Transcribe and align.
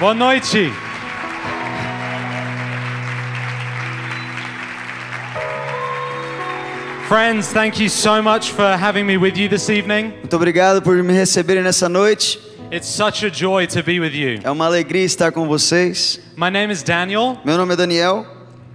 Boa 0.00 0.14
noite. 0.14 0.70
Friends, 7.08 7.50
thank 7.52 7.80
you 7.80 7.88
so 7.88 8.20
much 8.22 8.50
for 8.52 8.76
having 8.76 9.06
me 9.06 9.16
with 9.16 9.36
you 9.38 9.48
this 9.48 9.70
evening. 9.70 10.12
Muito 10.20 10.36
obrigado 10.36 10.82
por 10.82 11.02
me 11.02 11.14
receberem 11.14 11.62
nessa 11.62 11.88
noite. 11.88 12.38
It's 12.70 12.86
such 12.86 13.24
a 13.24 13.30
joy 13.30 13.66
to 13.68 13.82
be 13.82 13.98
with 13.98 14.12
you. 14.14 14.40
É 14.44 14.50
uma 14.50 14.66
alegria 14.66 15.04
estar 15.04 15.32
com 15.32 15.46
vocês. 15.48 16.20
My 16.36 16.50
name 16.50 16.70
is 16.70 16.82
Daniel, 16.82 17.38
Meu 17.46 17.56
nome 17.56 17.72
é 17.72 17.76
Daniel 17.76 18.26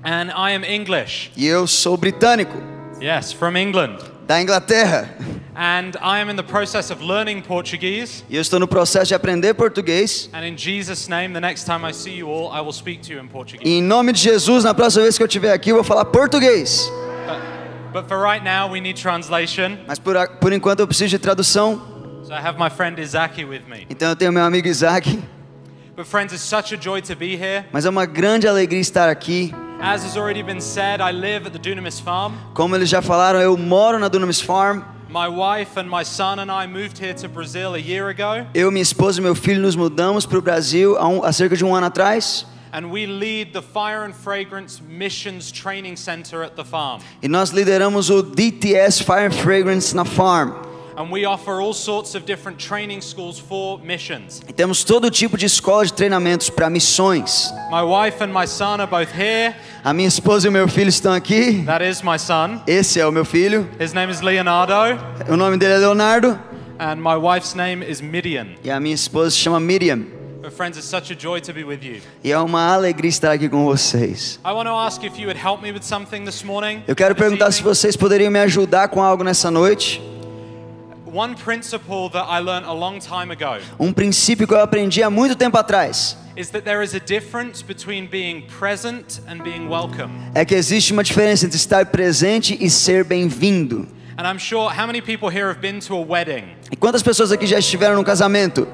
and 0.04 0.30
I 0.36 0.56
am 0.56 0.64
English. 0.66 1.32
e 1.38 1.46
eu 1.46 1.68
sou 1.68 1.96
britânico, 1.96 2.58
Yes, 3.00 3.32
from 3.32 3.56
England. 3.56 3.98
Da 4.28 4.42
Inglaterra. 4.42 5.10
And 5.56 5.96
I 6.02 6.20
am 6.20 6.30
in 6.30 6.36
the 6.36 6.44
process 6.44 6.90
of 6.90 7.04
learning 7.04 7.42
Portuguese. 7.44 8.24
E 8.30 8.36
eu 8.36 8.42
estou 8.42 8.60
no 8.60 8.68
processo 8.68 9.08
de 9.08 9.16
aprender 9.16 9.54
português. 9.54 10.30
And 10.34 10.46
in 10.46 10.58
Jesus' 10.58 11.08
name, 11.08 11.34
the 11.34 11.42
next 11.42 11.66
time 11.66 11.88
I 11.88 11.94
see 11.94 12.18
you 12.18 12.28
all, 12.28 12.52
I 12.52 12.62
will 12.62 12.74
speak 12.74 13.02
to 13.04 13.14
you 13.14 13.20
in 13.20 13.28
Portuguese. 13.28 13.64
E 13.64 13.78
em 13.78 13.82
nome 13.82 14.14
de 14.14 14.20
Jesus, 14.20 14.64
na 14.64 14.74
próxima 14.74 15.04
vez 15.04 15.16
que 15.16 15.24
eu 15.24 15.28
estiver 15.28 15.54
aqui, 15.54 15.70
eu 15.70 15.76
vou 15.76 15.84
falar 15.84 16.06
português. 16.06 16.92
But, 17.94 18.02
but 18.02 18.08
for 18.08 18.20
right 18.20 18.44
now, 18.44 18.72
we 18.72 18.82
need 18.82 19.00
translation. 19.00 19.78
Mas 19.88 20.00
por, 20.00 20.16
por 20.40 20.52
enquanto 20.52 20.80
eu 20.80 20.88
preciso 20.88 21.10
de 21.10 21.20
tradução. 21.20 21.80
So 22.24 22.34
I 22.34 22.40
have 22.40 22.58
my 22.58 22.70
friend 22.70 22.98
with 22.98 23.64
me. 23.68 23.86
Então 23.90 24.10
eu 24.10 24.16
tenho 24.16 24.32
meu 24.32 24.44
amigo 24.44 24.68
Isaac. 24.68 25.20
But 25.96 26.08
friends, 26.08 26.34
it's 26.34 26.42
such 26.42 26.74
a 26.74 26.78
joy 26.78 27.02
to 27.04 27.16
be 27.16 27.36
here. 27.36 27.66
Mas 27.72 27.86
é 27.86 27.90
uma 27.90 28.08
grande 28.08 28.48
alegria 28.48 28.82
estar 28.82 29.08
aqui. 29.08 29.54
As 29.86 30.04
has 30.06 30.16
already 30.16 30.42
been 30.42 30.62
said, 30.62 31.02
I 31.02 31.12
live 31.12 31.46
at 31.46 31.52
the 31.52 31.60
Dunamis 31.60 32.00
farm. 32.00 32.34
Como 32.54 32.74
eles 32.74 32.88
já 32.90 33.02
falaram, 33.02 33.42
eu 33.42 33.58
moro 33.58 34.00
na 34.00 34.08
Dunamis 34.08 34.40
Farm. 34.40 34.82
My 35.10 35.28
wife 35.28 35.78
and 35.78 35.90
my 35.90 36.04
son 36.06 36.40
and 36.40 36.50
I 36.50 36.66
moved 36.68 36.98
here 36.98 37.14
to 37.16 37.28
Brazil 37.28 37.74
a 37.76 37.80
year 37.80 38.08
ago, 38.08 38.48
Eu, 38.56 38.72
minha 38.72 38.82
esposa 38.82 39.20
e 39.20 39.22
meu 39.22 39.36
filho 39.36 39.62
nos 39.62 39.76
mudamos 39.76 40.26
para 40.26 40.40
o 40.40 40.42
Brasil 40.42 40.98
há, 40.98 41.06
um- 41.08 41.24
há 41.24 41.32
cerca 41.34 41.56
de 41.58 41.66
um 41.66 41.76
ano 41.76 41.86
atrás. 41.88 42.46
and 42.72 42.90
we 42.90 43.06
lead 43.06 43.52
the 43.54 43.62
Fire 43.62 44.04
and 44.06 44.14
Fragrance 44.16 44.82
Missions 44.82 45.52
Training 45.52 45.96
Center 45.98 46.42
at 46.44 46.56
the 46.56 46.64
farm. 46.64 47.02
E 47.22 47.28
nós 47.28 47.50
lideramos 47.52 48.10
o 48.10 48.24
DTS 48.24 49.04
Fire 49.04 49.28
and 49.28 49.32
Fragrance 49.34 49.94
na 49.94 50.06
farm. 50.06 50.54
And 50.96 51.10
we 51.12 51.26
offer 51.26 51.60
all 51.60 51.74
sorts 51.74 52.14
of 52.16 52.26
different 52.26 52.58
training 52.64 53.02
schools 53.02 53.40
for 53.40 53.80
missions. 53.84 54.42
E 54.48 54.54
temos 54.54 54.84
todo 54.84 55.10
tipo 55.10 55.38
de 55.38 55.46
escola 55.48 55.86
de 55.86 55.94
treinamentos 55.94 56.50
para 56.50 56.70
missões. 56.70 57.52
My 57.72 57.82
wife 57.84 58.24
and 58.24 58.28
my 58.32 58.46
son 58.48 58.80
are 58.80 58.88
both 58.88 59.10
here. 59.12 59.56
A 59.84 59.92
minha 59.94 60.08
esposa 60.08 60.48
e 60.48 60.50
o 60.50 60.52
meu 60.52 60.68
filho 60.68 60.90
estão 60.90 61.12
aqui. 61.14 61.64
That 61.66 61.84
is 61.84 62.02
my 62.04 62.20
son. 62.20 62.62
Esse 62.68 63.00
é 63.00 63.08
o 63.08 63.12
meu 63.12 63.26
filho. 63.26 63.68
His 63.80 63.94
name 63.94 64.12
is 64.12 64.22
Leonardo, 64.22 64.74
O 65.30 65.36
nome 65.36 65.58
dele 65.58 65.74
é 65.74 65.78
Leonardo. 65.78 66.38
and 66.80 66.98
my 66.98 67.16
wife's 67.16 67.54
name 67.56 67.84
is 67.84 68.02
Midian. 68.02 68.48
E 68.64 68.70
a 68.70 68.80
minha 68.80 68.96
esposa 68.96 69.32
se 69.32 69.38
chama 69.38 69.60
Miriam. 69.60 70.06
Friends, 70.58 70.78
it's 70.78 70.88
such 70.88 71.10
a 71.12 71.16
joy 71.16 71.40
to 71.40 71.54
be 71.54 71.64
with 71.64 71.80
you. 71.82 72.02
E 72.24 72.32
é 72.32 72.38
uma 72.38 72.74
alegria 72.74 73.08
estar 73.10 73.32
aqui 73.32 73.48
com 73.48 73.64
vocês. 73.64 74.40
I 74.46 74.52
want 74.52 74.68
to 74.68 74.74
ask 74.76 75.02
if 75.04 75.18
you 75.18 75.28
would 75.28 75.40
help 75.40 75.62
me 75.64 75.72
with 75.72 75.84
something 75.84 76.26
this 76.26 76.44
morning. 76.44 76.84
Eu 76.88 76.96
quero 76.96 77.16
perguntar 77.16 77.50
se 77.52 77.64
vocês 77.64 77.96
poderiam 77.96 78.30
me 78.30 78.40
ajudar 78.40 78.90
com 78.90 79.02
algo 79.02 79.24
nessa 79.24 79.50
noite. 79.50 80.02
Um 83.80 83.94
princípio 83.94 84.48
que 84.48 84.54
eu 84.54 84.60
aprendi 84.60 85.04
há 85.04 85.10
muito 85.10 85.36
tempo 85.36 85.58
atrás 85.58 86.18
is 86.36 86.50
that 86.50 86.66
there 86.66 86.84
is 86.84 86.96
a 86.96 87.00
difference 87.00 87.64
between 87.64 88.08
being 88.08 88.48
present 88.60 89.20
and 89.28 89.44
being 89.44 89.68
welcome. 89.68 90.10
é 90.34 90.44
que 90.44 90.56
existe 90.56 90.92
uma 90.92 91.04
diferença 91.04 91.46
entre 91.46 91.58
estar 91.58 91.86
presente 91.88 92.58
e 92.60 92.70
ser 92.70 93.04
bem-vindo. 93.04 93.88
And 94.18 94.28
I'm 94.28 94.40
sure 94.40 94.74
how 94.74 94.88
many 94.88 95.02
people 95.02 95.30
here 95.30 95.48
have 95.48 95.60
been 95.60 95.80
to 95.82 95.96
a 95.96 96.02
wedding? 96.02 96.46
E 96.72 96.76
quantas 96.76 97.04
pessoas 97.04 97.32
aqui 97.32 97.46
já 97.46 97.60
estiveram 97.60 97.96
num 97.96 98.04
casamento? 98.04 98.68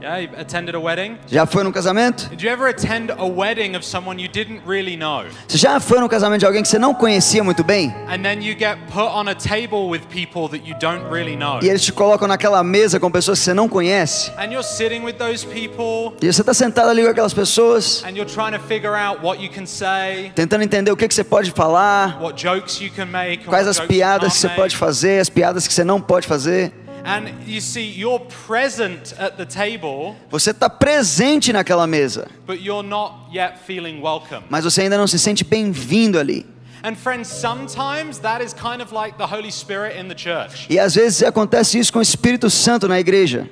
Yeah, 0.00 0.22
you 0.22 0.30
attended 0.38 0.74
a 0.74 0.80
wedding? 0.80 1.18
Já 1.26 1.44
foi 1.44 1.62
num 1.62 1.70
casamento? 1.70 2.28
Did 2.30 2.42
you 2.42 2.50
ever 2.50 2.68
attend 2.68 3.10
a 3.10 3.26
wedding 3.26 3.76
of 3.76 3.84
someone 3.84 4.18
you 4.18 4.30
didn't 4.30 4.62
really 4.66 4.96
know? 4.96 5.24
Você 5.46 5.58
já 5.58 5.78
foi 5.78 6.00
num 6.00 6.08
casamento 6.08 6.40
de 6.40 6.46
alguém 6.46 6.62
que 6.62 6.68
você 6.68 6.78
não 6.78 6.94
conhecia 6.94 7.44
muito 7.44 7.62
bem? 7.62 7.94
And 8.08 8.22
then 8.22 8.42
you 8.42 8.56
get 8.58 8.78
put 8.90 9.04
on 9.12 9.28
a 9.28 9.34
table 9.34 9.90
with 9.90 10.00
people 10.08 10.48
that 10.48 10.66
you 10.66 10.74
don't 10.80 11.04
really 11.12 11.36
know. 11.36 11.60
E 11.62 11.68
eles 11.68 11.82
te 11.82 11.92
colocam 11.92 12.26
naquela 12.26 12.64
mesa 12.64 12.98
com 12.98 13.10
pessoas 13.10 13.40
que 13.40 13.44
você 13.44 13.52
não 13.52 13.68
conhece? 13.68 14.30
And 14.38 14.46
you're 14.46 14.62
sitting 14.62 15.02
with 15.02 15.14
those 15.14 15.46
people 15.46 16.16
E 16.22 16.32
você 16.32 16.40
está 16.40 16.54
sentado 16.54 16.88
ali 16.88 17.02
com 17.02 17.10
aquelas 17.10 17.34
pessoas, 17.34 18.02
and 18.04 18.16
you're 18.16 18.24
trying 18.24 18.52
to 18.52 18.64
figure 18.66 18.94
out 18.94 19.22
what 19.22 19.42
you 19.42 19.50
can 19.50 19.66
say, 19.66 20.32
tentando 20.34 20.64
entender 20.64 20.90
o 20.90 20.96
que, 20.96 21.06
que 21.06 21.14
você 21.14 21.24
pode 21.24 21.50
falar, 21.50 22.18
what 22.22 22.40
jokes 22.42 22.80
you 22.80 22.90
can 22.90 23.06
make, 23.06 23.44
quais 23.44 23.68
as 23.68 23.78
piadas 23.78 24.32
que 24.32 24.38
você 24.38 24.48
pode 24.48 24.76
fazer, 24.76 25.20
as 25.20 25.28
piadas 25.28 25.68
que 25.68 25.74
você 25.74 25.84
não 25.84 26.00
pode 26.00 26.26
fazer. 26.26 26.72
And 27.04 27.30
you 27.46 27.60
see, 27.60 27.82
you're 27.98 28.20
present 28.46 29.14
at 29.18 29.36
the 29.36 29.46
table, 29.46 30.14
Você 30.30 30.50
está 30.50 30.68
presente 30.68 31.52
naquela 31.52 31.86
mesa, 31.86 32.28
but 32.46 32.60
you're 32.60 32.86
not 32.86 33.14
yet 33.32 33.58
feeling 33.66 34.00
welcome. 34.02 34.42
mas 34.50 34.64
você 34.64 34.82
ainda 34.82 34.98
não 34.98 35.06
se 35.06 35.18
sente 35.18 35.44
bem-vindo 35.44 36.18
ali. 36.18 36.46
And 36.82 36.94
friends, 36.96 37.28
sometimes 37.28 38.18
that 38.20 38.42
is 38.42 38.54
kind 38.54 38.80
of 38.80 38.92
like 38.94 39.18
the 39.18 39.26
Holy 39.26 39.50
Spirit 39.50 39.98
in 39.98 40.08
the 40.08 40.14
church. 40.16 40.66
E 40.70 40.78
às 40.78 40.94
vezes 40.94 41.22
acontece 41.22 41.78
isso 41.78 41.92
com 41.92 41.98
o 41.98 42.02
Espírito 42.02 42.48
Santo 42.48 42.88
na 42.88 42.98
igreja. 42.98 43.48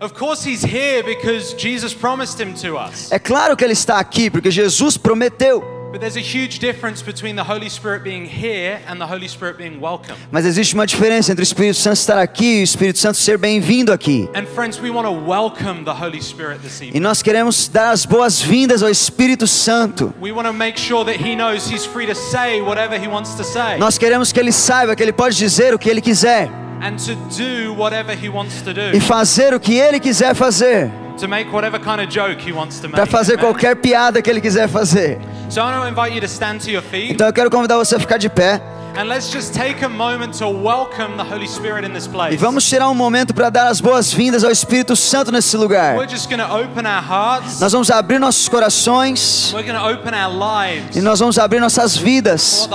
Of 0.00 0.14
course, 0.14 0.44
he's 0.48 0.64
here 0.64 1.02
because 1.02 1.54
Jesus 1.56 1.94
promised 1.94 2.40
him 2.40 2.54
to 2.54 2.76
us. 2.76 3.10
É 3.12 3.18
claro 3.18 3.56
que 3.56 3.62
ele 3.64 3.74
está 3.74 3.98
aqui, 3.98 4.30
porque 4.30 4.50
Jesus 4.50 4.96
prometeu. 4.96 5.62
But 5.92 6.00
there's 6.00 6.16
a 6.16 6.20
huge 6.20 6.58
difference 6.58 7.02
between 7.02 7.36
the 7.36 7.44
Holy 7.44 7.68
Spirit 7.68 8.02
being 8.02 8.24
here 8.24 8.80
and 8.88 8.98
the 8.98 9.06
Holy 9.06 9.28
Spirit 9.28 9.58
being 9.58 9.78
welcome. 9.78 10.16
Mas 10.30 10.46
existe 10.46 10.72
uma 10.74 10.86
diferença 10.86 11.32
entre 11.32 11.42
o 11.42 11.44
Espírito 11.44 11.76
Santo 11.76 11.96
estar 11.96 12.18
aqui 12.18 12.60
e 12.60 12.60
o 12.62 12.64
Espírito 12.64 12.98
Santo 12.98 13.18
ser 13.18 13.36
bem-vindo 13.36 13.92
aqui. 13.92 14.26
And 14.34 14.46
friends, 14.46 14.80
we 14.80 14.88
want 14.88 15.06
to 15.06 15.12
welcome 15.12 15.84
the 15.84 15.92
Holy 15.92 16.22
Spirit 16.22 16.62
this 16.62 16.80
E 16.80 16.98
nós 16.98 17.20
queremos 17.20 17.68
dar 17.68 17.90
as 17.90 18.06
boas-vindas 18.06 18.82
ao 18.82 18.88
Espírito 18.88 19.46
Santo. 19.46 20.14
We 20.18 20.32
want 20.32 20.46
to 20.46 20.54
make 20.54 20.80
sure 20.80 21.04
that 21.04 21.22
he 21.22 21.36
knows 21.36 21.70
he's 21.70 21.84
free 21.84 22.06
to 22.06 22.14
say 22.14 22.62
whatever 22.62 22.98
he 22.98 23.06
wants 23.06 23.34
to 23.34 23.44
say 23.44 23.76
Nós 23.76 23.98
queremos 23.98 24.32
que 24.32 24.40
ele 24.40 24.50
saiba 24.50 24.96
que 24.96 25.02
ele 25.02 25.12
pode 25.12 25.36
dizer 25.36 25.74
o 25.74 25.78
que 25.78 25.90
ele 25.90 26.00
quiser 26.00 26.61
and 26.82 26.96
to 26.98 27.14
do 27.30 27.72
whatever 27.74 28.12
he 28.12 28.28
wants 28.28 28.60
to 28.62 28.70
e 28.92 29.00
fazer 29.00 29.54
o 29.54 29.60
que 29.60 29.78
ele 29.78 30.00
quiser 30.00 30.34
fazer, 30.34 30.90
to 31.18 31.28
make 31.28 31.48
whatever 31.50 31.78
kind 31.78 32.00
of 32.00 32.08
joke 32.08 32.40
he 32.44 32.52
wants 32.52 32.80
to 32.80 32.88
para 32.88 33.02
make. 33.02 33.10
fazer 33.12 33.38
qualquer 33.38 33.76
piada 33.76 34.20
que 34.20 34.28
ele 34.28 34.40
quiser 34.40 34.68
fazer. 34.68 35.18
So 35.48 35.60
I 35.60 35.64
want 35.64 35.82
to 35.82 35.88
invite 35.88 36.14
you 36.14 36.20
to 36.20 36.26
stand 36.26 36.58
to 36.64 36.70
your 36.70 36.82
feet. 36.82 37.12
Então 37.12 37.26
eu 37.26 37.32
quero 37.32 37.50
convidar 37.50 37.76
você 37.76 37.94
a 37.94 38.00
ficar 38.00 38.18
de 38.18 38.28
pé 38.28 38.60
and 38.94 39.08
let's 39.08 39.32
just 39.32 39.54
take 39.54 39.82
a 39.82 39.88
moment 39.88 40.38
to 40.38 40.48
welcome 40.48 41.16
the 41.16 41.24
Holy 41.24 41.46
Spirit 41.46 41.84
in 41.84 41.92
this 41.94 42.06
place. 42.06 42.34
e 42.34 42.36
vamos 42.36 42.64
tirar 42.68 42.90
um 42.90 42.94
momento 42.94 43.32
para 43.32 43.48
dar 43.48 43.68
as 43.68 43.80
boas-vindas 43.80 44.44
ao 44.44 44.50
Espírito 44.50 44.94
Santo 44.94 45.32
nesse 45.32 45.56
lugar. 45.56 45.96
We're 45.96 46.10
just 46.10 46.28
going 46.28 46.40
to 46.40 46.54
open 46.54 46.86
our 46.86 47.02
hearts. 47.02 47.58
Nós 47.60 47.72
vamos 47.72 47.90
abrir 47.90 48.18
nossos 48.18 48.48
corações 48.48 49.52
We're 49.54 49.66
going 49.66 49.78
to 49.78 49.98
open 49.98 50.12
our 50.14 50.30
lives. 50.30 50.94
e 50.96 51.00
nós 51.00 51.20
vamos 51.20 51.38
abrir 51.38 51.60
nossas 51.60 51.96
vidas 51.96 52.68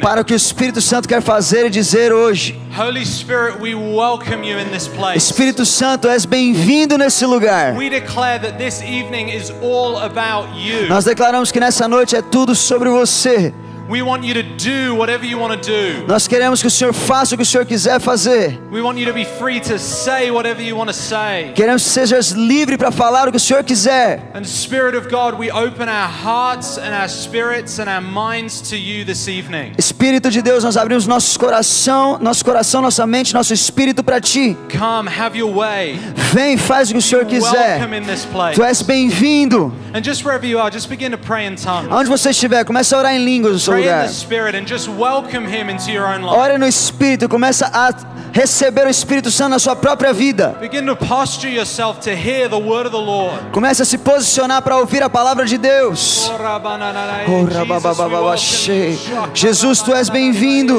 para 0.00 0.20
o 0.20 0.24
que 0.24 0.34
o 0.34 0.36
Espírito 0.36 0.80
Santo 0.82 1.08
quer 1.08 1.22
fazer 1.22 1.66
e 1.66 1.70
dizer 1.70 2.12
hoje. 2.12 2.58
Espírito 5.16 5.64
Santo, 5.64 6.08
és 6.08 6.24
bem-vindo 6.24 6.98
nesse 6.98 7.24
lugar. 7.24 7.74
We 7.76 7.88
declare 7.88 8.38
that 8.40 8.58
this 8.58 8.82
evening 8.82 9.30
is 9.30 9.50
all 9.62 9.98
about 9.98 10.48
you. 10.54 10.86
Nós 10.88 11.04
declaramos 11.04 11.50
que 11.50 11.58
nessa 11.58 11.88
noite 11.88 12.14
é 12.14 12.22
tudo 12.22 12.54
sobre 12.54 12.90
você. 12.90 13.37
We 13.38 13.67
want 14.02 14.22
you 14.22 14.34
to 14.34 14.42
do 14.42 14.94
whatever 14.94 15.24
you 15.24 15.38
want 15.38 15.62
to 15.62 15.70
do. 15.70 16.06
Nós 16.06 16.28
queremos 16.28 16.60
que 16.60 16.68
o 16.68 16.70
Senhor 16.70 16.92
faça 16.92 17.34
o 17.34 17.38
que 17.38 17.42
o 17.42 17.46
Senhor 17.46 17.64
quiser 17.64 17.98
fazer. 18.00 18.58
We 18.70 18.82
want 18.82 18.98
you 18.98 19.06
to 19.06 19.14
be 19.14 19.24
free 19.24 19.60
to 19.60 19.78
say 19.78 20.30
whatever 20.30 20.62
you 20.62 20.76
want 20.76 20.88
to 20.88 20.94
say. 20.94 21.52
Queremos 21.54 21.82
que 21.82 21.90
sejas 21.90 22.32
livre 22.32 22.76
para 22.76 22.90
falar 22.90 23.28
o 23.28 23.30
que 23.30 23.38
o 23.38 23.40
Senhor 23.40 23.64
quiser. 23.64 24.30
And 24.34 24.44
Spirit 24.44 24.96
of 24.96 25.08
God, 25.08 25.38
we 25.38 25.50
open 25.50 25.88
our 25.88 26.08
hearts 26.08 26.78
and 26.78 26.94
our 26.94 27.08
spirits 27.08 27.78
and 27.78 27.88
our 27.88 28.02
minds 28.02 28.60
to 28.68 28.76
you 28.76 29.04
this 29.04 29.26
evening. 29.26 29.72
Espírito 29.78 30.30
de 30.30 30.42
Deus, 30.42 30.64
nós 30.64 30.76
abrimos 30.76 31.06
nosso 31.06 31.38
coração, 31.38 32.18
nosso 32.20 32.44
coração, 32.44 32.82
nossa 32.82 33.06
mente, 33.06 33.32
nosso 33.32 33.54
espírito 33.54 34.04
para 34.04 34.20
ti. 34.20 34.56
Come, 34.70 35.08
have 35.08 35.38
your 35.38 35.54
way. 35.54 35.98
Vem, 36.32 36.56
faz 36.56 36.90
o 36.90 36.92
que 36.92 36.98
o 36.98 37.02
Senhor 37.02 37.24
quiser. 37.24 37.78
Welcome 37.78 37.96
in 37.96 38.02
this 38.02 38.26
place. 38.26 38.54
Tu 38.54 38.62
és 38.62 38.82
bem-vindo. 38.82 39.72
And 39.94 40.02
just 40.02 40.24
wherever 40.24 40.46
you 40.46 40.58
are, 40.58 40.70
just 40.70 40.88
begin 40.88 41.10
to 41.12 41.18
pray 41.18 41.46
in 41.46 41.56
tongues. 41.56 41.90
Aonde 41.90 42.08
você 42.08 42.30
estiver, 42.30 42.64
comece 42.64 42.94
a 42.94 42.98
orar 42.98 43.14
em 43.14 43.24
línguas 43.24 43.54
lugar. 43.78 44.04
Ore 46.36 46.58
no 46.58 46.66
Espírito, 46.66 47.28
começa 47.28 47.70
a 47.72 47.90
receber 48.32 48.86
o 48.86 48.90
Espírito 48.90 49.30
Santo 49.30 49.50
na 49.50 49.58
sua 49.58 49.74
própria 49.74 50.12
vida. 50.12 50.56
Comece 53.52 53.82
a 53.82 53.84
se 53.84 53.98
posicionar 53.98 54.62
para 54.62 54.76
ouvir 54.76 55.02
a 55.02 55.10
palavra 55.10 55.44
de 55.44 55.58
Deus. 55.58 56.30
Oh. 57.28 57.46
Jesus, 59.34 59.82
tu 59.82 59.94
és 59.94 60.08
bem-vindo. 60.08 60.78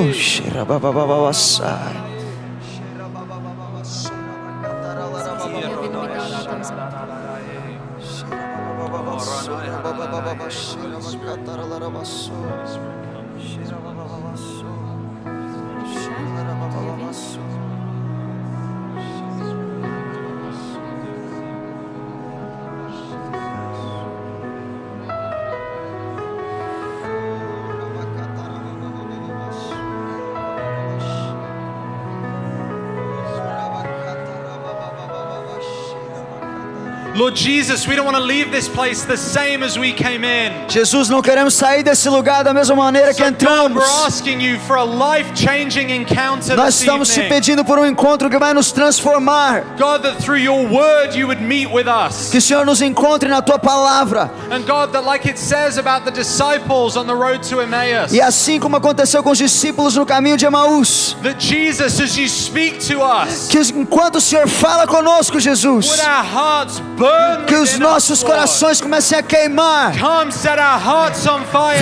Jesus, 40.69 41.09
não 41.09 41.21
queremos 41.21 41.53
sair 41.53 41.83
desse 41.83 42.09
lugar 42.09 42.43
da 42.43 42.53
mesma 42.53 42.75
maneira 42.75 43.13
que 43.13 43.23
entramos. 43.23 43.75
we're 43.75 44.05
asking 44.05 44.41
you 44.41 44.59
for 44.61 44.77
a 44.77 44.83
life-changing 44.83 45.91
encounter 45.91 46.55
Nós 46.55 46.79
estamos 46.79 47.09
te 47.09 47.21
pedindo 47.23 47.63
por 47.63 47.77
um 47.77 47.85
encontro 47.85 48.29
que 48.29 48.37
vai 48.37 48.53
nos 48.53 48.71
transformar. 48.71 49.63
God, 49.77 50.01
that 50.03 50.23
through 50.23 50.39
your 50.39 50.67
word 50.67 51.17
you 51.17 51.27
would 51.27 51.41
meet 51.41 51.69
with 51.71 51.87
us. 51.87 52.29
Que 52.29 52.37
o 52.37 52.41
Senhor 52.41 52.65
nos 52.65 52.81
encontre 52.81 53.29
na 53.29 53.41
tua 53.41 53.59
palavra. 53.59 54.31
And 54.51 54.61
God, 54.65 54.91
that 54.93 55.05
like 55.05 55.27
it 55.27 55.37
says 55.37 55.77
about 55.77 56.05
the 56.05 56.11
disciples 56.11 56.95
on 56.95 57.05
the 57.05 57.13
road 57.13 57.47
to 57.49 57.61
Emmaus, 57.61 58.11
E 58.11 58.21
assim 58.21 58.59
como 58.59 58.77
aconteceu 58.77 59.21
com 59.23 59.31
os 59.31 59.37
discípulos 59.37 59.95
no 59.95 60.05
caminho 60.05 60.37
de 60.37 60.45
Emaús, 60.45 61.15
that 61.23 61.39
Jesus, 61.39 61.99
as 61.99 62.17
you 62.17 62.27
speak 62.27 62.79
to 62.87 63.01
us, 63.01 63.47
que 63.47 63.59
enquanto 63.75 64.15
o 64.15 64.21
Senhor 64.21 64.47
fala 64.47 64.87
conosco, 64.87 65.39
Jesus, 65.39 65.87
would 65.87 66.01
our 66.01 66.23
hearts 66.23 66.79
burn 66.97 67.18
que 67.45 67.55
os 67.55 67.79
nossos 67.79 68.23
corações 68.23 68.79
comecem 68.79 69.17
a 69.17 69.23
queimar. 69.23 69.93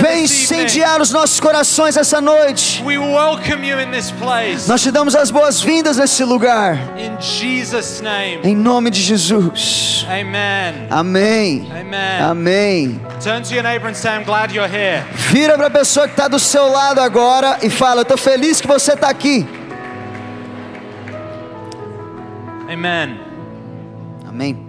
Vem 0.00 0.24
incendiar 0.24 1.00
os 1.00 1.10
nossos 1.10 1.38
corações 1.40 1.96
essa 1.96 2.20
noite. 2.20 2.82
We 2.84 2.98
welcome 2.98 3.66
you 3.66 3.78
in 3.80 3.90
this 3.90 4.10
place. 4.10 4.68
Nós 4.68 4.82
te 4.82 4.90
damos 4.90 5.14
as 5.14 5.30
boas-vindas 5.30 5.96
nesse 5.96 6.24
lugar. 6.24 6.76
In 6.96 7.20
Jesus' 7.20 8.00
name. 8.00 8.40
Em 8.42 8.56
nome 8.56 8.90
de 8.90 9.02
Jesus. 9.02 10.06
Amen. 10.08 10.86
Amém. 10.90 11.70
Amen. 11.70 12.22
Amém. 12.22 13.00
Turn 13.22 13.42
to 13.42 13.54
your 13.54 13.62
neighbor 13.62 13.88
and 13.88 13.94
say, 13.94 14.16
I'm 14.16 14.24
glad 14.24 14.52
you're 14.52 14.68
here. 14.68 15.04
Vira 15.30 15.56
para 15.56 15.66
a 15.66 15.70
pessoa 15.70 16.06
que 16.06 16.12
está 16.12 16.28
do 16.28 16.38
seu 16.38 16.68
lado 16.68 17.00
agora 17.00 17.58
e 17.62 17.68
fala: 17.68 18.00
Eu 18.00 18.02
estou 18.02 18.16
feliz 18.16 18.60
que 18.60 18.66
você 18.66 18.92
está 18.92 19.08
aqui. 19.08 19.46
Amen. 22.70 23.20
Amém. 24.28 24.67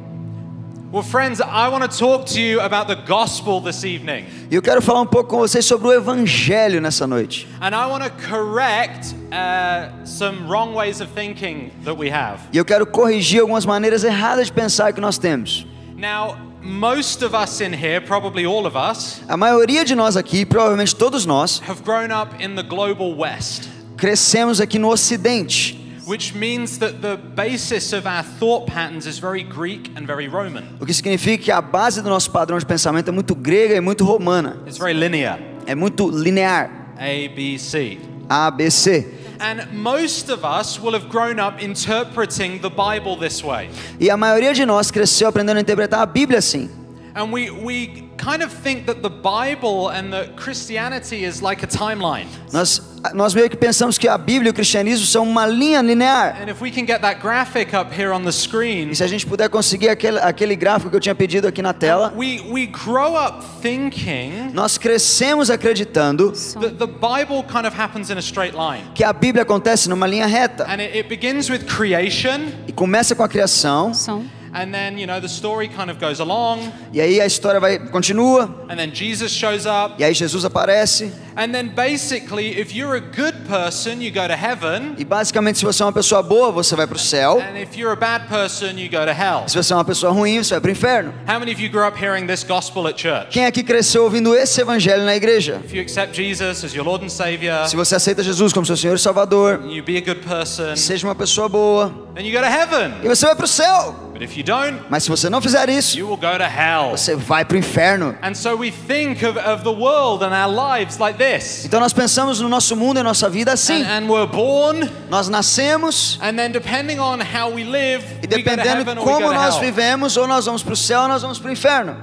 Well, 0.91 1.03
friends, 1.03 1.39
I 1.39 1.69
want 1.69 1.83
to 1.91 1.99
talk 1.99 2.25
to 2.33 2.41
you 2.41 2.61
about 2.61 2.87
the 2.87 2.95
gospel 2.95 3.61
this 3.61 3.83
evening. 3.83 4.25
E 4.49 4.55
eu 4.55 4.61
quero 4.61 4.81
falar 4.81 5.01
um 5.01 5.05
pouco 5.05 5.29
com 5.29 5.37
vocês 5.37 5.63
sobre 5.63 5.87
o 5.87 5.93
Evangelho 5.93 6.81
nessa 6.81 7.05
noite. 7.05 7.47
And 7.61 7.75
I 7.75 7.85
want 7.85 8.03
to 8.05 8.09
correct 8.27 9.13
uh, 9.31 10.03
some 10.03 10.47
wrong 10.47 10.73
ways 10.73 10.99
of 10.99 11.11
thinking 11.13 11.71
that 11.83 11.95
we 11.95 12.09
have. 12.09 12.39
E 12.51 12.57
eu 12.57 12.65
quero 12.65 12.87
corrigir 12.87 13.41
algumas 13.41 13.67
maneiras 13.67 14.03
erradas 14.03 14.47
de 14.47 14.53
pensar 14.53 14.91
que 14.91 14.99
nós 14.99 15.19
temos. 15.19 15.63
Now, 15.95 16.35
most 16.63 17.23
of 17.23 17.35
us 17.35 17.61
in 17.61 17.71
here, 17.71 18.01
probably 18.01 18.47
all 18.47 18.65
of 18.65 18.75
us, 18.75 19.21
A 19.27 19.37
maioria 19.37 19.85
de 19.85 19.93
nós 19.93 20.17
aqui, 20.17 20.43
provavelmente 20.43 20.95
todos 20.95 21.23
nós, 21.23 21.61
have 21.69 21.83
grown 21.83 22.11
up 22.11 22.43
in 22.43 22.55
the 22.55 22.63
global 22.63 23.15
West, 23.15 23.69
crescemos 23.95 24.59
aqui 24.59 24.79
no 24.79 24.89
Ocidente. 24.89 25.78
Which 26.09 26.33
means 26.33 26.79
that 26.79 27.01
the 27.01 27.17
basis 27.35 27.93
of 27.93 28.07
our 28.07 28.23
thought 28.23 28.65
patterns 28.65 29.05
is 29.05 29.19
very 29.19 29.43
Greek 29.43 29.91
and 29.95 30.07
very 30.07 30.27
Roman. 30.27 30.65
O 30.81 30.85
que 30.85 30.93
significa 30.93 31.43
que 31.43 31.51
a 31.51 31.61
base 31.61 32.01
do 32.01 32.09
nosso 32.09 32.31
padrão 32.31 32.57
de 32.57 32.65
pensamento 32.65 33.09
é 33.09 33.11
muito 33.11 33.35
grega 33.35 33.75
e 33.75 33.79
muito 33.79 34.03
romana. 34.03 34.57
It's 34.65 34.79
very 34.79 34.93
linear 34.93 35.39
É 35.67 35.75
muito 35.75 36.09
linear. 36.09 36.95
A, 36.97 37.29
B, 37.35 37.59
C. 37.59 37.99
A, 38.27 38.49
B, 38.49 38.71
C. 38.71 39.05
And 39.39 39.71
most 39.71 40.31
of 40.31 40.43
us 40.43 40.79
will 40.79 40.95
have 40.95 41.07
grown 41.09 41.39
up 41.39 41.63
interpreting 41.63 42.59
the 42.59 42.71
Bible 42.71 43.15
this 43.15 43.43
way. 43.43 43.69
E 43.99 44.09
a 44.09 44.17
maioria 44.17 44.51
de 44.51 44.65
nós 44.65 44.89
cresceu 44.89 45.27
aprendendo 45.29 45.59
a 45.59 45.61
interpretar 45.61 46.01
a 46.01 46.07
Bíblia 46.07 46.39
assim. 46.39 46.71
And 47.15 47.31
we, 47.31 47.51
we 47.51 48.08
kind 48.19 48.43
of 48.43 48.51
think 48.51 48.85
that 48.85 49.01
the 49.01 49.09
Bible 49.09 49.89
and 49.89 50.11
that 50.11 50.35
Christianity 50.35 51.23
is 51.23 51.41
like 51.41 51.63
a 51.63 51.67
timeline. 51.67 52.27
Nós, 52.51 52.81
nós 53.13 53.33
meio 53.33 53.49
que 53.49 53.55
pensamos 53.55 53.97
que 53.97 54.07
a 54.07 54.17
Bíblia 54.17 54.49
e 54.49 54.51
o 54.51 54.53
cristianismo 54.53 55.05
são 55.05 55.23
uma 55.23 55.45
linha 55.47 55.81
linear. 55.81 56.35
And 56.41 56.49
if 56.51 56.61
we 56.61 56.69
can 56.69 56.85
get 56.85 56.99
that 57.01 57.21
graphic 57.21 57.73
up 57.75 57.93
here 57.93 58.11
on 58.11 58.23
the 58.23 58.31
screen, 58.31 58.89
E 58.89 58.95
se 58.95 59.03
a 59.03 59.07
gente 59.07 59.25
puder 59.25 59.47
conseguir 59.49 59.87
aquele, 59.89 60.19
aquele 60.19 60.55
gráfico 60.55 60.89
que 60.89 60.95
eu 60.97 60.99
tinha 60.99 61.15
pedido 61.15 61.47
aqui 61.47 61.61
na 61.61 61.73
tela, 61.73 62.13
we, 62.15 62.41
we 62.51 62.65
grow 62.67 63.15
up 63.15 63.43
thinking 63.61 64.51
nós 64.53 64.77
crescemos 64.77 65.49
acreditando 65.49 66.31
that 66.59 66.75
the 66.77 66.87
Bible 66.87 67.43
kind 67.47 67.65
of 67.65 67.73
happens 67.79 68.09
in 68.09 68.17
a 68.17 68.21
straight 68.21 68.55
line. 68.55 68.83
que 68.93 69.03
a 69.03 69.13
Bíblia 69.13 69.43
acontece 69.43 69.87
numa 69.87 70.05
linha 70.05 70.25
reta. 70.27 70.65
And 70.65 70.81
it, 70.81 70.97
it 70.97 71.07
begins 71.09 71.49
with 71.49 71.65
creation, 71.65 72.51
E 72.67 72.71
começa 72.73 73.15
com 73.15 73.23
a 73.23 73.29
criação, 73.29 73.93
Som. 73.93 74.25
And 74.53 74.71
then, 74.73 74.97
you 74.97 75.05
know, 75.07 75.19
the 75.19 75.27
story 75.27 75.67
kind 75.67 75.89
of 75.89 75.99
goes 75.99 76.19
along, 76.19 76.71
e 76.93 76.99
aí 77.01 77.19
a 77.21 77.25
história 77.25 77.59
vai 77.59 77.79
continua, 77.79 78.49
and 78.69 78.77
then 78.77 78.91
Jesus 78.93 79.31
shows 79.31 79.65
up. 79.65 79.95
e 79.99 80.03
aí 80.03 80.13
Jesus 80.13 80.45
aparece, 80.45 81.11
And 81.35 81.53
then 81.53 81.69
basically, 81.73 82.59
if 82.59 82.73
you're 82.75 82.95
a 82.97 82.99
good 82.99 83.33
person, 83.47 84.01
you 84.01 84.11
go 84.11 84.27
to 84.27 84.33
heaven. 84.35 84.95
e 84.97 85.05
basicamente 85.05 85.59
se 85.59 85.65
você 85.65 85.81
é 85.81 85.85
uma 85.85 85.93
pessoa 85.93 86.21
boa, 86.21 86.51
você 86.51 86.75
vai 86.75 86.85
para 86.85 86.97
o 86.97 86.99
céu. 86.99 87.39
And 87.39 87.57
if 87.57 87.77
you're 87.77 87.93
a 87.93 87.95
bad 87.95 88.27
person, 88.27 88.77
you 88.77 88.89
go 88.89 89.05
to 89.05 89.11
hell. 89.11 89.47
Se 89.47 89.55
você 89.55 89.71
é 89.71 89.75
uma 89.75 89.85
pessoa 89.85 90.11
ruim, 90.11 90.43
você 90.43 90.55
vai 90.55 90.61
para 90.61 90.67
o 90.67 90.71
inferno. 90.71 91.13
How 91.27 91.39
many 91.39 91.53
of 91.53 91.61
you 91.63 91.69
grew 91.69 91.87
up 91.87 91.97
hearing 91.97 92.27
this 92.27 92.43
gospel 92.43 92.87
at 92.87 92.97
church? 92.99 93.29
Quem 93.31 93.45
aqui 93.45 93.63
cresceu 93.63 94.03
ouvindo 94.03 94.35
esse 94.35 94.59
evangelho 94.59 95.05
na 95.05 95.15
igreja? 95.15 95.61
If 95.63 95.73
you 95.73 95.81
accept 95.81 96.13
Jesus 96.15 96.63
as 96.65 96.73
your 96.73 96.85
Lord 96.85 97.05
and 97.05 97.09
Savior, 97.09 97.67
Se 97.69 97.75
você 97.77 97.95
aceita 97.95 98.21
Jesus 98.21 98.51
como 98.51 98.65
seu 98.65 98.75
Senhor 98.75 98.95
e 98.95 98.99
Salvador, 98.99 99.61
you 99.69 99.81
be 99.83 99.95
a 99.97 100.01
good 100.01 100.21
person, 100.27 100.75
seja 100.75 101.07
uma 101.07 101.15
pessoa 101.15 101.47
boa, 101.47 101.91
you 102.17 102.33
go 102.33 102.39
to 102.39 102.45
heaven. 102.51 102.95
e 103.01 103.07
você 103.07 103.25
vai 103.25 103.35
para 103.35 103.45
o 103.45 103.47
céu. 103.47 104.08
But 104.19 104.29
if 104.29 104.35
you 104.35 104.43
don't, 104.43 104.81
Mas 104.89 105.03
se 105.03 105.09
você 105.09 105.29
não 105.29 105.41
fizer 105.41 105.69
isso, 105.69 105.97
you 105.97 106.05
will 106.05 106.17
go 106.17 106.37
to 106.37 106.43
hell. 106.43 106.91
você 106.91 107.15
vai 107.15 107.45
para 107.45 107.55
o 107.55 107.57
inferno. 107.57 108.13
And 108.21 108.35
so 108.35 108.53
we 108.53 108.69
think 108.69 109.23
of, 109.25 109.39
of 109.39 109.63
the 109.63 109.71
world 109.71 110.25
and 110.25 110.33
our 110.33 110.49
lives 110.49 110.99
like 110.99 111.17
this. 111.17 111.63
Então 111.63 111.79
nós 111.79 111.93
pensamos 111.93 112.41
no 112.41 112.49
nosso 112.49 112.75
mundo 112.75 112.99
e 112.99 113.03
nossa 113.03 113.29
vida 113.29 113.53
assim. 113.53 113.81
And, 113.81 114.03
and 114.03 114.09
we're 114.09 114.27
born, 114.29 114.91
Nós 115.09 115.29
nascemos 115.29 116.19
and 116.21 116.35
then 116.35 116.51
depending 116.51 116.99
on 116.99 117.19
how 117.21 117.49
we 117.49 117.63
live, 117.63 118.03
e 118.21 118.27
dependendo 118.27 118.83
de 118.83 118.95
como 118.99 119.31
nós 119.31 119.55
vivemos, 119.55 120.17
ou 120.17 120.27
nós 120.27 120.45
vamos 120.45 120.61
para 120.63 120.73
o 120.73 120.75
céu 120.75 121.03
ou 121.03 121.07
nós 121.07 121.21
vamos 121.21 121.39
para 121.39 121.47
o 121.47 121.53
inferno. 121.53 121.95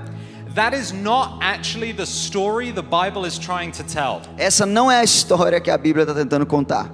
That 0.54 0.74
is 0.74 0.92
not 0.92 1.40
actually 1.42 1.92
the 1.92 2.06
story 2.06 2.72
the 2.72 2.80
Bible 2.80 3.26
is 3.26 3.38
trying 3.38 3.72
to 3.72 3.84
tell. 3.84 4.22
Essa 4.38 4.64
não 4.64 4.90
é 4.90 5.00
a 5.00 5.04
história 5.04 5.60
que 5.60 5.70
a 5.70 5.76
Bíblia 5.76 6.04
está 6.04 6.14
tentando 6.14 6.46
contar. 6.46 6.88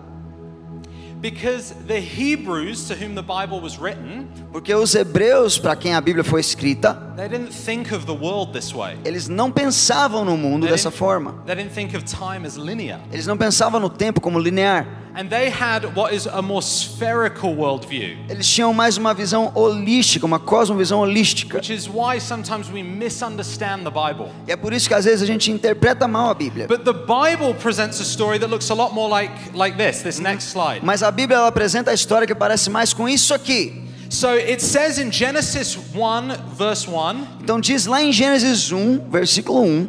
Porque 4.52 4.74
os 4.74 4.94
hebreus, 4.94 5.58
para 5.58 5.76
quem 5.76 5.94
a 5.94 6.00
Bíblia 6.00 6.24
foi 6.24 6.40
escrita, 6.40 6.94
they 7.16 7.28
didn't 7.28 7.52
think 7.52 7.94
of 7.94 8.04
the 8.04 8.12
world 8.12 8.52
this 8.52 8.74
way. 8.74 8.98
eles 9.04 9.28
não 9.28 9.50
pensavam 9.50 10.24
no 10.24 10.36
mundo 10.36 10.62
They 10.62 10.72
dessa 10.72 10.90
forma. 10.90 11.42
They 11.46 11.54
didn't 11.54 11.74
think 11.74 11.96
of 11.96 12.04
time 12.04 12.46
as 12.46 12.56
linear. 12.56 13.00
Eles 13.12 13.26
não 13.26 13.36
pensavam 13.36 13.80
no 13.80 13.88
tempo 13.88 14.20
como 14.20 14.38
linear. 14.38 14.86
And 15.14 15.28
they 15.28 15.50
had 15.50 15.84
what 15.94 16.14
is 16.14 16.26
a 16.26 16.40
more 16.40 16.62
spherical 16.62 17.54
worldview, 17.54 18.16
Eles 18.30 18.46
tinham 18.48 18.72
mais 18.72 18.96
uma 18.96 19.12
visão 19.12 19.52
holística, 19.54 20.24
uma 20.24 20.38
cosmovisão 20.40 21.00
holística. 21.00 21.58
which 21.58 21.70
is 21.70 21.86
why 21.86 22.18
sometimes 22.18 22.70
we 22.72 22.82
misunderstand 22.82 23.84
the 23.84 23.90
Bible. 23.90 24.30
E 24.48 24.52
é 24.52 24.56
por 24.56 24.72
isso 24.72 24.88
que 24.88 24.94
às 24.94 25.04
vezes 25.04 25.22
a 25.22 25.26
gente 25.26 25.50
interpreta 25.50 26.08
mal 26.08 26.30
a 26.30 26.34
Bíblia. 26.34 26.66
But 26.66 26.84
the 26.84 26.94
Bible 26.94 27.52
presents 27.60 28.00
a 28.00 28.04
story 28.04 28.38
that 28.38 28.50
looks 28.50 28.70
a 28.70 28.74
lot 28.74 28.94
more 28.94 29.10
like, 29.10 29.32
like 29.54 29.76
this, 29.76 30.00
this 30.02 30.18
next 30.18 30.48
slide. 30.50 30.80
Mas 30.82 31.02
a 31.02 31.10
Bíblia 31.10 31.36
ela 31.36 31.48
apresenta 31.48 31.90
a 31.90 31.94
história 31.94 32.26
que 32.26 32.34
parece 32.34 32.70
mais 32.70 32.94
com 32.94 33.06
isso 33.06 33.34
aqui. 33.34 33.82
So 34.08 34.28
it 34.28 34.62
says 34.62 34.98
in 34.98 35.10
Genesis 35.12 35.76
1, 35.76 36.54
verse 36.56 36.88
1, 36.88 37.26
Então 37.42 37.60
diz 37.60 37.84
lá 37.84 38.02
em 38.02 38.12
Gênesis 38.12 38.72
1, 38.72 39.10
versículo 39.10 39.62
1, 39.62 39.88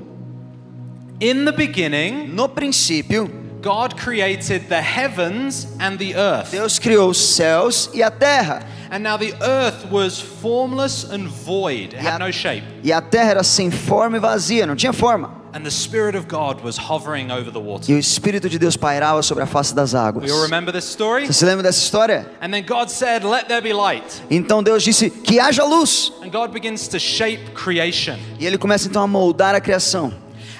in 1.22 1.46
the 1.46 1.51
beginning, 1.53 2.27
no 2.27 2.48
princípio 2.50 3.30
God 3.63 3.96
created 3.96 4.67
the 4.67 4.82
heavens 4.82 5.67
and 5.79 5.98
the 5.98 6.15
earth. 6.15 6.51
Deus 6.51 6.77
criou 6.77 7.10
os 7.10 7.17
céus 7.17 7.89
e 7.93 8.03
a 8.03 8.12
terra. 8.12 8.62
And 8.91 9.00
now 9.00 9.17
the 9.17 9.34
earth 9.41 9.89
was 9.89 10.20
formless 10.20 11.05
and 11.05 11.29
void, 11.29 11.93
it 11.93 12.05
had 12.05 12.20
no 12.20 12.32
shape. 12.32 12.63
E 12.84 12.91
a 12.91 13.01
terra 13.01 13.32
era 13.32 13.43
sem 13.43 13.72
forma 13.72 14.17
e 14.17 14.20
vazia, 14.20 14.67
não 14.67 14.75
tinha 14.75 14.91
forma. 14.91 15.41
And 15.53 15.63
the 15.63 15.72
Spirit 15.72 16.17
of 16.17 16.27
God 16.27 16.62
was 16.62 16.77
hovering 16.77 17.32
over 17.32 17.51
the 17.51 17.60
water. 17.60 17.89
E 17.89 17.93
o 17.96 18.00
Espírito 18.00 18.50
de 18.50 18.60
Deus 18.60 18.75
pairava 18.75 19.22
sobre 19.22 19.43
a 19.43 19.48
face 19.48 19.74
das 19.74 19.96
águas. 19.96 20.29
All 20.29 20.41
remember 20.41 20.74
this 20.74 20.86
story? 20.86 21.25
Você 21.25 21.34
se 21.34 21.46
lembra 21.46 21.63
dessa 21.63 21.79
história? 21.79 22.29
And 22.41 22.51
then 22.51 22.65
God 22.65 22.89
said, 22.89 23.24
Let 23.24 23.48
there 23.48 23.62
be 23.62 23.72
light. 23.72 24.03
Então 24.29 24.62
Deus 24.62 24.84
disse 24.84 25.10
que 25.10 25.39
haja 25.39 25.63
luz. 25.63 26.12
And 26.22 26.29
God 26.29 26.51
begins 26.51 26.88
to 26.89 27.00
shape 27.00 27.51
creation. 27.53 28.17
E 28.39 28.46
ele 28.46 28.58
começa 28.58 28.88
então 28.88 29.03
a 29.03 29.08
moldar 29.08 29.55
a 29.55 29.62
criação. 29.62 30.12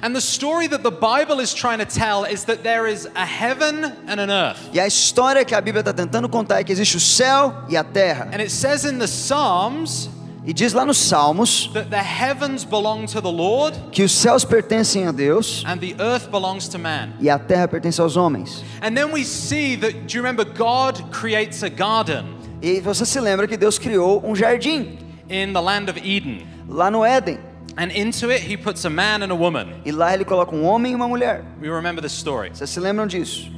And 0.04 0.14
the 0.14 0.20
story 0.20 0.68
that 0.68 0.84
the 0.84 0.92
Bible 0.92 1.40
is 1.40 1.54
trying 1.54 1.80
to 1.80 1.86
tell 1.86 2.26
is 2.26 2.44
that 2.46 2.62
there 2.62 2.86
is 2.88 3.08
a 3.16 3.26
heaven 3.26 3.86
and 4.06 4.20
an 4.20 4.30
earth. 4.30 4.60
E 4.74 4.80
a 4.80 4.86
história 4.86 5.46
que 5.46 5.56
a 5.56 5.62
Bíblia 5.62 5.80
está 5.80 5.94
tentando 5.94 6.28
contar 6.28 6.60
é 6.60 6.64
que 6.66 6.74
existe 6.74 6.98
o 6.98 7.00
céu 7.00 7.64
e 7.70 7.78
a 7.78 7.86
terra. 7.86 8.26
And 8.34 8.42
it 8.42 8.52
says 8.52 8.84
in 8.84 9.00
the 9.00 9.08
Psalms 9.08 10.10
E 10.46 10.52
diz 10.52 10.74
lá 10.74 10.84
nos 10.86 10.98
Salmos 10.98 11.70
that 11.74 11.90
the 11.90 12.04
heavens 12.04 12.66
belong 12.66 13.06
to 13.08 13.22
the 13.22 13.32
Lord 13.32 13.78
que 13.94 14.04
os 14.04 14.12
céus 14.12 14.44
pertencem 14.44 15.08
a 15.08 15.14
Deus 15.14 15.64
and 15.66 15.78
the 15.80 15.96
earth 16.00 16.30
belongs 16.30 16.68
to 16.68 16.78
man. 16.78 17.14
e 17.22 17.30
a 17.30 17.40
terra 17.40 17.66
pertence 17.66 17.98
aos 18.02 18.18
homens. 18.18 18.62
And 18.82 18.94
then 18.94 19.14
we 19.14 19.24
see 19.24 19.78
that, 19.78 20.06
do 20.06 20.18
you 20.18 20.22
remember, 20.22 20.44
God 20.44 21.02
creates 21.14 21.64
a 21.64 21.70
garden 21.70 22.26
E 22.62 22.82
você 22.82 23.06
se 23.06 23.22
lembra 23.22 23.48
que 23.48 23.56
Deus 23.56 23.80
criou 23.80 24.22
um 24.26 24.36
jardim 24.36 24.98
in 25.30 25.54
the 25.54 25.62
land 25.62 25.90
of 25.90 25.98
Eden. 25.98 26.46
lá 26.68 26.92
no 26.92 27.06
Éden. 27.06 27.40
And 27.76 27.92
into 27.92 28.30
it, 28.30 28.42
he 28.42 28.56
puts 28.56 28.86
a 28.86 28.90
man 28.90 29.24
and 29.24 29.32
a 29.32 29.36
woman. 29.36 29.82
E 29.86 29.92
lá 29.92 30.14
ele 30.14 30.24
coloca 30.24 30.56
um 30.56 30.64
homem 30.64 30.92
e 30.92 30.96
uma 30.96 31.08
mulher. 31.08 31.44
We 31.60 31.70
remember 31.70 32.02
this 32.02 32.14
story. 32.14 32.52
Vocês 32.52 32.70
se 32.70 32.80
lembram 32.80 33.08
disso? 33.08 33.52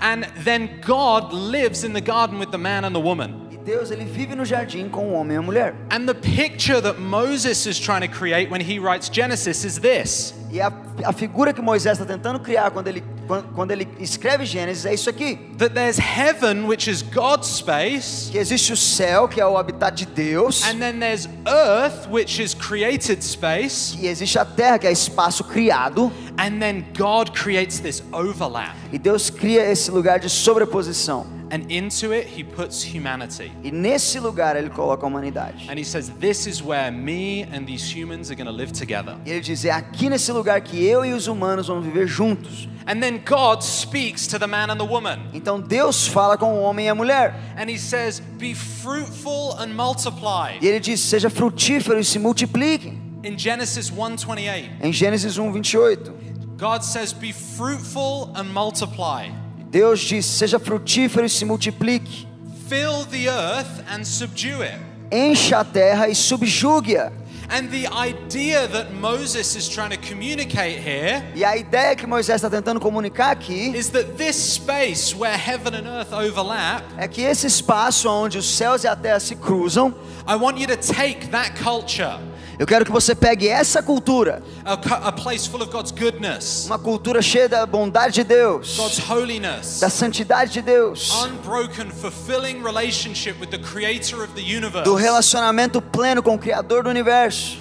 And 0.00 0.24
then 0.44 0.80
God 0.84 1.32
lives 1.32 1.82
in 1.82 1.92
the 1.92 2.00
garden 2.00 2.38
with 2.38 2.50
the 2.50 2.58
man 2.58 2.84
and 2.84 2.92
the 2.92 3.00
woman. 3.00 3.48
E 3.50 3.56
Deus 3.56 3.90
ele 3.90 4.04
vive 4.04 4.34
no 4.34 4.44
jardim 4.44 4.88
com 4.88 5.08
o 5.08 5.12
homem 5.14 5.36
e 5.36 5.38
a 5.38 5.42
mulher. 5.42 5.74
And 5.90 6.06
the 6.06 6.14
picture 6.14 6.80
that 6.80 7.00
Moses 7.00 7.66
is 7.66 7.80
trying 7.80 8.02
to 8.02 8.08
create 8.08 8.50
when 8.50 8.60
he 8.60 8.78
writes 8.78 9.08
Genesis 9.08 9.64
is 9.64 9.78
this 9.80 10.34
E 10.50 10.60
a, 10.60 10.72
a 11.04 11.12
figura 11.12 11.52
que 11.52 11.60
Moisés 11.60 11.98
está 11.98 12.10
tentando 12.10 12.40
criar 12.40 12.70
quando 12.70 12.88
ele, 12.88 13.04
quando, 13.26 13.52
quando 13.54 13.70
ele 13.70 13.86
escreve 14.00 14.46
Gênesis 14.46 14.86
é 14.86 14.94
isso 14.94 15.10
aqui: 15.10 15.36
that 15.58 15.74
there's 15.74 15.98
heaven, 15.98 16.66
which 16.66 16.90
is 16.90 17.02
God's 17.02 17.48
space, 17.48 18.30
que 18.30 18.38
existe 18.38 18.72
o 18.72 18.76
céu, 18.76 19.28
que 19.28 19.40
é 19.40 19.46
o 19.46 19.58
habitat 19.58 19.94
de 19.94 20.06
Deus, 20.06 20.64
and 20.64 20.78
then 20.78 20.98
there's 20.98 21.28
earth, 21.46 22.08
which 22.10 22.42
is 22.42 22.54
created 22.54 23.22
space, 23.22 23.96
e 24.00 24.06
existe 24.06 24.38
a 24.38 24.44
terra, 24.44 24.78
que 24.78 24.86
é 24.86 24.92
espaço 24.92 25.44
criado, 25.44 26.10
and 26.38 26.58
then 26.58 26.86
God 26.96 27.32
creates 27.32 27.80
this 27.80 28.02
overlap. 28.12 28.74
e 28.90 28.98
Deus 28.98 29.28
cria 29.28 29.70
esse 29.70 29.90
lugar 29.90 30.18
de 30.18 30.30
sobreposição. 30.30 31.37
And 31.50 31.70
into 31.70 32.12
it, 32.12 32.26
he 32.26 32.44
puts 32.44 32.82
humanity. 32.82 33.50
E 33.64 33.70
nesse 33.70 34.20
lugar 34.20 34.56
ele 34.56 34.68
coloca 34.68 35.06
a 35.06 35.08
humanidade. 35.08 35.68
And 35.70 35.78
he 35.78 35.84
says, 35.84 36.10
This 36.20 36.46
is 36.46 36.62
where 36.62 36.90
me 36.90 37.44
and 37.44 37.64
these 37.64 37.84
humans 37.84 38.30
are 38.30 38.36
going 38.36 38.46
to 38.46 38.52
live 38.52 38.72
together. 38.72 39.16
E 39.24 39.30
ele 39.30 39.40
diz: 39.40 39.64
é 39.64 39.70
aqui 39.70 40.08
nesse 40.10 40.30
lugar 40.30 40.60
que 40.60 40.84
eu 40.84 41.04
e 41.04 41.12
os 41.12 41.26
humanos 41.26 41.68
vamos 41.68 41.84
viver 41.84 42.06
juntos. 42.06 42.68
And 42.86 43.00
then 43.00 43.22
God 43.24 43.62
speaks 43.62 44.26
to 44.28 44.38
the 44.38 44.46
man 44.46 44.70
and 44.70 44.76
the 44.76 44.86
woman. 44.86 45.18
Então 45.32 45.60
Deus 45.60 46.06
fala 46.06 46.36
com 46.36 46.54
o 46.54 46.62
homem 46.62 46.86
e 46.86 46.88
a 46.88 46.94
mulher. 46.94 47.34
And 47.56 47.70
he 47.70 47.78
says, 47.78 48.20
Be 48.38 48.54
fruitful 48.54 49.56
and 49.58 49.68
multiply. 49.68 50.58
E 50.60 50.66
ele 50.66 50.80
diz: 50.80 51.00
seja 51.00 51.30
frutífero 51.30 51.98
e 51.98 52.04
se 52.04 52.18
multipliquem. 52.18 53.00
In 53.24 53.38
Genesis 53.38 53.90
1:28, 53.90 54.82
Em 54.82 54.92
Gênesis 54.92 55.38
1, 55.38 55.52
28. 55.52 56.12
God 56.58 56.82
says, 56.82 57.12
Be 57.12 57.32
fruitful 57.32 58.32
and 58.34 58.52
multiply. 58.52 59.30
Deus 59.70 60.00
diz: 60.00 60.24
seja 60.24 60.58
frutífero 60.58 61.26
e 61.26 61.28
se 61.28 61.44
multiplique. 61.44 62.26
Fill 62.68 63.04
the 63.10 63.28
earth 63.28 63.82
and 63.90 64.04
subdue 64.04 64.62
it. 64.62 64.78
Encha 65.10 65.60
a 65.60 65.64
terra 65.64 66.08
e 66.08 66.14
subjugue-a. 66.14 67.10
E 71.34 71.44
a 71.44 71.56
ideia 71.56 71.96
que 71.96 72.06
Moisés 72.06 72.36
está 72.36 72.50
tentando 72.50 72.78
comunicar 72.78 73.30
aqui 73.30 73.72
é 76.98 77.08
que 77.08 77.22
esse 77.22 77.46
espaço 77.46 78.10
onde 78.10 78.36
os 78.36 78.54
céus 78.54 78.84
e 78.84 78.86
a 78.86 78.94
terra 78.94 79.18
se 79.18 79.34
cruzam, 79.34 79.94
I 80.28 80.34
want 80.34 80.58
you 80.60 80.66
to 80.66 80.76
take 80.76 81.28
that 81.28 81.52
culture, 81.62 82.18
eu 82.58 82.66
quero 82.66 82.84
que 82.84 82.90
você 82.90 83.14
pegue 83.14 83.48
essa 83.48 83.82
cultura, 83.82 84.42
uma 86.66 86.78
cultura 86.78 87.22
cheia 87.22 87.48
da 87.48 87.64
bondade 87.64 88.14
de 88.16 88.24
Deus, 88.24 88.76
da 89.80 89.88
santidade 89.88 90.52
de 90.52 90.62
Deus, 90.62 91.12
do 94.84 94.94
relacionamento 94.94 95.80
pleno 95.80 96.22
com 96.22 96.34
o 96.34 96.38
Criador 96.38 96.82
do 96.82 96.90
universo. 96.90 97.58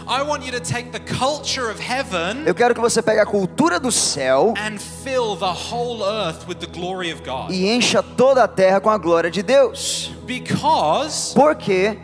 Eu 2.46 2.56
quero 2.56 2.74
que 2.74 2.82
você 2.82 3.02
pegue 3.02 3.20
a 3.20 3.26
cultura 3.26 3.80
do 3.80 3.92
céu 3.92 4.54
and 4.58 4.78
fill 4.80 5.36
the 5.36 5.46
whole 5.46 6.04
earth 6.04 6.48
with 6.48 6.56
the 6.56 6.68
glory 6.68 7.14
of 7.14 7.22
God. 7.24 7.52
e 7.52 7.68
encha 7.70 8.02
toda 8.02 8.44
a 8.44 8.48
terra 8.48 8.80
com 8.80 8.90
a 8.90 8.98
glória 8.98 9.30
de 9.30 9.44
Deus. 9.44 10.12
Because 10.26 11.34
Porque 11.34 11.98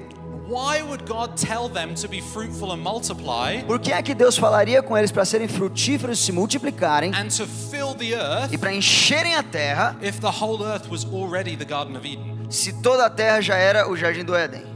por 3.68 3.80
que 3.80 3.92
é 3.92 4.02
que 4.02 4.14
Deus 4.14 4.38
falaria 4.38 4.84
com 4.84 4.98
eles 4.98 5.12
para 5.12 5.26
serem 5.26 5.48
frutíferos 5.48 6.20
e 6.20 6.22
se 6.22 6.32
multiplicarem 6.32 7.12
and 7.16 7.28
to 7.28 7.48
fill 7.48 7.96
the 7.96 8.14
earth 8.14 8.54
e 8.54 8.58
para 8.58 8.74
encherem 8.74 9.36
a 9.36 9.44
terra 9.44 9.96
if 10.02 10.20
the 10.20 10.28
whole 10.28 10.64
earth 10.64 10.88
was 10.90 11.06
already 11.06 11.58
the 11.58 11.66
Garden 11.66 11.98
of 11.98 12.08
Eden? 12.08 12.46
se 12.50 12.74
toda 12.82 13.06
a 13.06 13.10
terra 13.10 13.42
já 13.42 13.56
era 13.56 13.90
o 13.90 13.98
jardim 13.98 14.24
do 14.24 14.36
Éden? 14.36 14.72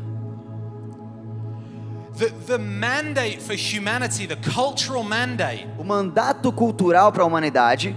The, 2.18 2.32
the 2.48 2.58
mandate 2.58 3.40
for 3.40 3.56
humanity, 3.56 4.26
the 4.26 4.38
cultural 4.38 5.04
mandate, 5.04 5.68
O 5.78 5.84
mandato 5.84 6.52
cultural 6.52 7.12
para 7.12 7.22
a 7.22 7.26
humanidade 7.28 7.96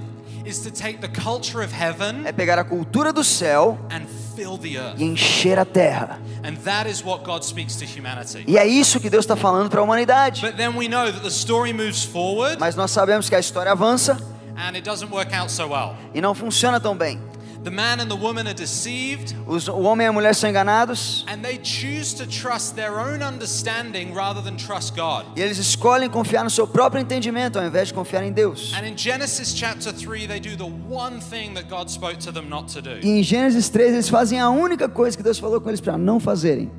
is 0.50 0.58
to 0.60 0.70
take 0.70 0.98
the 0.98 1.08
culture 1.08 1.62
of 1.64 1.72
heaven 1.72 2.24
é 2.26 2.32
pegar 2.32 2.58
a 2.58 2.64
cultura 2.64 3.12
do 3.12 3.22
céu 3.22 3.78
and 3.90 4.02
fill 4.34 4.58
the 4.58 4.76
earth. 4.76 5.00
e 5.00 5.04
encher 5.04 5.58
a 5.58 5.64
terra. 5.64 6.18
And 6.44 6.56
that 6.64 6.88
is 6.90 7.04
what 7.04 7.22
God 7.24 7.44
speaks 7.44 7.76
to 7.76 7.84
humanity. 7.84 8.44
E 8.46 8.58
é 8.58 8.66
isso 8.66 8.98
que 9.00 9.08
Deus 9.08 9.24
está 9.24 9.36
falando 9.36 9.70
para 9.70 9.80
a 9.80 9.84
humanidade. 9.84 10.42
But 10.42 10.56
then 10.56 10.76
we 10.76 10.88
know 10.88 11.10
that 11.10 11.20
the 11.22 11.30
story 11.30 11.72
moves 11.72 12.02
forward 12.04 12.58
Mas 12.58 12.74
nós 12.74 12.90
sabemos 12.90 13.28
que 13.28 13.34
a 13.34 13.40
história 13.40 13.72
avança 13.72 14.18
and 14.56 14.74
it 14.74 14.82
doesn't 14.82 15.10
work 15.10 15.32
out 15.34 15.50
so 15.50 15.68
well. 15.68 15.94
e 16.14 16.20
não 16.20 16.34
funciona 16.34 16.80
tão 16.80 16.96
bem. 16.96 17.20
The 17.62 17.70
man 17.70 18.00
and 18.00 18.08
the 18.08 18.16
woman 18.16 18.46
are 18.46 18.54
deceived 18.54 19.34
Os, 19.46 19.68
o 19.68 19.80
homem 19.82 20.06
e 20.06 20.08
a 20.08 20.12
mulher 20.12 20.34
são 20.34 20.48
enganados 20.48 21.26
and 21.28 21.42
they 21.42 21.60
choose 21.62 22.14
to 22.16 22.26
trust 22.26 22.74
their 22.74 22.92
own 22.92 23.22
understanding 23.22 24.14
rather 24.14 24.42
than 24.42 24.56
trust 24.56 24.94
God. 24.96 25.26
e 25.36 25.42
eles 25.42 25.58
escolhem 25.58 26.08
confiar 26.08 26.42
no 26.42 26.48
seu 26.50 26.66
próprio 26.66 27.02
entendimento 27.02 27.58
ao 27.58 27.64
invés 27.66 27.88
de 27.88 27.94
confiar 27.94 28.22
em 28.24 28.32
Deus. 28.32 28.72
And 28.74 28.86
in 28.86 28.96
Genesis 28.96 29.54
chapter 29.54 29.92
3, 29.92 30.26
they 30.26 30.40
do 30.40 30.56
the 30.56 30.64
one 30.88 31.20
thing 31.20 31.52
that 31.54 31.68
God 31.68 31.90
spoke 31.90 32.16
to 32.20 32.32
them 32.32 32.48
not 32.48 32.72
to 32.72 32.80
do. 32.80 32.98
E 33.06 33.08
em 33.20 33.22
Gênesis 33.22 33.68
3 33.68 33.92
eles 33.92 34.08
fazem 34.08 34.40
a 34.40 34.48
única 34.48 34.88
coisa 34.88 35.14
que 35.16 35.22
Deus 35.22 35.38
falou 35.38 35.60
com 35.60 35.68
eles 35.68 35.80
para 35.82 35.98
não 35.98 36.18
fazerem. 36.18 36.70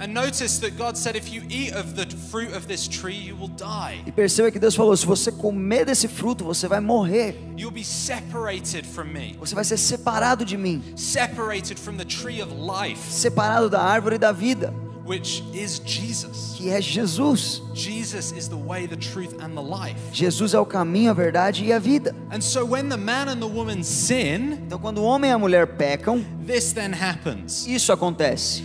And 0.00 0.14
notice 0.14 0.58
that 0.60 0.76
God 0.78 0.96
said, 0.96 1.16
if 1.16 1.32
you 1.32 1.42
eat 1.48 1.72
of 1.74 1.96
the 1.96 2.06
fruit 2.30 2.52
of 2.54 2.68
this 2.68 2.86
tree, 2.86 3.16
you 3.16 3.34
will 3.34 3.48
die. 3.48 4.00
E 4.06 4.12
perceba 4.12 4.50
que 4.52 4.60
Deus 4.60 4.76
falou: 4.76 4.96
se 4.96 5.04
você 5.04 5.32
comer 5.32 5.84
desse 5.84 6.06
fruto, 6.06 6.44
você 6.44 6.68
vai 6.68 6.78
morrer. 6.80 7.34
You'll 7.56 7.72
be 7.72 7.82
separated 7.84 8.86
from 8.86 9.06
me, 9.12 9.36
Você 9.40 9.54
vai 9.56 9.64
ser 9.64 9.76
separado 9.76 10.44
de 10.44 10.56
mim, 10.56 10.82
separated 10.96 11.78
from 11.80 11.96
the 11.96 12.04
tree 12.04 12.40
of 12.40 12.52
life, 12.54 13.00
separado 13.10 13.68
da 13.68 13.80
árvore 13.82 14.18
da 14.18 14.30
vida, 14.30 14.72
which 15.04 15.42
is 15.52 15.80
Jesus. 15.84 16.54
que 16.56 16.70
é 16.70 16.80
Jesus. 16.80 17.60
Jesus 17.74 18.30
is 18.30 18.46
the 18.48 18.54
way, 18.56 18.86
the 18.86 18.94
truth, 18.96 19.34
and 19.42 19.56
the 19.56 19.60
life. 19.60 19.96
Jesus 20.12 20.54
é 20.54 20.60
o 20.60 20.64
caminho, 20.66 21.10
a 21.10 21.14
verdade 21.14 21.64
e 21.64 21.72
a 21.72 21.78
vida. 21.80 22.14
And 22.30 22.40
so 22.40 22.64
when 22.64 22.88
the 22.88 22.96
man 22.96 23.28
and 23.28 23.40
the 23.40 23.48
woman 23.52 23.82
sin, 23.82 24.58
Então, 24.64 24.78
quando 24.78 24.98
o 24.98 25.02
homem 25.04 25.30
e 25.30 25.34
a 25.34 25.38
mulher 25.38 25.66
pecam, 25.76 26.24
this 26.46 26.72
then 26.72 26.92
happens. 26.92 27.66
isso 27.66 27.92
acontece. 27.92 28.62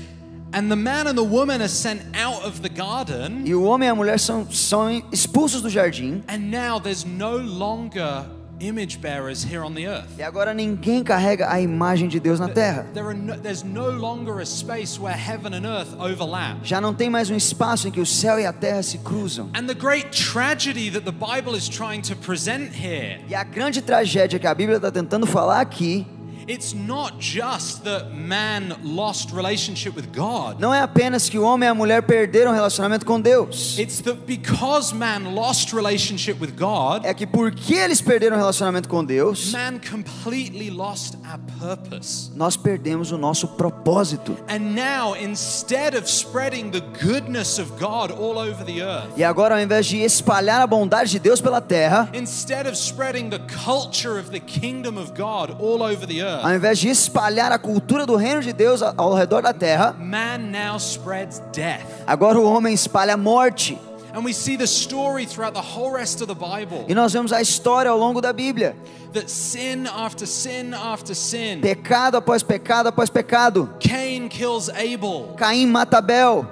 And 0.54 0.70
the 0.70 0.76
man 0.76 1.08
and 1.08 1.18
the 1.18 1.24
woman 1.24 1.62
are 1.62 1.68
sent 1.68 2.02
out 2.16 2.46
of 2.46 2.62
the 2.62 2.70
garden, 2.70 3.42
E 3.46 3.56
o 3.56 3.64
homem 3.64 3.88
e 3.88 3.92
a 3.92 3.96
mulher 3.96 4.20
são, 4.20 4.46
são 4.52 5.02
expulsos 5.12 5.62
do 5.62 5.70
jardim. 5.70 6.22
and 6.28 6.52
now 6.52 6.80
there's 6.80 7.04
no 7.06 7.38
longer 7.38 8.24
image 8.60 9.02
bearers 9.02 9.44
here 9.44 9.64
on 9.66 9.74
the 9.74 9.86
earth. 9.88 10.08
E 10.18 10.22
agora 10.24 10.54
ninguém 10.54 11.04
carrega 11.04 11.52
a 11.52 11.60
imagem 11.60 12.08
de 12.08 12.20
Deus 12.20 12.40
na 12.40 12.48
terra. 12.48 12.86
There 12.94 13.08
are 13.08 13.16
no, 13.18 13.36
there's 13.36 13.64
no 13.64 13.90
longer 13.90 14.40
a 14.40 14.46
space 14.46 15.00
where 15.02 15.18
heaven 15.18 15.54
and 15.56 15.66
earth 15.66 15.94
overlap. 16.00 16.60
Já 16.64 16.80
não 16.80 16.94
tem 16.94 17.10
mais 17.10 17.30
um 17.32 17.36
espaço 17.36 17.88
em 17.88 17.92
que 17.92 18.00
o 18.00 18.06
céu 18.06 18.40
e 18.40 18.46
a 18.46 18.54
terra 18.54 18.84
se 18.84 19.00
cruzam. 19.00 19.50
And 19.56 19.66
the 19.66 19.74
great 19.74 20.12
tragedy 20.12 20.92
that 20.92 21.04
the 21.04 21.12
Bible 21.12 21.58
is 21.58 21.68
trying 21.68 22.02
to 22.04 22.16
present 22.16 22.72
here, 22.74 23.20
E 23.28 23.34
a 23.36 23.44
grande 23.44 23.82
tragédia 23.82 24.38
que 24.40 24.48
a 24.48 24.54
Bíblia 24.54 24.78
está 24.78 24.92
tentando 24.92 25.26
falar 25.26 25.60
aqui 25.60 26.06
it's 26.48 26.74
not 26.74 27.16
just 27.20 27.84
that 27.84 28.10
man 28.14 28.76
lost 28.84 29.32
relationship 29.34 29.96
with 29.96 30.08
God. 30.16 30.60
não 30.60 30.74
é 30.74 30.82
apenas 30.82 31.30
que 31.30 31.38
o 31.38 31.44
homem 31.44 31.68
e 31.68 31.72
a 31.72 31.74
mulher 31.76 32.02
perderam 32.04 32.52
o 32.52 32.54
relacionamento 32.54 33.06
com 33.06 33.20
Deus. 33.20 33.78
It's 33.78 34.02
that 34.02 34.20
because 34.26 34.94
man 34.94 35.34
lost 35.34 35.74
relationship 35.74 36.38
with 36.40 36.52
God, 36.58 37.06
É 37.06 37.14
que 37.14 37.26
porque 37.26 37.74
eles 37.74 38.02
perderam 38.02 38.36
o 38.36 38.40
relacionamento 38.40 38.88
com 38.90 39.04
Deus, 39.04 39.52
man 39.52 39.80
completely 39.80 40.70
lost 40.70 41.16
our 41.26 41.40
purpose. 41.60 42.32
nós 42.36 42.56
perdemos 42.58 43.12
o 43.12 43.18
nosso 43.18 43.48
propósito. 43.50 44.36
And 44.48 44.60
now, 44.76 45.16
instead 45.16 45.96
of 45.98 46.10
spreading 46.10 46.72
the 46.72 46.82
goodness 47.04 47.60
of 47.60 47.72
God 47.80 48.12
all 48.12 48.38
over 48.38 48.64
the 48.66 48.82
earth, 48.82 49.14
E 49.18 49.24
agora, 49.24 49.56
ao 49.56 49.62
invés 49.62 49.86
de 49.86 49.98
espalhar 50.02 50.62
a 50.62 50.68
bondade 50.68 51.12
de 51.12 51.20
Deus 51.20 51.40
pela 51.42 51.62
terra, 51.62 52.10
instead 52.14 52.68
of 52.68 52.78
spreading 52.78 53.30
the 53.30 53.40
culture 53.64 54.20
of 54.20 54.30
the 54.32 54.40
kingdom 54.40 54.98
of 54.98 55.12
God 55.18 55.56
all 55.60 55.82
over 55.82 56.06
the 56.06 56.22
earth, 56.22 56.33
ao 56.42 56.54
invés 56.56 56.80
de 56.80 56.90
espalhar 56.90 57.52
a 57.52 57.60
cultura 57.60 58.06
do 58.06 58.16
reino 58.16 58.42
de 58.42 58.54
Deus 58.54 58.82
ao 58.82 59.14
redor 59.14 59.42
da 59.42 59.54
terra, 59.54 59.94
man 60.00 60.38
now 60.40 60.78
spreads 60.78 61.42
death. 61.54 61.84
agora 62.08 62.40
o 62.40 62.44
homem 62.46 62.74
espalha 62.74 63.14
a 63.14 63.18
morte. 63.18 63.78
And 64.16 64.24
we 64.24 64.32
see 64.34 64.56
the 64.56 64.68
story 64.68 65.26
throughout 65.26 65.54
the 65.56 65.62
whole 65.76 65.92
rest 65.92 66.22
of 66.22 66.28
the 66.28 66.36
Bible 66.36 66.86
E 66.88 66.94
nós 66.94 67.12
vemos 67.14 67.34
a 67.34 67.42
história 67.42 67.90
ao 67.90 67.98
longo 67.98 68.22
da 68.22 68.32
Bíblia: 68.32 68.76
that 69.12 69.28
sin 69.30 69.88
after 69.88 70.28
sin 70.28 70.74
after 70.74 71.16
sin, 71.16 71.60
pecado 71.62 72.16
após 72.18 72.44
pecado 72.44 72.88
após 72.90 73.10
pecado. 73.10 73.70
Cain 73.80 74.28
kills 74.30 74.70
Abel. 74.70 75.34
Caim 75.38 75.66
mata 75.68 75.98
Abel. 75.98 76.46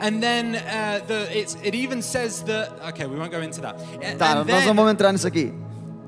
And 0.00 0.20
then 0.20 0.54
uh, 0.54 1.00
the, 1.08 1.36
it's, 1.36 1.56
it 1.64 1.74
even 1.74 2.02
says 2.02 2.42
that, 2.42 2.70
okay, 2.90 3.06
we 3.06 3.16
won't 3.18 3.32
go 3.32 3.40
into 3.40 3.60
that. 3.62 3.76
Tá, 4.16 4.32
and 4.32 4.46
nós 4.46 4.46
then- 4.46 4.66
não 4.66 4.74
vamos 4.74 4.92
entrar 4.92 5.10
nisso 5.12 5.26
aqui. 5.26 5.52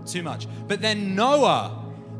too 0.05 0.23
much. 0.23 0.47
But 0.69 0.81
then 0.81 1.15
Noah 1.15 1.71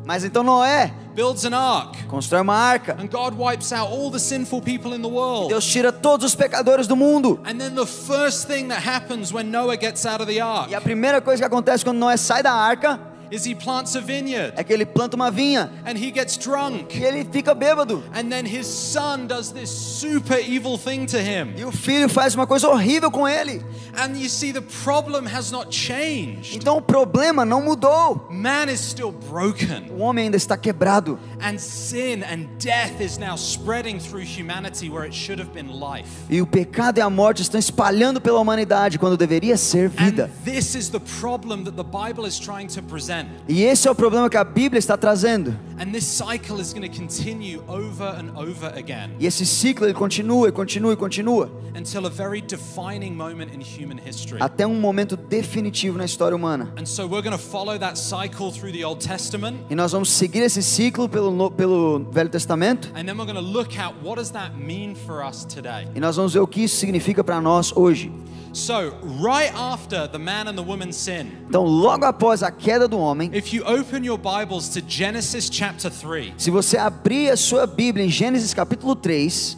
Mas 0.05 0.23
então 0.23 0.43
Noé 0.43 0.91
builds 1.13 1.45
an 1.45 1.55
ark. 1.55 2.03
constrói 2.07 2.41
uma 2.41 2.55
arca. 2.55 2.97
And 2.99 3.07
God 3.07 3.35
wipes 3.37 3.71
out 3.71 3.91
all 3.91 4.09
the 4.09 4.19
sinful 4.19 4.61
people 4.61 4.95
in 4.95 5.01
the 5.01 5.09
world. 5.09 5.49
Deus 5.49 5.65
tira 5.65 5.91
todos 5.91 6.25
os 6.25 6.35
pecadores 6.35 6.87
do 6.87 6.95
mundo. 6.95 7.39
And 7.45 7.57
then 7.57 7.75
the 7.75 7.85
first 7.85 8.47
thing 8.47 8.67
that 8.69 8.81
happens 8.85 9.31
when 9.33 9.51
Noah 9.51 9.77
gets 9.77 10.05
out 10.05 10.21
of 10.21 10.27
the 10.27 10.41
ark 10.41 10.71
E 10.71 10.75
a 10.75 10.81
primeira 10.81 11.21
coisa 11.21 11.41
que 11.41 11.45
acontece 11.45 11.83
quando 11.83 11.97
Noé 11.99 12.17
sai 12.17 12.41
da 12.41 12.51
arca 12.51 12.99
is 13.31 13.45
he 13.45 13.55
plants 13.55 13.95
a 13.95 14.01
vineyard 14.01 14.53
é 14.55 14.63
que 14.63 14.73
ele 14.73 14.85
planta 14.85 15.15
uma 15.15 15.31
vinha 15.31 15.71
and 15.85 15.97
he 15.97 16.11
gets 16.11 16.37
drunk. 16.37 16.97
e 16.97 17.03
ele 17.03 17.25
fica 17.25 17.53
bêbado. 17.55 18.03
And 18.13 18.29
then 18.29 18.45
his 18.45 18.67
son 18.67 19.27
does 19.27 19.51
this 19.51 19.69
super 19.69 20.39
evil 20.39 20.77
thing 20.77 21.05
to 21.07 21.17
him. 21.17 21.53
E 21.57 21.63
o 21.63 21.71
filho 21.71 22.09
faz 22.09 22.35
uma 22.35 22.45
coisa 22.45 22.67
horrível 22.67 23.09
com 23.09 23.27
ele. 23.27 23.63
And 23.97 24.17
you 24.17 24.29
see, 24.29 24.53
the 24.53 24.61
problem 24.61 25.27
has 25.27 25.51
not 25.51 25.69
changed. 25.75 26.55
Então 26.55 26.77
o 26.77 26.81
problema 26.81 27.43
não 27.45 27.61
mudou. 27.61 28.27
Man 28.29 28.71
is 28.71 28.79
still 28.79 29.11
broken. 29.11 29.91
O 29.91 29.99
homem 29.99 30.25
ainda 30.25 30.37
está 30.37 30.57
quebrado. 30.57 31.19
And 31.41 31.57
sin 31.57 32.23
and 32.23 32.47
death 32.59 33.01
is 33.01 33.17
now 33.17 33.35
spreading 33.35 33.99
through 33.99 34.23
humanity 34.23 34.89
where 34.89 35.05
it 35.05 35.15
should 35.15 35.41
have 35.41 35.51
been 35.51 35.67
life. 35.67 36.09
E 36.29 36.41
o 36.41 36.47
pecado 36.47 36.99
e 36.99 37.01
a 37.01 37.09
morte 37.09 37.41
estão 37.41 37.59
espalhando 37.59 38.21
pela 38.21 38.39
humanidade 38.39 38.97
quando 38.97 39.17
deveria 39.17 39.57
ser 39.57 39.89
vida. 39.89 40.25
And 40.25 40.51
this 40.51 40.75
is 40.75 40.89
the 40.89 40.99
problem 41.19 41.63
that 41.63 41.75
the 41.75 41.83
Bible 41.83 42.27
is 42.27 42.39
trying 42.39 42.67
to 42.67 42.81
present. 42.81 43.20
E 43.47 43.63
esse 43.63 43.87
é 43.87 43.91
o 43.91 43.95
problema 43.95 44.29
que 44.29 44.37
a 44.37 44.43
Bíblia 44.43 44.79
está 44.79 44.95
trazendo. 44.97 45.55
And 45.79 45.91
this 45.91 46.05
cycle 46.05 46.61
is 46.61 46.73
going 46.73 46.87
to 46.87 46.95
continue 46.95 47.59
over 47.67 48.05
and 48.05 48.37
over 48.39 48.71
again 48.77 49.11
E 49.19 49.25
esse 49.25 49.45
ciclo 49.47 49.87
ele 49.87 49.95
continua 49.95 50.47
e 50.47 50.51
continua 50.51 50.93
e 50.93 50.95
continua 50.95 51.49
until 51.75 52.05
a 52.05 52.09
very 52.09 52.39
defining 52.39 53.11
moment 53.15 53.51
in 53.55 53.61
human 53.61 53.97
history. 53.97 54.37
até 54.39 54.67
um 54.67 54.79
momento 54.79 55.17
definitivo 55.17 55.97
na 55.97 56.05
história 56.05 56.35
humana. 56.35 56.71
And 56.79 56.85
so 56.85 57.07
we're 57.07 57.23
going 57.23 57.35
to 57.35 57.43
follow 57.43 57.79
that 57.79 57.97
cycle 57.97 58.51
through 58.51 58.73
the 58.73 58.85
Old 58.85 59.05
Testament 59.05 59.57
E 59.71 59.75
nós 59.75 59.91
vamos 59.91 60.09
seguir 60.11 60.41
esse 60.43 60.61
ciclo 60.61 61.09
pelo, 61.09 61.49
pelo 61.49 62.05
Velho 62.11 62.29
Testamento 62.29 62.89
and 62.93 63.05
then 63.05 63.17
we're 63.17 63.25
going 63.31 63.35
to 63.35 63.41
look 63.41 63.75
at 63.79 63.91
what 64.03 64.17
does 64.19 64.29
that 64.31 64.55
mean 64.55 64.93
for 64.95 65.25
us 65.25 65.45
today. 65.45 65.87
e 65.95 65.99
nós 65.99 66.15
vamos 66.15 66.33
ver 66.33 66.41
o 66.41 66.47
que 66.47 66.61
isso 66.63 66.75
significa 66.75 67.23
para 67.23 67.41
nós 67.41 67.75
hoje. 67.75 68.11
So, 68.53 68.91
right 69.21 69.49
after 69.55 70.07
the 70.07 70.19
man 70.19 70.47
and 70.49 70.57
the 70.57 70.63
woman 70.63 70.91
sin, 70.91 71.31
Então, 71.47 71.63
logo 71.63 72.05
após 72.05 72.43
a 72.43 72.51
queda 72.51 72.85
do 72.87 72.97
homem, 72.97 73.29
if 73.33 73.53
you 73.53 73.63
open 73.65 74.03
your 74.03 74.17
Bibles 74.17 74.67
to 74.69 74.81
Genesis 74.85 75.49
chapter 75.49 75.89
3, 75.89 76.33
se 76.37 76.51
você 76.51 76.77
abrir 76.77 77.29
a 77.31 77.37
sua 77.37 77.65
Bíblia 77.65 78.05
em 78.05 78.09
Gênesis 78.09 78.53
capítulo 78.53 78.93
3, 78.95 79.57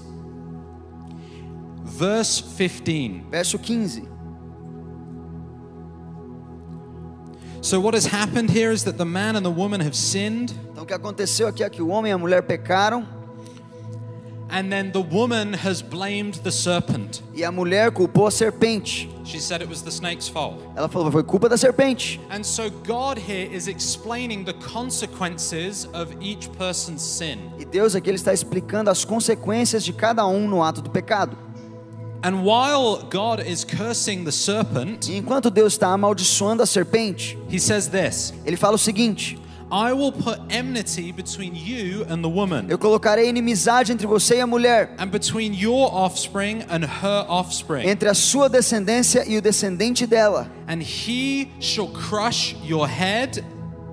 verse 1.84 2.44
15. 2.56 3.26
verso 3.32 3.58
15. 3.58 4.08
So, 7.62 7.80
what 7.80 7.96
has 7.96 8.06
happened 8.06 8.50
here 8.52 8.72
is 8.72 8.84
that 8.84 8.98
the 8.98 9.06
man 9.06 9.36
and 9.38 9.44
the 9.44 9.50
woman 9.50 9.80
have 9.82 9.96
sinned, 9.96 10.54
Então, 10.72 10.84
o 10.84 10.86
que 10.86 10.94
aconteceu 10.94 11.48
aqui 11.48 11.64
é 11.64 11.70
que 11.70 11.82
o 11.82 11.88
homem 11.88 12.12
e 12.12 12.14
a 12.14 12.18
mulher 12.18 12.44
pecaram 12.44 13.08
and 14.54 14.70
then 14.72 14.92
the 14.92 15.02
woman 15.02 15.54
has 15.54 15.82
blamed 15.82 16.36
the 16.44 16.52
serpent. 16.52 17.24
e 17.34 17.44
a 17.44 17.52
mulher 17.52 17.92
culpou 17.92 18.28
a 18.28 18.32
serpente. 18.32 19.10
She 19.26 19.40
said 19.40 19.62
it 19.62 19.70
was 19.70 19.82
the 19.82 19.90
snake's 19.92 20.28
fault. 20.30 20.62
Ela 20.76 20.88
falou: 20.88 21.12
foi 21.12 21.24
culpa 21.24 21.50
da 21.50 21.58
serpente. 21.58 22.22
And 22.30 22.44
so, 22.44 22.70
God 22.86 23.18
here 23.18 23.50
is 23.52 23.68
explaining 23.68 24.46
the 24.46 24.54
consequences 24.54 25.88
of 25.94 26.16
each 26.22 26.50
person's 26.52 27.02
sin. 27.02 27.40
E 27.58 27.66
Deus 27.66 27.96
aqui 27.96 28.10
ele 28.10 28.18
está 28.18 28.32
explicando 28.32 28.92
as 28.92 29.04
consequências 29.04 29.84
de 29.84 29.92
cada 29.92 30.26
um 30.28 30.48
no 30.48 30.62
ato 30.62 30.82
do 30.82 30.90
pecado. 30.92 31.36
And 32.26 32.44
while 32.44 33.04
God 33.10 33.42
is 33.46 33.66
cursing 33.66 34.24
the 34.24 34.32
serpent, 34.32 35.10
E 35.10 35.18
enquanto 35.18 35.50
Deus 35.50 35.74
está 35.74 35.90
amaldiçoando 35.90 36.62
a 36.62 36.66
serpente, 36.66 37.38
he 37.50 37.60
says 37.60 37.88
this 37.88 38.34
ele 38.46 38.56
fala 38.56 38.76
o 38.76 38.80
seguinte: 38.80 39.38
I 39.74 39.92
will 39.92 40.12
put 40.12 40.40
enmity 40.50 41.12
between 41.12 41.56
you 41.56 42.06
and 42.08 42.22
the 42.22 42.30
woman, 42.30 42.68
Eu 42.70 42.78
colocarei 42.78 43.28
inimizade 43.28 43.92
entre 43.92 44.06
você 44.06 44.36
e 44.36 44.40
a 44.40 44.46
mulher, 44.46 44.94
and 45.00 45.08
between 45.08 45.52
your 45.60 45.92
offspring 45.92 46.64
and 46.70 46.86
her 47.02 47.26
offspring. 47.28 47.90
entre 47.90 48.08
a 48.08 48.14
sua 48.14 48.48
descendência 48.48 49.28
e 49.28 49.36
o 49.36 49.42
descendente 49.42 50.06
dela. 50.06 50.48
And 50.68 50.84
he 50.84 51.50
shall 51.60 51.88
crush 51.88 52.56
your 52.64 52.88
head, 52.88 53.44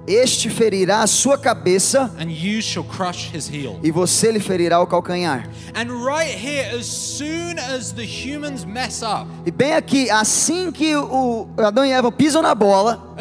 Este 0.07 0.49
ferirá 0.51 1.03
a 1.03 1.07
sua 1.07 1.39
cabeça 1.39 2.11
and 2.19 2.31
you 2.31 2.61
shall 2.61 2.85
crush 2.85 3.31
his 3.35 3.49
heel. 3.49 3.79
e 3.83 3.91
você 3.91 4.33
lhe 4.33 4.41
ferirá 4.41 4.81
o 4.81 4.87
calcanhar. 4.87 5.49
And 5.75 6.05
right 6.05 6.35
here, 6.37 6.77
as 6.77 6.87
soon 6.87 7.59
as 7.59 7.93
the 7.93 8.05
humans 8.05 8.65
mess 8.65 9.03
up, 9.03 9.27
E 9.47 9.51
bem 9.51 9.75
aqui, 9.75 10.11
assim 10.11 10.73
que 10.73 10.97
o 10.97 11.49
Adão 11.59 11.85
e 11.85 11.93
Eva 11.93 12.11
pisam 12.11 12.43
na 12.43 12.55
bola, 12.55 13.15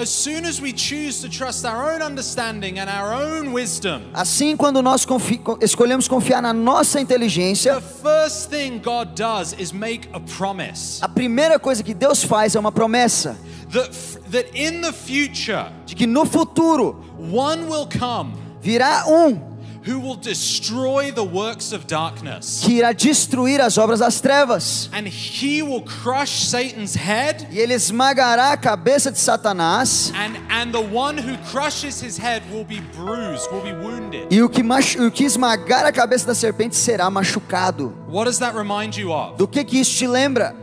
wisdom, 3.54 4.02
assim 4.14 4.56
quando 4.56 4.82
nós 4.82 5.06
confi 5.06 5.40
escolhemos 5.62 6.08
confiar 6.08 6.42
na 6.42 6.54
nossa 6.54 6.98
the 6.98 7.04
inteligência, 7.04 7.80
first 7.82 8.50
thing 8.50 8.80
God 8.80 9.10
does 9.16 9.54
is 9.60 9.72
make 9.72 10.08
a 10.14 10.20
promise 10.20 11.00
a 11.02 11.10
primeira 11.10 11.60
coisa 11.60 11.84
que 11.84 11.94
Deus 11.94 12.24
faz 12.24 12.56
é 12.56 12.60
uma 12.60 12.72
promessa 12.72 13.38
that, 13.72 13.92
that 14.32 14.46
in 14.56 14.82
the 14.82 14.92
future, 14.94 15.72
de 15.86 15.96
que 15.96 16.08
no 16.08 16.26
futuro 16.26 16.94
one 17.18 17.68
will 17.68 17.88
come 17.88 18.34
virá 18.62 19.06
um 19.08 19.48
who 19.86 19.98
will 19.98 20.18
destroy 20.18 21.10
the 21.10 21.24
works 21.24 21.72
of 21.72 21.88
darkness. 21.88 22.62
que 22.66 22.80
irá 22.82 22.92
destruir 22.94 23.62
as 23.62 23.78
obras 23.78 24.00
das 24.00 24.20
trevas. 24.20 24.90
And 24.92 25.08
he 25.08 25.64
will 25.64 25.82
crush 25.82 26.44
Satan's 26.48 26.96
head, 26.96 27.48
E 27.50 27.58
ele 27.60 27.74
esmagará 27.74 28.52
a 28.52 28.58
cabeça 28.58 29.10
de 29.10 29.18
Satanás. 29.18 30.12
and, 30.14 30.36
and 30.50 30.74
the 30.74 30.82
one 30.82 31.18
who 31.18 31.38
crushes 31.50 32.02
his 32.02 32.18
head 32.18 32.44
will 32.52 32.66
be 32.66 32.82
bruised, 32.94 33.50
will 33.52 33.62
be 33.62 33.72
wounded. 33.72 34.28
E 34.30 34.42
o 34.44 34.50
que, 34.50 34.62
machu- 34.62 35.08
o 35.08 35.10
que 35.10 35.24
esmagar 35.24 35.86
a 35.86 35.92
cabeça 35.94 36.28
da 36.28 36.36
serpente 36.36 36.76
será 36.76 37.10
machucado. 37.10 37.94
What 38.10 38.26
does 38.26 38.38
that 38.40 38.54
remind 38.56 38.98
you 38.98 39.14
of? 39.14 39.38
Do 39.38 39.48
que 39.48 39.64
que 39.64 39.80
isso 39.80 39.98
te 39.98 40.08
lembra? 40.08 40.54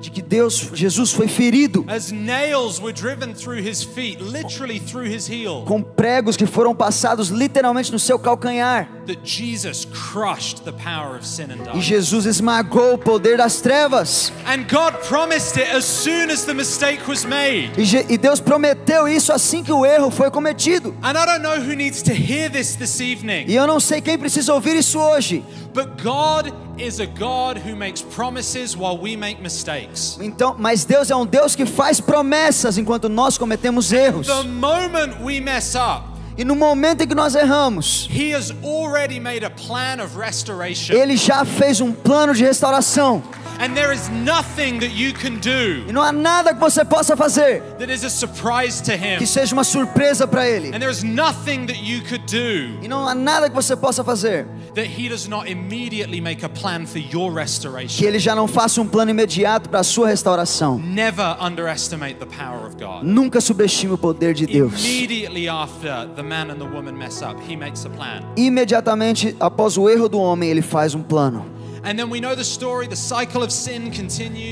De 0.00 0.10
que 0.10 0.22
Deus, 0.22 0.70
Jesus 0.74 1.12
foi 1.12 1.28
ferido 1.28 1.84
as 1.88 2.10
nails 2.10 2.80
were 2.80 2.92
driven 2.92 3.32
through 3.32 3.60
his 3.60 3.82
feet, 3.82 4.20
literally 4.20 4.80
through 4.80 5.06
his 5.06 5.28
heel, 5.28 5.62
com 5.66 5.82
pregos 5.82 6.36
que 6.36 6.46
foram 6.46 6.74
passados 6.74 7.28
literalmente 7.28 7.92
no 7.92 7.98
seu 7.98 8.18
calcanhar. 8.18 8.88
that 9.06 9.20
Jesus 9.24 9.84
crushed 9.84 10.64
the 10.64 10.72
power 10.72 11.16
of 11.16 11.24
sin 11.24 11.50
and 11.52 11.76
E. 11.76 11.80
Jesus 11.80 12.26
esmagou 12.26 12.94
o 12.94 12.98
poder 12.98 13.36
das 13.36 13.60
trevas. 13.60 14.32
And 14.46 14.64
God 14.68 14.94
promised 15.08 15.56
it 15.56 15.70
as 15.70 15.84
soon 15.84 16.30
as 16.30 16.44
the 16.44 16.54
mistake 16.54 17.08
was 17.08 17.24
made. 17.24 17.70
E, 17.78 18.12
e 18.14 18.18
Deus 18.18 18.40
prometeu 18.40 19.06
isso 19.06 19.32
assim 19.32 19.62
que 19.62 19.72
o 19.72 19.86
erro 19.86 20.10
foi 20.10 20.30
cometido. 20.30 20.94
And 21.02 21.12
I 21.12 21.24
don't 21.24 21.42
know 21.42 21.56
who 21.60 21.76
needs 21.76 22.02
to 22.02 22.12
hear 22.12 22.50
this 22.50 22.74
this 22.74 23.00
evening, 23.00 23.44
E 23.46 23.54
eu 23.54 23.66
não 23.66 23.78
sei 23.78 24.00
quem 24.00 24.18
precisa 24.18 24.52
ouvir 24.52 24.76
isso 24.76 24.98
hoje. 24.98 25.44
but 25.72 26.02
God 26.02 26.52
is 26.78 27.00
a 27.00 27.06
God 27.06 27.58
who 27.58 27.74
makes 27.76 28.02
promises 28.02 28.76
while 28.76 28.98
we 28.98 29.16
make 29.16 29.40
mistakes. 29.42 30.18
Então, 30.20 30.54
mas 30.58 30.84
Deus 30.84 31.10
é 31.10 31.16
um 31.16 31.26
Deus 31.26 31.54
que 31.54 31.66
faz 31.66 32.00
promessas 32.00 32.78
enquanto 32.78 33.08
nós 33.08 33.38
cometemos 33.38 33.92
erros. 33.92 34.26
The 34.26 34.42
moment 34.44 35.22
we 35.22 35.40
mess 35.40 35.74
up, 35.74 36.04
E 36.38 36.44
no 36.44 36.54
momento 36.54 37.02
em 37.02 37.06
que 37.08 37.14
nós 37.14 37.34
erramos, 37.34 38.08
He 38.10 38.34
has 38.34 38.52
already 38.62 39.18
made 39.18 39.42
a 39.44 39.50
plan 39.50 40.02
of 40.04 40.18
restoration. 40.18 40.94
Ele 40.94 41.16
já 41.16 41.44
fez 41.46 41.80
um 41.80 41.92
plano 41.92 42.34
de 42.34 42.44
restauração. 42.44 43.22
And 43.58 43.74
there 43.74 43.92
is 43.92 44.08
nothing 44.10 44.78
that 44.80 44.90
you 44.94 45.12
can 45.14 45.36
do 45.40 45.88
E 45.88 45.92
não 45.92 46.02
há 46.02 46.12
nada 46.12 46.52
que 46.52 46.60
você 46.60 46.84
possa 46.84 47.16
fazer 47.16 47.62
that 47.78 47.90
is 47.92 48.04
a 48.04 48.10
surprise 48.10 48.82
to 48.82 48.92
Him. 48.92 49.18
que 49.18 49.26
seja 49.26 49.54
uma 49.54 49.64
surpresa 49.64 50.26
para 50.26 50.46
Ele. 50.48 50.68
And 50.74 50.78
there 50.78 50.90
is 50.90 51.02
nothing 51.02 51.66
that 51.66 51.78
you 51.82 52.02
could 52.02 52.24
do 52.26 52.84
E 52.84 52.88
não 52.88 53.08
há 53.08 53.14
nada 53.14 53.48
que 53.48 53.54
você 53.54 53.74
possa 53.74 54.04
fazer 54.04 54.46
that 54.74 54.86
He 54.86 55.08
does 55.08 55.26
not 55.26 55.50
immediately 55.50 56.20
make 56.20 56.44
a 56.44 56.48
plan 56.50 56.86
for 56.86 56.98
your 56.98 57.32
que 57.32 57.40
restoration. 57.40 58.04
Ele 58.04 58.18
já 58.18 58.34
não 58.34 58.46
faça 58.46 58.80
um 58.80 58.86
plano 58.86 59.10
imediato 59.10 59.70
para 59.70 59.80
a 59.80 59.84
sua 59.84 60.08
restauração. 60.08 60.78
Never 60.78 61.36
underestimate 61.40 62.16
the 62.16 62.26
power 62.26 62.66
of 62.66 62.76
God. 62.76 63.02
Nunca 63.02 63.40
subestime 63.40 63.94
o 63.94 63.98
poder 63.98 64.34
de 64.34 64.46
Deus. 64.46 64.84
Immediately 64.84 65.48
after 65.48 66.06
the 66.14 66.22
man 66.22 66.50
and 66.50 66.58
the 66.58 66.66
woman 66.66 66.92
mess 66.92 67.22
up, 67.22 67.40
He 67.50 67.56
makes 67.56 67.86
a 67.86 67.88
plan. 67.88 68.22
Imediatamente 68.36 69.34
após 69.40 69.78
o 69.78 69.88
erro 69.88 70.08
do 70.08 70.18
homem, 70.18 70.50
Ele 70.50 70.62
faz 70.62 70.94
um 70.94 71.02
plano. 71.02 71.55
And 71.86 71.96
then 71.96 72.10
we 72.10 72.20
know 72.20 72.34
the 72.34 72.42
story, 72.42 72.88
the 72.88 72.96
cycle 72.96 73.44
of 73.44 73.52
sin 73.52 73.92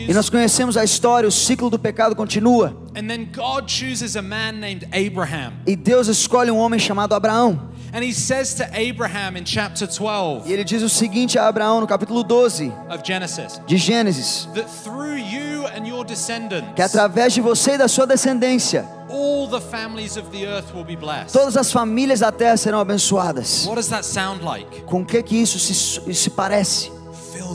E 0.09 0.15
nós 0.15 0.31
conhecemos 0.31 0.77
a 0.77 0.85
história, 0.85 1.29
o 1.29 1.33
ciclo 1.33 1.69
do 1.69 1.77
pecado 1.77 2.15
continua. 2.15 2.77
And 2.97 3.09
then 3.09 3.29
God 3.33 3.67
chooses 3.67 4.15
a 4.15 4.23
man 4.23 4.61
named 4.61 4.87
Abraham. 4.93 5.55
E 5.67 5.75
Deus 5.75 6.07
escolhe 6.07 6.53
um 6.53 6.59
homem 6.59 6.79
chamado 6.79 7.13
Abraão. 7.13 7.75
And 7.93 8.05
He 8.05 8.13
says 8.13 8.55
to 8.55 8.65
Abraham 8.73 9.37
in 9.37 9.45
chapter 9.45 9.89
12 9.89 10.49
E 10.49 10.53
ele 10.53 10.63
diz 10.63 10.83
o 10.83 10.89
seguinte 10.89 11.37
a 11.37 11.49
Abraão 11.49 11.81
no 11.81 11.89
capítulo 11.89 12.23
12 12.23 12.73
of 12.89 13.03
Genesis 13.05 13.61
de 13.67 13.79
Gênesis: 13.79 14.49
that 14.55 14.69
through 14.85 15.17
you 15.17 15.67
and 15.77 15.89
your 15.89 16.05
descendants, 16.05 16.73
que 16.77 16.83
através 16.83 17.33
de 17.33 17.41
você 17.41 17.73
e 17.73 17.79
da 17.79 17.89
sua 17.89 18.07
descendência, 18.07 18.85
all 19.11 19.49
the 19.49 19.61
families 19.61 20.17
of 20.17 20.29
the 20.31 20.45
earth 20.45 20.73
will 20.73 20.85
be 20.85 20.97
blessed. 20.97 21.33
todas 21.33 21.57
as 21.57 21.73
famílias 21.73 22.21
da 22.21 22.31
terra 22.31 22.57
serão 22.57 22.79
abençoadas. 22.79 23.65
What 23.67 23.77
does 23.77 23.89
that 23.89 24.07
sound 24.07 24.45
like? 24.45 24.83
Com 24.83 25.03
o 25.03 25.05
que 25.05 25.21
que 25.21 25.37
isso 25.37 25.59
se, 25.59 25.75
se 26.15 26.31
parece? 26.31 26.93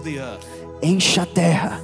The 0.04 0.20
earth. 0.20 0.59
Encha 0.82 1.24
a 1.24 1.26
terra. 1.26 1.82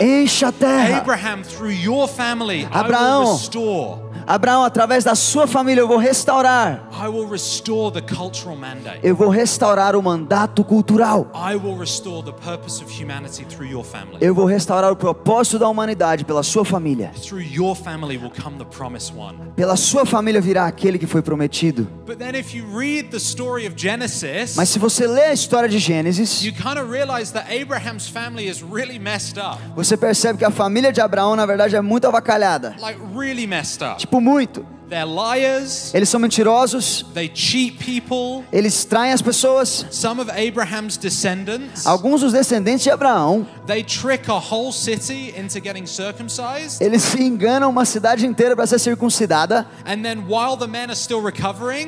Encha 0.00 0.48
a 0.48 0.52
terra. 0.52 0.98
Abraham, 0.98 1.42
through 1.42 1.72
your 1.72 2.06
family, 2.06 2.64
I 2.64 2.68
Abraão. 2.70 3.24
will 3.24 3.32
restore. 3.32 4.10
Abraão, 4.26 4.62
através 4.62 5.02
da 5.02 5.14
sua 5.16 5.46
família 5.46 5.80
eu 5.80 5.88
vou 5.88 5.96
restaurar. 5.96 6.88
I 6.92 7.08
will 7.08 7.26
restore 7.28 7.90
the 7.92 8.02
cultural 8.14 8.54
mandate. 8.54 9.00
Eu 9.02 9.16
vou 9.16 9.28
restaurar 9.28 9.96
o 9.96 10.02
mandato 10.02 10.62
cultural. 10.62 11.26
I 11.34 11.56
will 11.56 11.76
restore 11.76 12.22
the 12.22 12.30
purpose 12.32 12.80
of 12.84 12.92
humanity 12.92 13.44
through 13.46 13.68
your 13.68 13.82
family. 13.82 14.18
Eu 14.20 14.32
vou 14.34 14.44
restaurar 14.44 14.92
o 14.92 14.96
propósito 14.96 15.58
da 15.58 15.68
humanidade 15.68 16.24
pela 16.24 16.42
sua 16.44 16.64
família. 16.64 17.10
Through 17.20 17.42
your 17.42 17.74
family 17.74 18.18
will 18.18 18.30
come 18.30 18.56
the 18.56 18.66
promised 18.66 19.16
one. 19.16 19.36
Pela 19.56 19.74
sua 19.76 20.04
família 20.06 20.40
virá 20.40 20.66
aquele 20.66 20.98
que 20.98 21.06
foi 21.08 21.22
prometido. 21.22 21.88
But 22.06 22.18
then 22.18 22.36
if 22.38 22.54
you 22.54 22.66
read 22.72 23.08
the 23.10 23.16
story 23.18 23.66
of 23.66 23.74
Genesis, 23.76 24.54
Mas 24.54 24.68
se 24.68 24.78
você 24.78 25.08
lê 25.08 25.24
a 25.24 25.32
história 25.32 25.68
de 25.68 25.78
Gênesis, 25.78 26.44
you 26.44 26.52
kind 26.52 26.78
of 26.78 26.88
realize 26.92 27.32
that 27.32 27.48
Abraham's 27.50 28.06
family 28.10 28.48
is 28.48 28.62
really 28.62 28.98
messed 28.98 29.38
up. 29.38 29.58
você 29.74 29.96
percebe 29.96 30.38
que 30.38 30.44
a 30.44 30.50
família 30.50 30.92
de 30.92 31.00
Abraão 31.00 31.36
na 31.36 31.46
verdade 31.46 31.76
é 31.76 31.80
muito 31.80 32.06
avacalhada. 32.06 32.74
Like 32.80 33.00
really 33.16 33.46
messed 33.46 33.82
up. 33.82 33.98
Tipo 33.98 34.20
muito. 34.20 34.66
Eles 35.94 36.08
são 36.08 36.20
mentirosos, 36.20 37.04
they 37.14 37.30
cheat 37.32 37.78
people. 37.78 38.44
eles 38.52 38.84
traem 38.84 39.12
as 39.12 39.22
pessoas. 39.22 39.86
Some 39.90 40.20
of 40.20 40.30
Abraham's 40.30 40.96
descendants, 40.96 41.86
Alguns 41.86 42.20
dos 42.22 42.32
descendentes 42.32 42.82
de 42.82 42.90
Abraão, 42.90 43.46
they 43.66 43.82
trick 43.84 44.28
a 44.30 44.38
whole 44.38 44.72
city 44.72 45.32
into 45.38 45.60
getting 45.60 45.86
circumcised. 45.86 46.80
eles 46.80 47.02
se 47.02 47.22
enganam 47.22 47.70
uma 47.70 47.84
cidade 47.84 48.26
inteira 48.26 48.56
para 48.56 48.66
ser 48.66 48.78
circuncidada, 48.78 49.66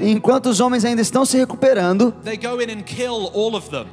enquanto 0.01 0.47
os 0.47 0.61
homens 0.61 0.85
ainda 0.85 1.03
estão 1.03 1.25
se 1.25 1.37
recuperando, 1.37 2.15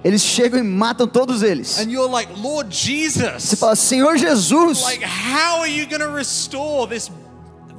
eles 0.03 0.21
chegam 0.21 0.59
e 0.59 0.63
matam 0.63 1.07
todos 1.07 1.43
eles. 1.43 1.79
And 1.79 1.89
you're 1.91 2.09
like, 2.11 2.31
Lord 2.39 2.69
Você 2.75 3.09
Jesus, 3.09 3.53
fala, 3.55 3.75
Senhor 3.75 4.17
Jesus, 4.17 4.83
like 4.83 5.03
how 5.03 5.61
are 5.61 5.69
you 5.69 5.87
going 5.87 6.01
to 6.01 6.11
restore 6.13 6.87
this 6.87 7.09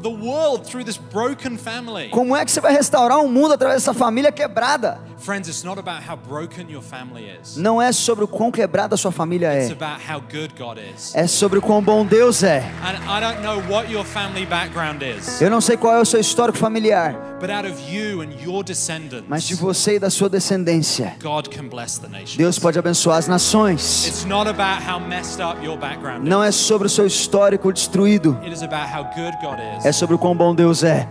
the 0.02 0.08
world 0.08 0.64
through 0.66 0.84
this 0.84 0.98
broken 0.98 1.56
family? 1.56 2.08
como 2.10 2.34
é 2.36 2.44
que 2.44 2.50
você 2.50 2.60
vai 2.60 2.72
restaurar 2.72 3.18
o 3.18 3.28
mundo 3.28 3.54
através 3.54 3.82
dessa 3.82 3.94
família 3.94 4.32
quebrada? 4.32 5.09
Friends, 5.20 5.48
it's 5.48 5.62
not 5.62 5.78
about 5.78 6.02
how 6.02 6.16
broken 6.16 6.70
your 6.70 6.80
family 6.82 7.26
is. 7.28 7.54
Não 7.54 7.80
é 7.80 7.92
sobre 7.92 8.24
o 8.24 8.28
quão 8.28 8.50
quebrada 8.50 8.94
a 8.94 8.98
sua 8.98 9.12
família 9.12 9.52
It's 9.54 9.70
é, 9.70 9.72
about 9.74 10.00
how 10.10 10.18
good 10.18 10.54
God 10.58 10.78
is. 10.78 11.14
é 11.14 11.26
sobre 11.26 11.58
o 11.58 11.62
quão 11.62 11.82
bom 11.82 12.06
Deus 12.06 12.42
é. 12.42 12.60
And 12.82 12.96
I 13.06 13.20
don't 13.20 13.42
know 13.42 13.60
what 13.70 13.92
your 13.92 14.04
family 14.04 14.46
background 14.46 15.02
is, 15.02 15.38
Eu 15.42 15.50
não 15.50 15.60
sei 15.60 15.76
qual 15.76 15.94
é 15.94 16.00
o 16.00 16.06
seu 16.06 16.18
histórico 16.18 16.56
familiar, 16.56 17.12
but 17.38 17.50
out 17.50 17.68
of 17.70 17.78
you 17.94 18.22
and 18.22 18.30
your 18.42 18.64
mas 18.64 18.64
de 18.64 18.72
descendants, 18.72 19.58
você 19.58 19.96
e 19.96 19.98
da 19.98 20.08
sua 20.08 20.30
descendência, 20.30 21.14
God 21.22 21.48
can 21.48 21.68
bless 21.68 22.00
the 22.00 22.08
nation. 22.08 22.38
Deus 22.38 22.58
pode 22.58 22.78
abençoar 22.78 23.18
as 23.18 23.28
nações. 23.28 24.06
It's 24.06 24.24
not 24.24 24.48
about 24.48 24.82
how 24.88 24.98
messed 24.98 25.42
up 25.42 25.62
your 25.62 25.76
background 25.76 26.26
Não 26.26 26.42
é 26.42 26.48
is. 26.48 26.54
sobre 26.54 26.86
o 26.86 26.90
seu 26.90 27.06
histórico 27.06 27.70
destruído, 27.70 28.38
It 28.42 28.54
is 28.54 28.62
about 28.62 28.90
how 28.90 29.04
good 29.04 29.36
God 29.42 29.58
is. 29.78 29.84
é 29.84 29.92
sobre 29.92 30.14
o 30.14 30.18
quão 30.18 30.34
bom 30.34 30.54
Deus 30.54 30.82
é. 30.82 31.06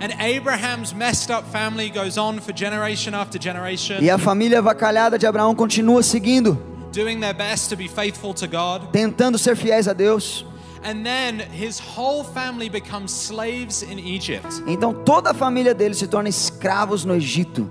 And 0.00 0.12
Abraham's 0.20 0.92
messed 0.92 1.30
up 1.30 1.44
family 1.50 1.88
goes 1.90 2.18
on 2.18 2.40
for 2.40 2.52
generation 2.52 3.14
after 3.14 3.38
generation, 3.38 4.02
E 4.02 4.10
a 4.10 4.18
família 4.18 4.58
avacalhada 4.58 5.18
de 5.18 5.26
Abraão 5.26 5.54
continua 5.54 6.02
seguindo, 6.02 6.58
doing 6.92 7.18
their 7.20 7.34
best 7.34 7.70
to 7.70 7.76
be 7.76 7.88
faithful 7.88 8.34
to 8.34 8.46
God. 8.46 8.90
tentando 8.92 9.38
ser 9.38 9.56
fiéis 9.56 9.88
a 9.88 9.94
Deus. 9.94 10.44
And 10.84 11.02
then 11.02 11.40
his 11.50 11.80
whole 11.80 12.22
family 12.22 12.68
becomes 12.68 13.10
slaves 13.10 13.82
in 13.82 13.98
Egypt. 13.98 14.46
Então 14.66 14.92
toda 14.92 15.30
a 15.30 15.34
família 15.34 15.74
dele 15.74 15.94
se 15.94 16.06
torna 16.06 16.28
escravos 16.28 17.04
no 17.04 17.14
Egito. 17.16 17.68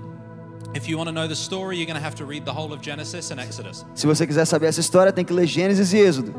If 0.74 0.88
you 0.88 0.98
want 0.98 1.08
to 1.08 1.12
know 1.14 1.26
the 1.26 1.34
story, 1.36 1.76
you're 1.78 1.86
going 1.86 1.96
to 1.98 2.04
have 2.04 2.16
to 2.16 2.26
read 2.26 2.44
the 2.44 2.52
whole 2.52 2.74
of 2.74 2.82
Genesis 2.82 3.30
and 3.30 3.40
Exodus, 3.40 3.86
Se 3.94 4.06
você 4.06 4.26
quiser 4.26 4.44
saber 4.44 4.66
essa 4.66 4.80
história, 4.80 5.10
tem 5.12 5.24
que 5.24 5.32
ler 5.32 5.46
Gênesis 5.46 5.94
e 5.94 5.98
Êxodo, 5.98 6.34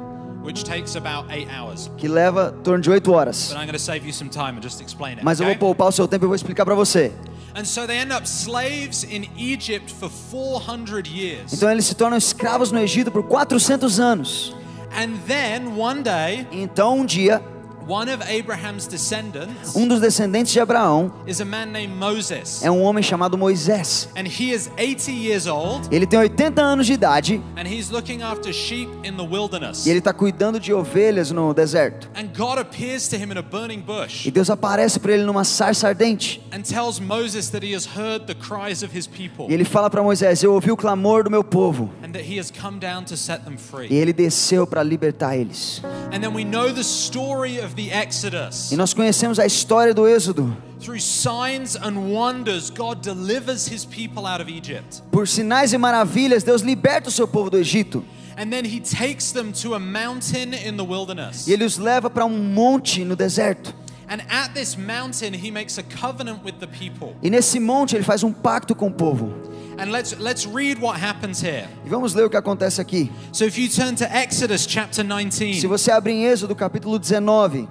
which 0.48 0.64
takes 0.64 0.96
about 0.96 1.30
eight 1.30 1.50
hours. 1.52 1.92
que 1.98 2.08
leva 2.08 2.56
em 2.58 2.64
torno 2.64 2.82
de 2.82 2.90
oito 2.90 3.12
horas. 3.12 3.50
But 3.50 3.58
I'm 3.58 3.66
going 3.68 3.74
to 3.74 3.80
save 3.80 4.06
you 4.06 4.14
some 4.14 4.30
time 4.30 4.58
and 4.58 4.62
just 4.64 4.82
explain 4.82 5.18
it. 5.18 5.24
Mas 5.26 5.42
eu 5.42 5.46
vou 5.46 5.56
poupar 5.58 5.90
o 5.90 5.92
seu 5.92 6.08
tempo 6.08 6.26
e 6.26 6.28
vou 6.28 6.36
explicar 6.36 6.64
para 6.64 6.74
você. 6.74 7.12
And 7.54 7.66
so 7.66 7.86
they 7.86 7.98
end 7.98 8.14
up 8.14 8.26
slaves 8.26 9.04
in 9.04 9.28
Egypt 9.38 9.92
for 9.94 10.10
400 10.10 11.08
years. 11.08 11.52
Então 11.52 11.70
eles 11.70 11.86
se 11.86 11.96
tornam 11.96 12.18
escravos 12.18 12.72
no 12.72 12.80
Egito 12.80 13.12
por 13.12 13.24
400 13.24 14.00
anos. 14.00 14.56
And 14.96 15.18
then 15.28 15.78
one 15.78 16.02
day, 16.02 16.48
Então 16.52 17.00
um 17.00 17.06
dia, 17.06 17.42
one 17.88 18.10
of 18.14 18.22
Abraham's 18.24 18.86
descendants 18.88 19.76
um 19.76 19.88
dos 19.88 20.02
descendentes 20.02 20.52
de 20.52 20.60
Abraão 20.60 21.12
is 21.26 21.40
a 21.40 21.46
man 21.46 21.68
named 21.68 21.94
Moses. 21.96 22.62
é 22.64 22.70
um 22.70 22.82
homem 22.84 23.02
chamado 23.04 23.38
Moisés. 23.38 24.10
And 24.16 24.28
he 24.28 24.52
is 24.54 24.70
80 24.78 25.12
years 25.12 25.48
old 25.48 25.88
Ele 25.90 26.06
tem 26.06 26.20
80 26.20 26.62
anos 26.62 26.86
de 26.86 26.94
idade 26.94 27.42
and 27.56 27.66
he's 27.66 27.90
looking 27.90 28.22
after 28.22 28.52
sheep 28.52 28.90
in 29.06 29.16
the 29.16 29.24
wilderness. 29.24 29.86
e 29.86 29.90
ele 29.90 30.00
está 30.00 30.12
cuidando 30.14 30.60
de 30.60 30.74
ovelhas 30.74 31.32
no 31.32 31.54
deserto. 31.54 32.10
And 32.16 32.28
God 32.36 32.60
appears 32.60 33.08
to 33.08 33.16
him 33.16 33.32
in 33.32 33.38
a 33.38 33.42
burning 33.42 33.80
bush 33.82 34.26
E 34.26 34.32
Deus 34.32 34.50
aparece 34.50 35.00
para 35.00 35.14
ele 35.14 35.24
numa 35.24 35.44
sarça 35.46 35.88
ardente. 35.88 36.42
and 36.52 36.64
tells 36.64 37.00
Moses 37.00 37.50
that 37.52 37.66
he 37.66 37.74
has 37.74 37.86
heard 37.86 38.26
the 38.28 38.36
cries 38.36 38.84
of 38.84 38.94
his 38.98 39.08
people 39.08 39.48
E 39.50 39.54
ele 39.54 39.64
fala 39.64 39.90
para 39.90 40.04
Moisés: 40.04 40.44
Eu 40.44 40.54
ouvi 40.54 40.72
o 40.72 40.78
clamor 40.78 41.24
do 41.24 41.32
meu 41.32 41.44
povo. 41.44 41.90
and 42.04 42.12
that 42.12 42.26
he 42.30 42.38
has 42.38 42.52
come 42.52 42.80
down 42.80 43.06
to 43.06 43.16
set 43.16 43.44
them 43.46 43.56
E 43.90 43.96
ele 43.96 44.12
desceu 44.14 44.66
para 44.68 44.84
libertar 44.84 45.38
eles. 45.38 45.82
And 46.12 46.20
then 46.20 46.34
we 46.34 46.44
know 46.44 46.74
the 46.74 46.84
story 46.84 47.60
of. 47.60 47.77
E 48.72 48.76
nós 48.76 48.94
conhecemos 48.94 49.40
a 49.40 49.46
história 49.46 49.94
do 49.94 50.08
Êxodo. 50.08 50.56
Through 50.80 51.00
signs 51.00 51.76
and 51.76 52.12
wonders, 52.12 52.70
God 52.70 53.02
delivers 53.02 53.68
his 53.68 53.86
people 53.86 54.26
out 54.26 54.42
of 54.42 54.50
Egypt. 54.50 55.02
Por 55.12 55.28
sinais 55.28 55.74
e 55.74 55.78
maravilhas, 55.78 56.44
Deus 56.44 56.62
liberta 56.62 57.10
o 57.10 57.12
seu 57.12 57.28
povo 57.28 57.50
do 57.50 57.58
Egito. 57.58 58.04
And 58.38 58.52
then 58.52 58.64
he 58.64 58.80
takes 58.80 59.32
them 59.32 59.52
to 59.64 59.74
a 59.74 59.80
mountain 59.80 60.54
in 60.54 60.78
the 60.78 60.84
wilderness. 60.84 61.48
E 61.48 61.54
ele 61.54 61.66
os 61.66 61.78
leva 61.78 62.10
para 62.10 62.26
um 62.26 62.38
monte 62.38 63.04
no 63.04 63.16
deserto. 63.16 63.74
And 64.10 64.22
at 64.30 64.54
this 64.54 64.78
mountain, 64.78 65.34
he 65.34 65.52
makes 65.52 65.78
a 65.78 65.84
covenant 65.84 66.44
with 66.44 66.60
the 66.60 66.68
people. 66.68 67.16
E 67.22 67.30
nesse 67.30 67.60
monte 67.60 67.96
ele 67.96 68.04
faz 68.04 68.24
um 68.24 68.32
pacto 68.32 68.74
com 68.74 68.88
o 68.88 68.92
povo. 68.92 69.34
And 69.78 69.92
let's 69.92 70.18
let's 70.18 70.46
read 70.48 70.80
what 70.82 71.00
happens 71.00 71.42
here. 71.42 71.68
E 71.86 71.90
vamos 71.90 72.14
ler 72.14 72.26
o 72.26 72.30
que 72.30 72.38
acontece 72.38 72.80
aqui. 72.82 73.12
So 73.32 73.44
if 73.44 73.58
you 73.58 73.68
turn 73.70 73.96
to 73.96 74.06
Exodus 74.06 74.66
chapter 74.66 75.04
19, 75.04 75.60
Se 75.60 75.68
você 75.68 75.92
abrir 75.92 76.14
em 76.14 76.26
Êxodo 76.26 76.56
capítulo 76.56 76.98
19, 76.98 77.68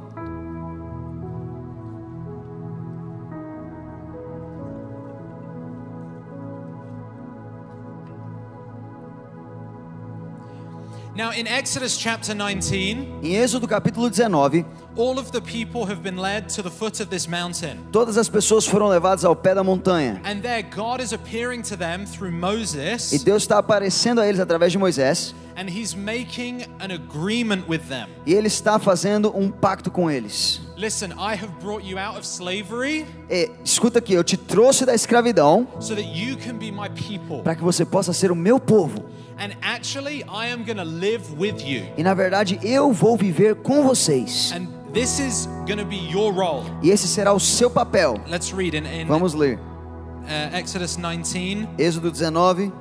now 11.16 11.31
in 11.33 11.46
Exodus 11.46 11.96
chapter 11.96 12.35
19, 12.35 13.20
em 13.22 13.33
Êxodo 13.37 13.66
capítulo 13.66 14.11
19, 14.11 14.64
all 14.96 15.18
of 15.18 15.31
the 15.33 15.40
people 15.40 15.85
have 15.90 16.02
been 16.02 16.16
led 16.18 16.48
to 16.55 16.62
the 16.62 16.70
foot 16.70 17.00
of 17.00 17.07
this 17.09 17.26
mountain. 17.26 17.79
todas 17.90 18.16
as 18.18 18.29
pessoas 18.29 18.66
foram 18.66 18.87
levadas 18.88 19.24
ao 19.24 19.35
pé 19.35 19.55
da 19.55 19.64
montanha. 19.64 20.20
And 20.24 20.40
there 20.42 20.62
God 20.62 21.00
is 21.00 21.12
appearing 21.12 21.62
to 21.62 21.76
them 21.76 22.05
through 22.07 22.31
E 22.33 22.38
Moses, 22.38 23.11
Deus 23.24 23.42
está 23.44 23.59
aparecendo 23.59 24.20
a 24.20 24.26
eles 24.26 24.40
através 24.40 24.72
de 24.72 24.79
Moisés. 24.79 25.35
and 25.59 25.70
he's 25.70 25.94
making 25.94 26.64
an 26.81 26.90
agreement 26.92 27.66
with 27.66 27.81
them. 27.88 28.09
E 28.26 28.35
ele 28.35 28.46
está 28.48 28.79
fazendo 28.79 29.33
um 29.35 29.50
pacto 29.50 29.90
com 29.90 30.11
eles. 30.11 30.61
Listen, 30.76 31.12
I 31.12 31.33
have 31.35 31.48
brought 31.62 31.83
you 31.87 31.98
out 31.98 32.18
of 32.18 32.26
slavery 32.26 33.07
E, 33.31 33.50
escuta 33.64 33.98
aqui, 34.00 34.12
eu 34.12 34.22
te 34.22 34.37
trouxe 34.37 34.85
da 34.85 34.94
escravidão 34.94 35.66
so 35.81 35.94
that 35.94 36.07
you 36.07 36.37
can 36.37 36.59
be 36.59 36.70
my 36.70 36.90
people. 36.90 37.42
para 37.42 37.55
que 37.55 37.62
você 37.62 37.87
possa 37.87 38.12
ser 38.12 38.31
o 38.31 38.37
meu 38.37 38.61
povo. 38.61 39.02
And 39.38 39.55
actually, 39.62 40.25
I 40.25 40.46
am 40.49 40.64
going 40.64 40.79
to 40.79 40.85
live 40.85 41.38
with 41.38 41.62
you. 41.62 41.85
E 41.96 42.03
na 42.03 42.14
verdade 42.14 42.59
eu 42.62 42.92
vou 42.92 43.16
viver 43.16 43.55
com 43.57 43.83
vocês. 43.83 44.51
And 44.53 44.66
this 44.94 45.18
is 45.18 45.46
going 45.66 45.79
to 45.79 45.85
be 45.85 45.96
your 46.11 46.33
role. 46.33 46.64
E 46.83 46.90
esse 46.90 47.07
será 47.07 47.33
o 47.35 47.38
seu 47.40 47.68
papel. 47.70 48.14
Let's 48.27 48.53
read 48.53 48.75
in, 48.75 48.87
in 48.87 49.07
Vamos 49.07 49.35
ler. 49.35 49.59
uh, 49.59 50.57
Exodus 50.57 50.96
19. 50.96 51.68
Êxodo 51.79 52.11
19, 52.11 52.72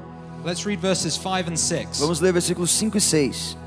Let's 0.46 0.66
read 0.66 0.80
verses 0.80 1.18
5 1.18 1.50
and 1.50 1.58
6. 1.58 2.00
vamos 2.00 2.20
ler 2.22 2.32
versículos 2.32 2.70
5 2.72 2.96
e 2.98 3.02
6. 3.02 3.58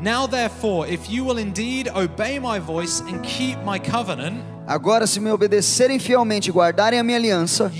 Now, 0.00 0.26
therefore, 0.26 0.86
if 0.88 1.10
you 1.10 1.24
will 1.24 1.38
indeed 1.38 1.88
obey 1.88 2.38
my 2.38 2.58
voice 2.60 3.00
and 3.00 3.22
keep 3.22 3.58
my 3.64 3.78
covenant, 3.78 4.42
Agora, 4.66 5.06
se 5.06 5.20
me 5.20 5.30
obedecerem 5.30 5.98
fielmente 5.98 6.48
e 6.48 6.52
guardarem 6.52 6.98
a 6.98 7.02
minha 7.04 7.16
aliança, 7.16 7.70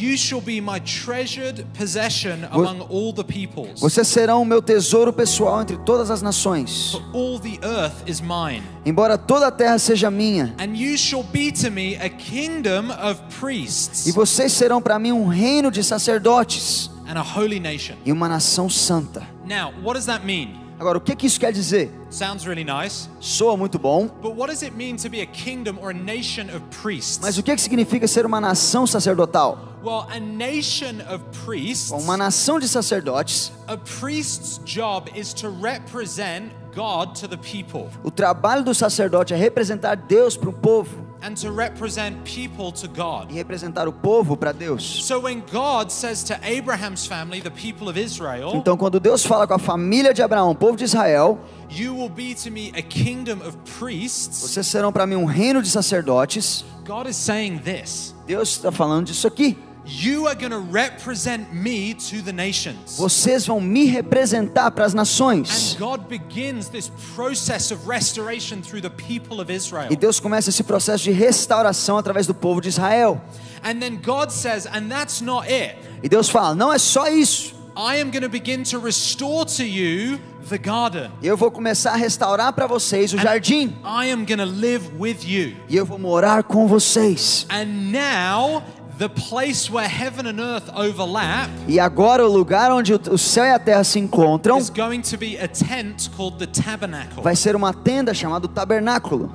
vocês 3.77 4.07
serão 4.07 4.43
o 4.43 4.45
meu 4.45 4.63
tesouro 4.63 5.13
pessoal 5.13 5.63
entre 5.63 5.77
todas 5.79 6.11
as 6.11 6.23
nações. 6.23 6.93
For 6.93 7.03
all 7.13 7.41
the 7.41 7.59
earth 7.67 8.09
is 8.09 8.21
mine. 8.21 8.63
Embora 8.85 9.19
toda 9.19 9.49
a 9.49 9.51
terra 9.51 9.79
seja 9.79 10.11
minha, 10.11 10.55
And 10.59 10.77
you 10.77 10.97
shall 10.97 11.25
be 11.25 11.51
to 11.53 11.71
me 11.71 11.97
a 11.97 12.09
kingdom 12.09 12.91
of 12.93 13.21
priests 13.41 14.07
e 14.07 14.13
vocês 14.13 14.53
serão 14.53 14.81
para 14.81 14.99
mim 14.99 15.11
um 15.13 15.27
reino 15.27 15.71
de 15.71 15.83
sacerdotes 15.83 16.89
and 17.09 17.19
a 17.19 17.23
holy 17.23 17.59
nation. 17.59 17.97
e 18.05 18.13
uma 18.13 18.29
nação 18.29 18.71
santa. 18.71 19.27
Now, 19.45 19.73
what 19.83 19.95
does 19.95 20.07
that 20.07 20.25
mean? 20.25 20.66
Agora, 20.79 20.99
o 20.99 21.01
que, 21.01 21.17
que 21.17 21.27
isso 21.27 21.41
quer 21.41 21.53
dizer? 21.53 21.91
Sounds 22.11 22.45
really 22.45 22.65
nice. 22.65 23.09
Soa 23.19 23.57
muito 23.57 23.79
bom, 23.79 24.09
But 24.21 24.35
what 24.37 24.51
does 24.51 24.63
it 24.63 24.77
mean 24.77 24.97
to 24.97 25.09
be 25.09 25.23
a 25.23 25.27
kingdom 25.27 25.79
or 25.81 25.91
a 25.91 25.95
nation 25.95 26.49
of 26.55 26.61
priests? 26.83 27.19
mas 27.23 27.39
o 27.39 27.43
que, 27.43 27.55
que 27.55 27.61
significa 27.63 28.07
ser 28.07 28.27
uma 28.27 28.41
nação 28.41 28.87
sacerdotal? 28.87 29.59
Well, 29.83 30.07
a 30.11 30.19
nation 30.21 31.01
of 31.09 31.25
priests, 31.47 31.91
Uma 31.91 32.17
nação 32.17 32.59
de 32.59 32.69
sacerdotes, 32.69 33.53
a 33.69 33.77
priest's 33.77 34.59
job 34.65 35.11
is 35.19 35.33
to 35.35 35.49
represent 35.49 36.53
God 36.75 37.15
to 37.21 37.29
the 37.29 37.39
people. 37.39 37.89
o 38.05 38.11
trabalho 38.11 38.63
do 38.63 38.75
sacerdote 38.75 39.33
é 39.33 39.37
representar 39.37 39.95
Deus 39.97 40.37
para 40.37 40.51
o 40.51 40.53
povo. 40.53 41.06
And 41.23 41.35
to 41.41 41.51
represent 41.51 42.17
people 42.25 42.71
to 42.73 42.87
God. 42.89 43.31
e 43.31 43.35
representar 43.35 43.89
o 43.89 43.93
povo 43.93 44.37
para 44.37 44.53
Deus. 44.53 44.83
So 45.07 45.21
when 45.21 45.43
God 45.53 45.91
says 45.91 46.23
to 46.25 46.35
Abraham's 46.43 47.07
family, 47.07 47.41
the 47.41 47.51
people 47.51 47.89
of 47.89 47.99
Israel, 47.99 48.53
Então, 48.55 48.77
quando 48.77 49.01
Deus 49.01 49.25
fala 49.25 49.47
com 49.47 49.55
a 49.55 49.59
família 49.59 50.13
de 50.13 50.23
Abraão, 50.23 50.51
o 50.51 50.55
povo 50.55 50.77
de 50.77 50.85
Israel, 50.85 51.39
you 51.71 51.95
will 51.97 52.09
be 52.11 52.35
to 52.35 52.51
me 52.51 52.73
a 52.77 52.83
kingdom 52.83 53.39
of 53.47 53.57
priests, 53.79 54.41
vocês 54.43 54.67
serão 54.67 54.93
para 54.93 55.07
mim 55.07 55.17
um 55.17 55.25
reino 55.25 55.63
de 55.63 55.69
sacerdotes. 55.71 56.65
God 56.87 57.09
is 57.09 57.17
saying 57.17 57.59
this. 57.59 58.15
Deus 58.27 58.51
está 58.51 58.71
falando 58.71 59.07
disso 59.07 59.27
aqui. 59.27 59.57
You 59.87 60.27
are 60.27 60.35
going 60.35 60.51
to 60.51 60.59
represent 60.59 61.53
me 61.53 61.95
to 61.95 62.21
the 62.21 62.33
nations. 62.33 62.99
Vocês 62.99 63.47
vão 63.47 63.61
me 63.61 63.87
representar 63.87 64.73
para 64.73 64.85
as 64.85 64.93
And 64.93 64.97
nações. 64.97 65.77
God 65.79 66.09
begins 66.09 66.69
this 66.69 66.91
process 67.15 67.71
of 67.71 67.89
restoration 67.89 68.63
through 68.63 68.83
the 68.83 68.91
people 68.91 69.41
of 69.41 69.53
Israel. 69.53 69.87
E 69.91 69.97
Deus 69.97 70.19
começa 70.19 70.51
esse 70.51 70.65
processo 70.65 71.05
de 71.05 71.13
restauração 71.13 71.97
através 71.97 72.27
do 72.27 72.35
povo 72.35 72.61
de 72.61 72.69
Israel. 72.69 73.21
And 73.63 73.79
then 73.79 74.01
God 74.03 74.31
says, 74.31 74.67
and 74.67 74.89
that's 74.89 75.21
not 75.21 75.49
it. 75.49 75.77
E 76.03 76.09
Deus 76.09 76.29
fala: 76.29 76.55
não 76.55 76.73
é 76.73 76.79
só 76.79 77.07
isso. 77.09 77.55
I 77.77 78.01
am 78.01 78.11
going 78.11 78.23
to 78.23 78.29
begin 78.29 78.63
to 78.65 78.81
restore 78.81 79.45
to 79.45 79.63
you 79.63 80.19
the 80.49 80.57
garden. 80.57 81.11
Eu 81.23 81.37
vou 81.37 81.51
começar 81.51 81.93
a 81.93 81.97
restaurar 81.97 82.53
para 82.53 82.67
vocês 82.67 83.13
o 83.13 83.19
jardim. 83.19 83.77
I 83.85 84.11
am 84.11 84.25
going 84.25 84.39
to 84.39 84.45
live 84.47 84.91
with 84.99 85.19
you. 85.25 85.55
E 85.69 85.77
eu 85.77 85.85
vou 85.85 85.99
morar 85.99 86.43
com 86.45 86.67
vocês. 86.67 87.47
And 87.51 87.93
now, 87.93 88.63
the 88.99 89.09
place 89.09 89.71
where 89.71 89.87
heaven 89.89 90.27
and 90.27 90.41
earth 90.41 90.71
overlap 90.75 91.51
E 91.69 91.79
agora 91.79 92.27
o 92.27 92.33
lugar 92.33 92.71
onde 92.73 92.95
o 92.95 93.19
céu 93.19 93.45
e 93.45 93.51
a 93.53 93.59
terra 93.59 93.85
se 93.85 93.99
encontram 93.99 94.57
is 94.59 94.71
going 94.71 95.01
to 95.03 95.19
be 95.19 95.37
a 95.39 95.47
tent 95.49 96.09
called 96.17 96.39
the 96.39 96.47
tabernacle. 96.47 97.23
vai 97.23 97.37
ser 97.37 97.55
uma 97.55 97.73
tenda 97.75 98.15
chamada 98.15 98.49
tabernáculo. 98.49 99.31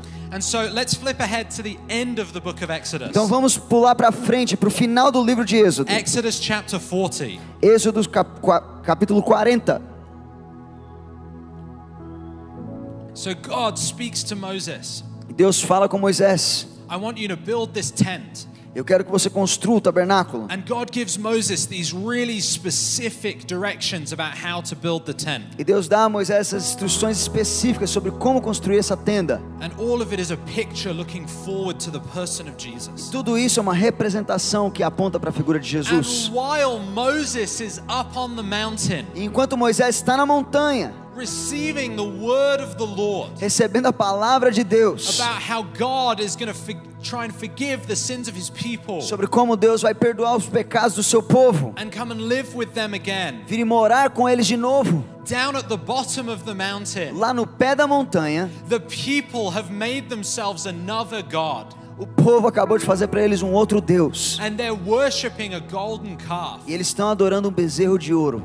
Então 3.10 3.28
vamos 3.28 3.58
pular 3.58 3.96
para 3.96 4.12
frente, 4.14 4.56
para 4.56 4.70
o 4.70 4.72
final 4.72 5.12
do 5.12 5.22
livro 5.24 5.44
de 5.44 5.58
Êxodo. 5.58 5.92
Exodus 5.92 6.40
chapter 6.42 6.80
40. 6.80 7.42
Êxodo 7.62 8.10
cap- 8.10 8.40
capítulo 8.82 9.22
40. 9.22 9.82
So 13.14 13.36
God 13.36 13.78
speaks 13.78 14.24
to 14.24 14.36
Moses. 14.38 15.04
Deus 15.36 15.62
fala 15.62 15.90
com 15.90 15.98
Moisés: 16.00 16.66
I 16.90 16.96
want 16.96 17.18
you 17.20 17.28
to 17.28 17.36
build 17.36 17.74
this 17.74 17.92
tent. 17.92 18.48
Eu 18.74 18.86
quero 18.86 19.04
que 19.04 19.12
você 19.12 19.30
construa 19.30 19.78
o 19.78 19.82
tabernáculo. 19.82 20.48
And 20.50 20.64
God 20.66 20.92
gives 20.94 21.18
Moses 21.18 21.66
these 21.66 21.94
really 21.94 22.42
specific 22.42 23.46
directions 23.46 24.14
about 24.14 24.38
how 24.38 24.62
to 24.62 24.76
build 24.76 25.06
the 25.06 25.14
tent. 25.14 25.44
E 25.60 25.64
Deus 25.64 25.90
dá 25.90 26.06
a 26.06 26.10
Moisés 26.10 26.40
essas 26.40 26.70
instruções 26.70 27.20
específicas 27.20 27.90
sobre 27.90 28.12
como 28.12 28.42
construir 28.42 28.78
essa 28.78 28.96
tenda. 28.96 29.42
And 29.60 29.72
all 29.78 30.02
of 30.02 30.14
it 30.14 30.22
is 30.22 30.32
a 30.32 30.38
picture 30.38 30.94
looking 30.94 31.28
forward 31.28 31.84
to 31.84 31.92
the 31.92 32.00
person 32.14 32.44
of 32.44 32.54
Jesus. 32.58 33.10
Tudo 33.10 33.38
isso 33.38 33.60
é 33.60 33.62
uma 33.62 33.74
representação 33.74 34.72
que 34.72 34.84
aponta 34.84 35.20
para 35.20 35.32
a 35.32 35.34
figura 35.34 35.60
de 35.60 35.68
Jesus. 35.68 36.30
And 36.30 36.34
while 36.34 36.80
Moses 36.80 37.60
is 37.60 37.80
up 37.90 38.18
on 38.18 38.38
the 38.38 38.42
mountain, 38.42 39.06
E 39.14 39.26
enquanto 39.26 39.58
Moisés 39.58 39.98
está 39.98 40.16
na 40.16 40.26
montanha, 40.26 40.94
receiving 41.16 41.96
the 41.96 42.04
word 42.04 42.62
of 42.62 42.76
the 42.78 42.86
Lord 42.86 43.32
recebendo 43.40 43.88
a 43.88 43.94
palavra 43.94 44.52
de 44.52 44.64
Deus 44.64 45.20
about 45.20 45.42
how 45.42 45.64
God 45.78 46.20
is 46.22 46.36
going 46.36 46.52
to 46.52 46.60
try 47.04 47.26
and 47.26 47.34
forgive 47.34 47.86
the 47.88 47.96
sins 47.96 48.28
of 48.28 48.38
his 48.38 48.50
people 48.50 49.02
sobre 49.02 49.28
como 49.28 49.56
Deus 49.58 49.82
vai 49.82 49.94
perdoar 49.94 50.36
os 50.36 50.48
pecados 50.48 50.96
do 50.96 51.04
seu 51.04 51.22
povo, 51.22 51.74
and 51.78 51.90
come 51.92 52.12
and 52.14 52.22
live 52.28 52.56
with 52.56 52.74
them 52.74 52.94
again, 52.94 53.44
vir 53.48 53.60
e 53.60 53.66
morar 53.66 54.10
com 54.12 54.28
eles 54.28 54.48
de 54.48 54.56
novo. 54.56 55.04
down 55.26 55.56
at 55.56 55.68
the 55.68 55.78
bottom 55.78 56.30
of 56.30 56.44
the 56.46 56.54
mountain, 56.54 57.14
Lá 57.14 57.34
no 57.34 57.46
pé 57.46 57.76
da 57.76 57.86
montanha, 57.88 58.50
the 58.70 58.80
people 58.80 59.52
have 59.52 59.72
made 59.72 60.10
themselves 60.10 60.66
another 60.66 61.22
God 61.22 61.76
o 62.00 62.08
povo 62.08 62.48
acabou 62.48 62.80
de 62.80 62.86
fazer 62.86 63.08
para 63.08 63.22
eles 63.22 63.44
um 63.44 63.52
outro 63.52 63.80
Deus. 63.80 64.40
and 64.42 64.56
they're 64.56 64.74
worshiping 64.74 65.54
a 65.54 65.60
golden 65.60 66.16
calf. 66.16 66.62
E 66.66 66.74
eles 66.74 66.88
estão 66.88 67.10
adorando 67.10 67.50
um 67.50 67.52
bezerro 67.52 68.00
de 68.00 68.12
ouro. 68.12 68.42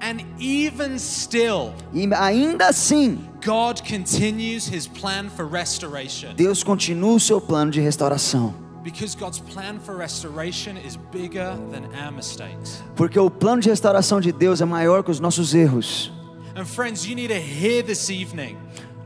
And 0.00 0.20
even 0.38 0.98
still, 0.98 1.72
E 1.92 2.08
ainda 2.14 2.68
assim, 2.68 3.18
God 3.44 3.82
continues 3.82 4.68
his 4.68 4.86
plan 4.86 5.28
for 5.28 5.46
restoration. 5.46 6.34
Deus 6.36 6.62
continua 6.62 7.14
o 7.14 7.20
seu 7.20 7.40
plano 7.40 7.70
de 7.70 7.80
restauração. 7.80 8.54
Because 8.84 9.16
God's 9.16 9.40
plan 9.40 9.80
for 9.80 9.96
restoration 9.96 10.76
is 10.78 10.96
bigger 11.12 11.56
than 11.72 11.82
our 12.02 12.12
mistakes. 12.12 12.82
Porque 12.94 13.18
o 13.18 13.28
plano 13.28 13.60
de 13.60 13.68
restauração 13.68 14.20
de 14.20 14.32
Deus 14.32 14.60
é 14.60 14.64
maior 14.64 15.02
que 15.02 15.10
os 15.10 15.18
nossos 15.20 15.52
erros. 15.52 16.12
And 16.56 16.64
friends, 16.64 17.04
you 17.04 17.14
need 17.14 17.28
to 17.28 17.40
hear 17.40 17.82
this 17.82 18.08
evening. 18.08 18.56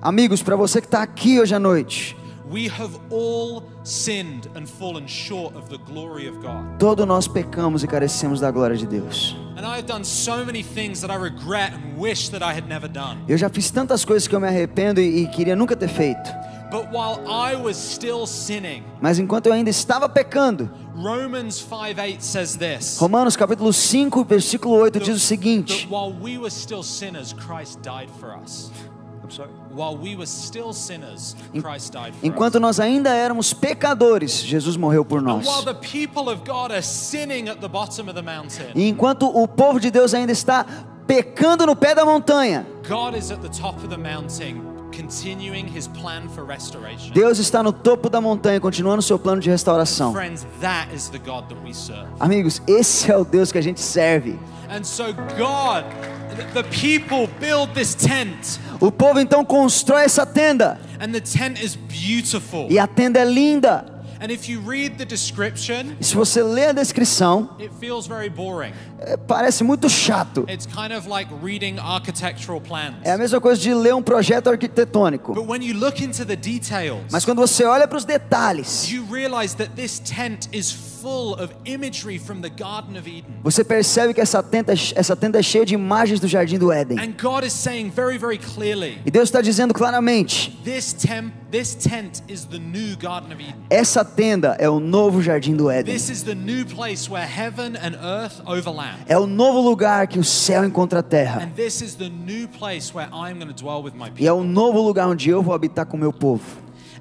Amigos, 0.00 0.42
para 0.42 0.56
você 0.56 0.80
que 0.80 0.86
está 0.86 1.02
aqui 1.02 1.40
hoje 1.40 1.54
à 1.54 1.58
noite, 1.58 2.16
We 2.50 2.68
have 2.68 2.94
all 3.10 3.62
sinned 3.82 4.46
and 4.54 4.66
fallen 4.66 5.06
short 5.08 5.56
of 5.56 5.70
the 5.70 5.78
glory 5.90 6.28
of 6.28 6.38
God. 6.42 6.78
todos 6.78 7.06
nós 7.06 7.26
pecamos 7.26 7.82
e 7.82 7.86
carecemos 7.86 8.40
da 8.40 8.50
glória 8.50 8.76
de 8.76 8.86
Deus. 8.86 9.34
And 9.56 9.66
I 9.66 9.76
have 9.76 9.86
done 9.86 10.04
so 10.04 10.44
many 10.44 10.62
things 10.62 11.00
that 11.02 11.10
I 11.10 11.16
regret 11.16 11.72
and 11.74 11.98
wish 11.98 12.30
that 12.30 12.42
I 12.42 12.54
had 12.54 12.66
never 12.66 12.88
done. 12.88 13.18
Eu 13.28 13.36
já 13.36 13.48
fiz 13.48 13.70
tantas 13.70 14.04
coisas 14.04 14.26
que 14.26 14.34
eu 14.34 14.40
me 14.40 14.48
arrependo 14.48 15.00
e, 15.00 15.22
e 15.22 15.26
queria 15.28 15.54
nunca 15.54 15.76
ter 15.76 15.88
feito. 15.88 16.30
But 16.70 16.90
while 16.90 17.20
I 17.28 17.54
was 17.54 17.76
still 17.76 18.26
sinning, 18.26 18.82
Mas 18.98 19.18
enquanto 19.18 19.46
eu 19.46 19.52
ainda 19.52 19.68
estava 19.68 20.08
pecando, 20.08 20.70
Romans 20.94 21.60
5:8 21.60 22.22
says 22.22 22.56
this. 22.56 22.96
Romanos 22.98 23.36
capítulo 23.36 23.72
5, 23.74 24.24
versículo 24.24 24.76
8 24.76 24.98
diz 25.00 25.16
o 25.16 25.20
seguinte: 25.20 25.86
Enquanto 32.22 32.60
nós 32.60 32.80
ainda 32.80 33.14
éramos 33.14 33.52
pecadores, 33.52 34.42
Jesus 34.42 34.76
morreu 34.76 35.04
por 35.04 35.20
nós. 35.22 35.46
E 38.74 38.88
enquanto 38.88 39.26
o 39.26 39.48
povo 39.48 39.80
de 39.80 39.90
Deus 39.90 40.14
ainda 40.14 40.32
está 40.32 40.66
pecando 41.06 41.66
no 41.66 41.76
pé 41.76 41.94
da 41.94 42.04
montanha, 42.04 42.66
God 42.88 43.16
is 43.16 43.30
at 43.30 43.40
the 43.40 43.48
top 43.48 43.76
of 43.78 43.88
the 43.88 43.96
mountain, 43.96 44.71
continuing 44.96 45.66
his 45.66 45.88
plan 45.88 46.28
for 46.28 46.44
restoration. 46.44 47.12
Deus 47.12 47.38
está 47.38 47.62
no 47.62 47.72
topo 47.72 48.08
da 48.08 48.20
montanha, 48.20 48.60
continuando 48.60 49.00
o 49.00 49.02
seu 49.02 49.18
plano 49.18 49.40
de 49.40 49.50
restauração. 49.50 50.12
Friends, 50.12 50.46
that 50.60 50.94
is 50.94 51.08
the 51.08 51.18
God 51.18 51.48
that 51.48 51.60
we 51.64 51.72
serve. 51.74 52.06
Amigos, 52.20 52.60
esse 52.66 53.10
é 53.10 53.16
o 53.16 53.24
Deus 53.24 53.50
que 53.50 53.58
a 53.58 53.62
gente 53.62 53.80
serve. 53.80 54.38
And 54.70 54.84
so, 54.84 55.12
God, 55.36 55.84
the 56.54 56.62
people 56.64 57.28
build 57.40 57.72
this 57.74 57.94
tent, 57.94 58.58
O 58.80 58.90
povo 58.90 59.20
então 59.20 59.44
constrói 59.44 60.04
essa 60.04 60.24
tenda, 60.24 60.80
and 61.00 61.12
the 61.12 61.20
tent 61.20 61.62
is 61.62 61.76
beautiful. 61.76 62.66
e 62.70 62.78
a 62.78 62.86
tenda 62.86 63.18
é 63.20 63.24
linda. 63.24 63.84
And 64.22 64.30
if 64.30 64.48
you 64.48 64.60
read 64.64 64.98
the 64.98 65.04
description, 65.04 65.96
E 66.00 66.04
se 66.04 66.14
você 66.14 66.42
ler 66.44 66.68
a 66.68 66.72
descrição, 66.72 67.56
it 67.58 67.72
feels 67.80 68.06
very 68.06 68.30
boring. 68.30 68.72
é, 69.00 69.16
parece 69.16 69.64
muito 69.64 69.88
chato. 69.90 70.44
It's 70.48 70.64
kind 70.64 70.92
of 70.96 71.08
like 71.08 71.28
reading 71.42 71.78
architectural 71.80 72.60
plans. 72.60 72.94
É 73.02 73.10
a 73.10 73.18
mesma 73.18 73.40
coisa 73.40 73.60
de 73.60 73.74
ler 73.74 73.94
um 73.94 74.02
projeto 74.02 74.48
arquitetônico. 74.48 75.34
But 75.34 75.48
when 75.48 75.62
you 75.64 75.74
look 75.76 76.02
into 76.04 76.24
the 76.24 76.36
details, 76.36 77.02
Mas 77.10 77.24
quando 77.24 77.38
você 77.40 77.64
olha 77.64 77.88
para 77.88 77.98
os 77.98 78.04
detalhes, 78.04 78.88
you 78.88 79.04
realize 79.10 79.56
that 79.56 79.72
this 79.74 79.98
tent 79.98 80.48
is 80.52 80.70
você 83.42 83.64
percebe 83.64 84.14
que 84.14 84.20
essa 84.20 84.42
tenda, 84.42 84.72
essa 84.94 85.16
tenda 85.16 85.38
é 85.38 85.42
cheia 85.42 85.64
de 85.66 85.74
imagens 85.74 86.20
do 86.20 86.28
jardim 86.28 86.58
do 86.58 86.72
Éden. 86.72 86.98
And 86.98 87.12
God 87.20 87.44
is 87.44 87.52
saying 87.52 87.90
very, 87.90 88.16
very 88.18 88.38
clearly, 88.38 88.98
E 89.04 89.10
Deus 89.10 89.24
está 89.24 89.40
dizendo 89.40 89.74
claramente: 89.74 90.56
this 90.64 90.92
tent, 90.92 91.32
this 91.50 91.74
tent 91.74 92.22
is 92.28 92.44
the 92.44 92.58
new 92.58 92.96
Garden 92.96 93.32
of 93.32 93.42
Eden. 93.42 93.54
essa 93.68 94.04
tenda 94.04 94.56
é 94.58 94.68
o 94.68 94.78
novo 94.78 95.20
jardim 95.22 95.56
do 95.56 95.70
Éden. 95.70 95.92
This 95.92 96.08
is 96.08 96.22
the 96.22 96.34
new 96.34 96.64
place 96.64 97.10
where 97.10 97.26
heaven 97.26 97.76
and 97.76 97.96
earth 98.02 98.40
overlap. 98.46 98.98
É 99.08 99.18
o 99.18 99.26
novo 99.26 99.60
lugar 99.60 100.06
que 100.06 100.18
o 100.18 100.24
céu 100.24 100.64
encontra 100.64 101.00
a 101.00 101.02
terra. 101.02 101.42
And 101.42 101.50
this 101.54 101.80
is 101.82 101.94
the 101.96 102.08
new 102.08 102.48
place 102.48 102.94
where 102.94 103.08
I'm 103.12 103.38
going 103.38 103.52
to 103.52 103.62
dwell 103.62 103.82
with 103.82 103.94
my 103.94 104.06
E 104.18 104.26
é 104.26 104.30
people. 104.30 104.40
o 104.40 104.44
novo 104.44 104.80
lugar 104.80 105.08
onde 105.08 105.28
eu 105.28 105.42
vou 105.42 105.54
habitar 105.54 105.86
com 105.86 105.96
o 105.96 106.00
meu 106.00 106.12
povo. 106.12 106.42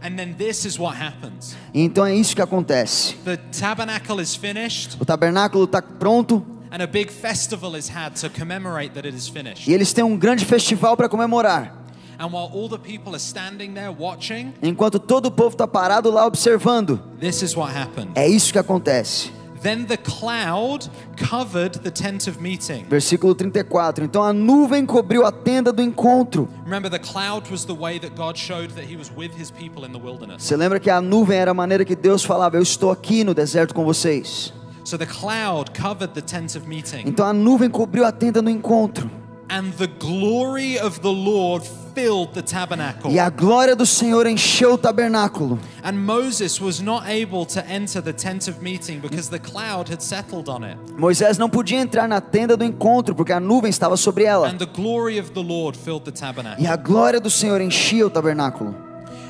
And 0.03 0.15
then 0.17 0.33
this 0.35 0.65
is 0.65 0.79
what 0.79 0.97
happens. 0.99 1.55
E 1.73 1.81
então 1.81 2.05
é 2.05 2.15
isso 2.15 2.35
que 2.35 2.41
acontece. 2.41 3.15
The 3.23 3.37
tabernacle 3.37 4.19
is 4.21 4.35
finished, 4.35 4.97
O 4.99 5.05
tabernáculo 5.05 5.65
está 5.65 5.81
pronto 5.81 6.45
and 6.71 6.81
a 6.81 6.87
big 6.87 7.11
festival 7.11 7.75
is 7.77 7.89
had 7.89 8.13
to 8.21 8.29
commemorate 8.29 8.93
that 8.93 9.05
it 9.07 9.15
is 9.15 9.27
finished. 9.27 9.67
e 9.69 9.73
eles 9.73 9.93
têm 9.93 10.03
um 10.03 10.17
grande 10.17 10.45
festival 10.45 10.95
para 10.97 11.07
comemorar. 11.07 11.77
And 12.17 12.27
while 12.31 12.49
all 12.53 12.69
the 12.69 12.77
people 12.77 13.13
are 13.13 13.19
standing 13.19 13.73
there 13.73 13.89
watching, 13.91 14.53
Enquanto 14.61 14.99
todo 14.99 15.25
o 15.27 15.31
povo 15.31 15.55
está 15.55 15.67
parado 15.67 16.09
lá 16.11 16.25
observando. 16.25 16.99
this 17.19 17.41
is 17.41 17.55
what 17.55 17.71
happened. 17.75 18.11
É 18.15 18.27
isso 18.27 18.51
que 18.51 18.59
acontece. 18.59 19.31
Then 19.61 19.85
the 19.85 19.97
cloud 19.97 20.89
covered 21.15 21.75
the 21.83 21.91
tent 21.91 22.27
of 22.27 22.41
meeting. 22.41 22.85
Versículo 22.89 23.35
34. 23.35 24.03
Então 24.05 24.23
a 24.23 24.33
nuvem 24.33 24.85
cobriu 24.85 25.23
a 25.25 25.31
tenda 25.31 25.71
do 25.71 25.81
encontro. 25.83 26.49
Remember, 26.65 26.89
the 26.89 26.97
cloud 26.99 27.49
was 27.51 27.63
the 27.65 27.73
way 27.75 27.99
that 27.99 28.15
God 28.15 28.35
showed 28.37 28.73
that 28.73 28.85
He 28.91 28.97
was 28.97 29.11
with 29.15 29.31
His 29.39 29.51
people 29.51 29.85
in 29.85 29.91
the 29.91 29.99
wilderness. 29.99 30.43
Você 30.43 30.55
lembra 30.57 30.79
que 30.79 30.89
a 30.89 30.99
nuvem 30.99 31.37
era 31.37 31.51
a 31.51 31.53
maneira 31.53 31.85
que 31.85 31.95
Deus 31.95 32.23
falava: 32.23 32.57
Eu 32.57 32.63
estou 32.63 32.89
aqui 32.91 33.23
no 33.23 33.33
deserto 33.35 33.73
com 33.75 33.85
vocês. 33.85 34.51
So 34.83 34.97
the 34.97 35.05
cloud 35.05 35.71
covered 35.79 36.13
the 36.15 36.21
tent 36.21 36.55
of 36.57 36.67
meeting, 36.67 37.03
Então 37.05 37.25
a 37.25 37.31
nuvem 37.33 37.69
cobriu 37.69 38.03
a 38.03 38.11
tenda 38.11 38.41
do 38.41 38.49
encontro. 38.49 39.09
and 39.51 39.71
the 39.77 39.87
glory 39.99 40.79
of 40.79 41.01
the 41.01 41.09
Lord 41.11 41.63
filled 41.93 42.33
the 42.33 42.41
tabernacle. 42.41 43.11
E 43.11 43.19
a 43.19 43.29
glória 43.29 43.75
do 43.75 43.85
Senhor 43.85 44.25
encheu 44.27 44.73
o 44.73 44.77
tabernáculo. 44.77 45.59
And 45.83 45.93
Moses 45.93 46.59
was 46.61 46.79
not 46.79 47.07
able 47.07 47.45
to 47.47 47.59
enter 47.67 48.01
the 48.01 48.13
tent 48.13 48.47
of 48.49 48.61
meeting 48.61 48.99
because 48.99 49.29
the 49.29 49.39
cloud 49.39 49.91
had 49.91 50.01
settled 50.01 50.49
on 50.49 50.63
it. 50.63 50.77
Moisés 50.97 51.37
não 51.37 51.49
podia 51.49 51.79
entrar 51.79 52.07
na 52.07 52.21
tenda 52.21 52.55
do 52.55 52.63
encontro 52.63 53.15
porque 53.15 53.33
a 53.33 53.39
nuvem 53.39 53.69
estava 53.69 53.97
sobre 53.97 54.23
ela. 54.23 54.47
And 54.49 54.57
the 54.57 54.65
glory 54.65 55.19
of 55.19 55.31
the 55.31 55.41
Lord 55.41 55.77
filled 55.77 56.03
the 56.03 56.11
tabernacle. 56.11 56.63
E 56.63 56.67
a 56.67 56.75
glória 56.75 57.19
do 57.19 57.29
Senhor 57.29 57.61
enchia 57.61 58.05
o 58.05 58.09
tabernáculo. 58.09 58.75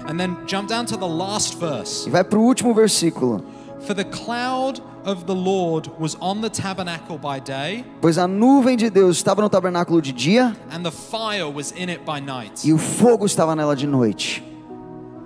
And 0.08 0.18
then 0.18 0.36
jump 0.48 0.68
down 0.68 0.86
to 0.88 0.98
the 0.98 1.08
last 1.08 1.58
verse. 1.60 2.08
E 2.08 2.12
vai 2.12 2.24
para 2.24 2.40
o 2.40 2.44
último 2.44 2.74
versículo. 2.74 3.44
For 3.86 3.96
the 3.96 4.04
cloud 4.04 4.82
of 5.06 5.26
the 5.26 5.34
Lord 5.36 5.90
was 6.00 6.16
on 6.22 6.42
the 6.42 6.50
tabernacle 6.50 7.18
by 7.18 7.40
day, 7.40 7.84
Pois 8.02 8.18
a 8.18 8.28
nuvem 8.28 8.78
de 8.78 8.90
Deus 8.90 9.18
estava 9.18 9.42
no 9.42 9.50
tabernáculo 9.50 10.02
de 10.02 10.12
dia 10.12 10.56
and 10.72 10.84
the 10.84 10.92
fire 10.92 11.50
was 11.50 11.72
in 11.72 11.90
it 11.90 12.02
by 12.06 12.20
night. 12.20 12.64
e 12.68 12.72
o 12.74 12.78
fogo 12.78 13.26
estava 13.26 13.56
nela 13.56 13.76
de 13.76 13.88
noite. 13.88 14.44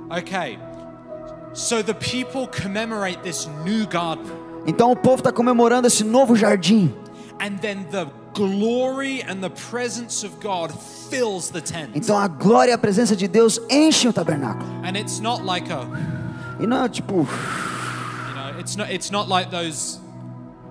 Okay. 0.10 0.58
So 1.54 1.82
the 1.82 1.94
people 1.94 2.48
commemorate 2.48 3.22
this 3.24 3.48
new 3.66 3.86
garden, 3.88 4.26
Então 4.68 4.92
o 4.92 4.96
povo 4.96 5.18
está 5.22 5.32
comemorando 5.32 5.88
esse 5.88 6.04
novo 6.04 6.36
jardim. 6.36 6.94
and 7.40 7.58
then 7.62 7.86
the 7.92 8.08
glory 8.34 9.22
and 9.24 9.42
the 9.42 9.50
presence 9.50 10.26
of 10.26 10.34
God 10.42 10.72
fills 11.10 11.50
the 11.50 11.62
tent. 11.62 11.92
Então 11.96 12.18
a 12.18 12.28
glória 12.28 12.72
e 12.72 12.74
a 12.74 12.78
presença 12.78 13.16
de 13.16 13.28
Deus 13.28 13.60
enchem 13.70 14.10
o 14.10 14.14
tabernáculo. 14.14 14.70
And 14.84 14.98
it's 14.98 15.20
not 15.20 15.44
like 15.46 15.72
a, 15.72 15.86
E 16.60 16.66
não 16.68 16.84
é 16.84 16.90
tipo, 16.90 17.26
it's 18.66 18.76
not 18.76 18.90
it's 18.92 19.12
not 19.12 19.30
like 19.30 19.52
those 19.52 20.00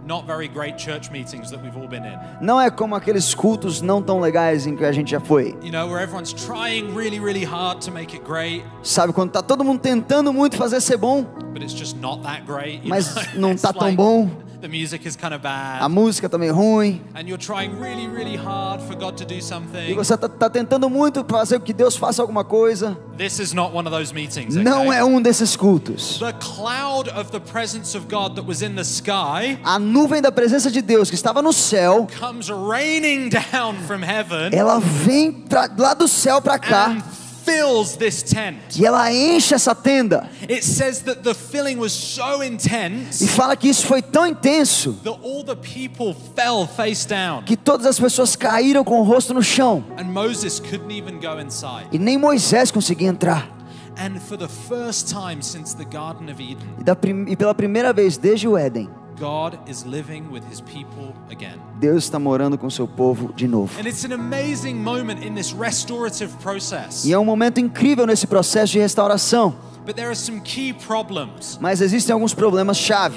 not 0.07 0.27
very 0.27 0.49
great 0.49 0.77
church 0.77 1.11
meetings 1.11 1.51
that 1.51 1.63
we've 1.63 1.77
all 1.79 1.89
been 1.89 2.05
in. 2.05 2.19
não 2.41 2.61
é 2.61 2.71
como 2.71 2.95
aqueles 2.95 3.35
cultos 3.35 3.81
não 3.81 4.03
tão 4.03 4.21
legais 4.21 4.67
em 4.67 4.77
que 4.77 4.85
a 4.85 4.93
gente 4.93 5.11
já 5.13 5.21
foi. 5.21 5.57
You 5.63 5.71
know, 5.71 5.87
where 5.89 6.03
everyone's 6.03 6.33
trying 6.33 6.95
really 6.95 7.19
really 7.21 7.45
hard 7.45 7.81
to 7.87 7.93
make 7.93 8.15
it 8.15 8.25
great, 8.25 8.65
Sabe 8.83 9.13
quando 9.13 9.31
tá 9.31 9.43
todo 9.43 9.65
mundo 9.65 9.81
tentando 9.81 10.33
muito 10.33 10.57
fazer 10.57 10.81
ser 10.81 10.97
bom, 10.99 11.23
but 11.53 11.63
it's 11.63 11.73
just 11.73 11.97
not 12.01 12.23
that 12.23 12.43
great. 12.45 12.83
Mas 12.85 13.15
know? 13.15 13.23
não 13.55 13.57
tá 13.57 13.73
tão 13.73 13.83
like 13.85 13.97
bom. 13.97 14.29
The 14.65 14.69
music 14.71 15.07
is 15.07 15.15
kind 15.15 15.35
of 15.35 15.43
bad. 15.43 15.83
a 15.83 15.89
música 15.91 16.27
tá 16.27 16.39
meio 16.39 16.55
ruim, 16.55 16.99
and 17.15 17.29
you're 17.29 17.37
trying 17.37 17.79
really, 17.79 18.09
really 18.09 18.35
hard 18.35 18.81
for 18.81 18.97
God 18.97 19.15
to 19.19 19.27
do 19.27 19.35
e 19.35 19.43
something. 19.43 19.95
você 19.95 20.17
tá, 20.17 20.27
tá 20.27 20.49
tentando 20.49 20.89
muito 20.89 21.23
fazer 21.29 21.61
que 21.61 21.75
Deus 21.75 21.99
faça 21.99 22.23
alguma 22.23 22.43
coisa. 22.45 22.97
This 23.19 23.39
is 23.41 23.53
not 23.53 23.77
one 23.77 23.87
of 23.87 23.95
those 23.95 24.15
meetings. 24.15 24.55
Não 24.55 24.87
okay? 24.87 25.01
é 25.01 25.05
um 25.05 25.21
desses 25.21 25.55
cultos. 25.55 26.19
The 26.19 26.33
cloud 26.33 27.11
of 27.11 27.31
the 27.31 27.41
presence 27.41 27.95
of 27.95 28.07
God 28.09 28.37
that 28.37 28.49
was 28.49 28.63
in 28.63 28.75
the 28.75 28.85
sky 28.85 29.59
A 29.63 29.79
nuvem 29.79 30.23
da 30.23 30.33
presença 30.33 30.71
de 30.71 30.81
Deus 30.81 31.11
que 31.11 31.15
estava 31.15 31.43
no 31.43 31.53
céu, 31.53 32.09
comes 32.19 32.49
raining 32.49 33.29
down 33.53 33.75
from 33.87 34.03
heaven 34.03 34.49
ela 34.51 34.81
vem 34.81 35.31
pra, 35.31 35.69
lá 35.77 35.93
do 35.93 36.09
céu 36.09 36.41
para 36.41 36.59
cá 36.59 36.87
and 36.87 37.03
fills 37.45 37.97
this 37.97 38.23
tent. 38.23 38.57
e 38.77 38.85
ela 38.87 39.13
enche 39.13 39.55
essa 39.55 39.75
tenda. 39.75 40.29
It 40.49 40.65
says 40.65 41.01
that 41.03 41.23
the 41.23 41.35
filling 41.35 41.79
was 41.79 41.93
so 41.93 42.43
E 42.43 42.49
intense 42.49 43.27
fala 43.29 43.57
que 43.57 43.69
isso 43.69 43.87
foi 43.87 44.01
tão 44.03 44.27
intenso 44.27 44.95
that 45.05 45.19
all 45.23 45.45
the 45.45 45.55
people 45.57 46.15
fell 46.35 46.67
face 46.67 47.07
down. 47.07 47.43
que 47.45 47.57
todas 47.57 47.87
as 47.87 47.99
pessoas 48.01 48.35
caíram 48.37 48.83
com 48.85 49.01
o 49.01 49.03
rosto 49.03 49.35
no 49.35 49.43
chão 49.43 49.85
And 49.99 50.05
Moses 50.05 50.59
couldn't 50.61 50.93
even 50.97 51.21
go 51.21 51.39
inside. 51.41 51.89
e 51.93 51.99
nem 51.99 52.17
Moisés 52.19 52.71
conseguia 52.71 53.09
entrar. 53.09 53.51
And 53.97 54.19
for 54.19 54.37
the 54.37 54.49
first 54.49 55.09
time 55.09 55.41
since 55.41 55.77
the 55.77 55.85
Garden 55.85 56.29
of 56.33 56.43
Eden, 56.43 56.67
E, 56.81 56.83
da 56.85 56.97
e 57.29 57.37
pela 57.37 57.55
primeira 57.55 57.93
vez 57.93 58.17
desde 58.17 58.49
o 58.49 58.59
Éden, 58.59 58.89
God 59.19 59.59
is 59.69 59.85
living 59.85 60.31
with 60.31 60.43
his 60.51 60.61
people 60.61 61.15
again. 61.31 61.59
Deus 61.79 62.05
está 62.05 62.19
morando 62.19 62.59
com 62.59 62.69
seu 62.69 62.87
povo 62.89 63.33
de 63.35 63.47
novo. 63.47 63.79
And 63.81 63.87
it's 63.87 64.05
an 64.05 64.13
amazing 64.13 64.75
moment 64.75 65.25
in 65.25 65.35
this 65.35 65.53
restorative 65.53 66.33
process. 66.43 67.05
E 67.05 67.13
é 67.13 67.19
um 67.19 67.25
momento 67.25 67.59
incrível 67.61 68.07
nesse 68.07 68.27
processo 68.27 68.73
de 68.73 68.79
restauração, 68.81 69.55
But 69.87 69.97
there 69.97 70.09
are 70.09 70.17
some 70.17 70.41
key 70.41 70.73
problems. 70.73 71.59
mas 71.61 71.81
existem 71.81 72.13
alguns 72.13 72.35
problemas 72.35 72.77
chave. 72.77 73.17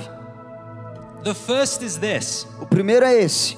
The 1.23 1.33
first 1.33 1.81
is 1.83 1.97
this 1.97 2.45
O 2.61 2.65
primeiro 2.65 3.05
é 3.05 3.21
esse: 3.21 3.57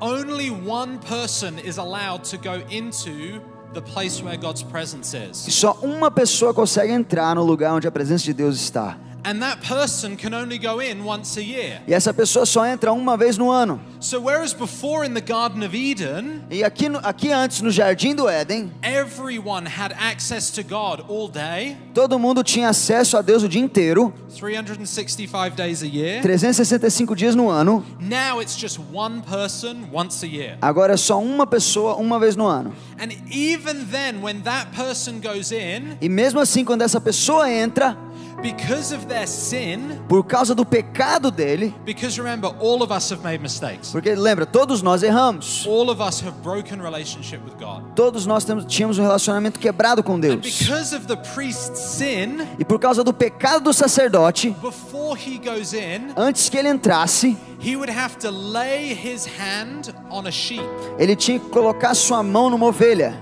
only 0.00 0.50
one 0.50 0.98
person 0.98 1.58
is 1.64 1.78
allowed 1.78 2.24
to 2.30 2.38
go 2.38 2.62
into 2.70 3.40
the 3.74 3.80
place 3.82 4.22
where 4.22 4.36
God's 4.38 4.62
presence 4.62 5.14
is. 5.16 5.36
só 5.54 5.72
uma 5.82 6.10
pessoa 6.10 6.54
consegue 6.54 6.92
entrar 6.92 7.34
no 7.34 7.42
lugar 7.44 7.74
onde 7.74 7.86
a 7.86 7.90
presença 7.90 8.24
de 8.24 8.32
Deus 8.32 8.56
está. 8.56 8.96
And 9.26 9.42
that 9.42 9.60
person 9.66 10.16
can 10.16 10.32
only 10.32 10.56
go 10.56 10.80
in 10.80 11.04
once 11.04 11.36
a 11.36 11.42
year. 11.42 11.80
E 11.88 11.92
essa 11.92 12.14
pessoa 12.14 12.46
só 12.46 12.64
entra 12.64 12.92
uma 12.92 13.16
vez 13.16 13.36
no 13.36 13.50
ano. 13.50 13.80
So, 13.98 14.20
whereas 14.20 14.54
before 14.54 15.04
in 15.04 15.14
the 15.14 15.20
Garden 15.20 15.64
of 15.64 15.74
Eden, 15.74 16.44
E 16.48 16.62
aqui, 16.62 16.86
aqui 17.02 17.32
antes, 17.32 17.60
no 17.60 17.70
jardim 17.70 18.14
do 18.14 18.26
Éden, 18.28 18.70
everyone 18.84 19.66
had 19.66 19.92
access 19.98 20.48
to 20.52 20.62
God 20.62 21.04
all 21.08 21.28
day, 21.28 21.76
todo 21.92 22.16
mundo 22.20 22.44
tinha 22.44 22.68
acesso 22.68 23.16
a 23.16 23.22
Deus 23.22 23.42
o 23.42 23.48
dia 23.48 23.60
inteiro, 23.60 24.14
365 24.38 25.56
days 25.56 25.82
a 25.82 25.86
year. 25.86 26.22
365 26.22 27.16
dias 27.16 27.34
no 27.34 27.50
ano. 27.50 27.84
Now 27.98 28.40
it's 28.40 28.56
just 28.56 28.78
one 28.92 29.22
person 29.22 29.88
once 29.92 30.24
a 30.24 30.28
year. 30.28 30.56
Agora 30.62 30.94
é 30.94 30.96
só 30.96 31.20
uma 31.20 31.46
pessoa 31.48 31.96
uma 31.96 32.20
vez 32.20 32.36
no 32.36 32.46
ano. 32.46 32.72
And 32.98 33.10
even 33.28 33.86
then, 33.90 34.22
when 34.22 34.42
that 34.42 34.70
person 34.70 35.20
goes 35.20 35.50
in, 35.50 35.96
E 36.00 36.08
mesmo 36.08 36.38
assim, 36.38 36.64
quando 36.64 36.82
essa 36.82 37.00
pessoa 37.00 37.50
entra, 37.50 37.96
because 38.42 38.94
of 38.94 39.06
their 39.06 39.26
sin, 39.26 40.00
por 40.08 40.22
causa 40.24 40.54
do 40.54 40.64
pecado 40.64 41.30
dele, 41.30 41.74
because 41.84 42.18
remember, 42.20 42.48
all 42.60 42.82
of 42.82 42.92
us 42.92 43.10
have 43.10 43.22
made 43.22 43.38
mistakes. 43.42 43.90
porque 43.90 44.14
lembra, 44.14 44.44
todos 44.46 44.82
nós 44.82 45.02
erramos. 45.02 45.66
All 45.66 45.90
of 45.90 46.00
us 46.02 46.20
have 46.22 46.36
broken 46.42 46.80
relationship 46.80 47.40
with 47.44 47.54
God. 47.58 47.82
Todos 47.94 48.26
nós 48.26 48.44
temos, 48.44 48.64
tínhamos 48.66 48.98
um 48.98 49.02
relacionamento 49.02 49.58
quebrado 49.58 50.02
com 50.02 50.14
And 50.14 50.20
Deus. 50.20 50.40
because 50.60 50.94
of 50.94 51.06
the 51.06 51.16
priest's 51.34 51.78
sin, 51.80 52.46
E 52.58 52.64
por 52.64 52.78
causa 52.78 53.02
do 53.02 53.12
pecado 53.12 53.64
do 53.64 53.72
sacerdote, 53.72 54.50
before 54.62 55.18
he 55.18 55.38
goes 55.38 55.72
in, 55.72 56.12
antes 56.16 56.48
que 56.48 56.56
ele 56.58 56.68
entrasse, 56.68 57.36
he 57.60 57.74
would 57.76 57.90
have 57.90 58.16
to 58.18 58.30
lay 58.30 58.92
his 58.92 59.26
hand 59.26 59.94
on 60.10 60.26
a 60.26 60.30
sheep. 60.30 60.62
ele 60.98 61.16
tinha 61.16 61.38
que 61.40 61.48
colocar 61.48 61.94
sua 61.94 62.22
mão 62.22 62.50
numa 62.50 62.66
ovelha. 62.66 63.14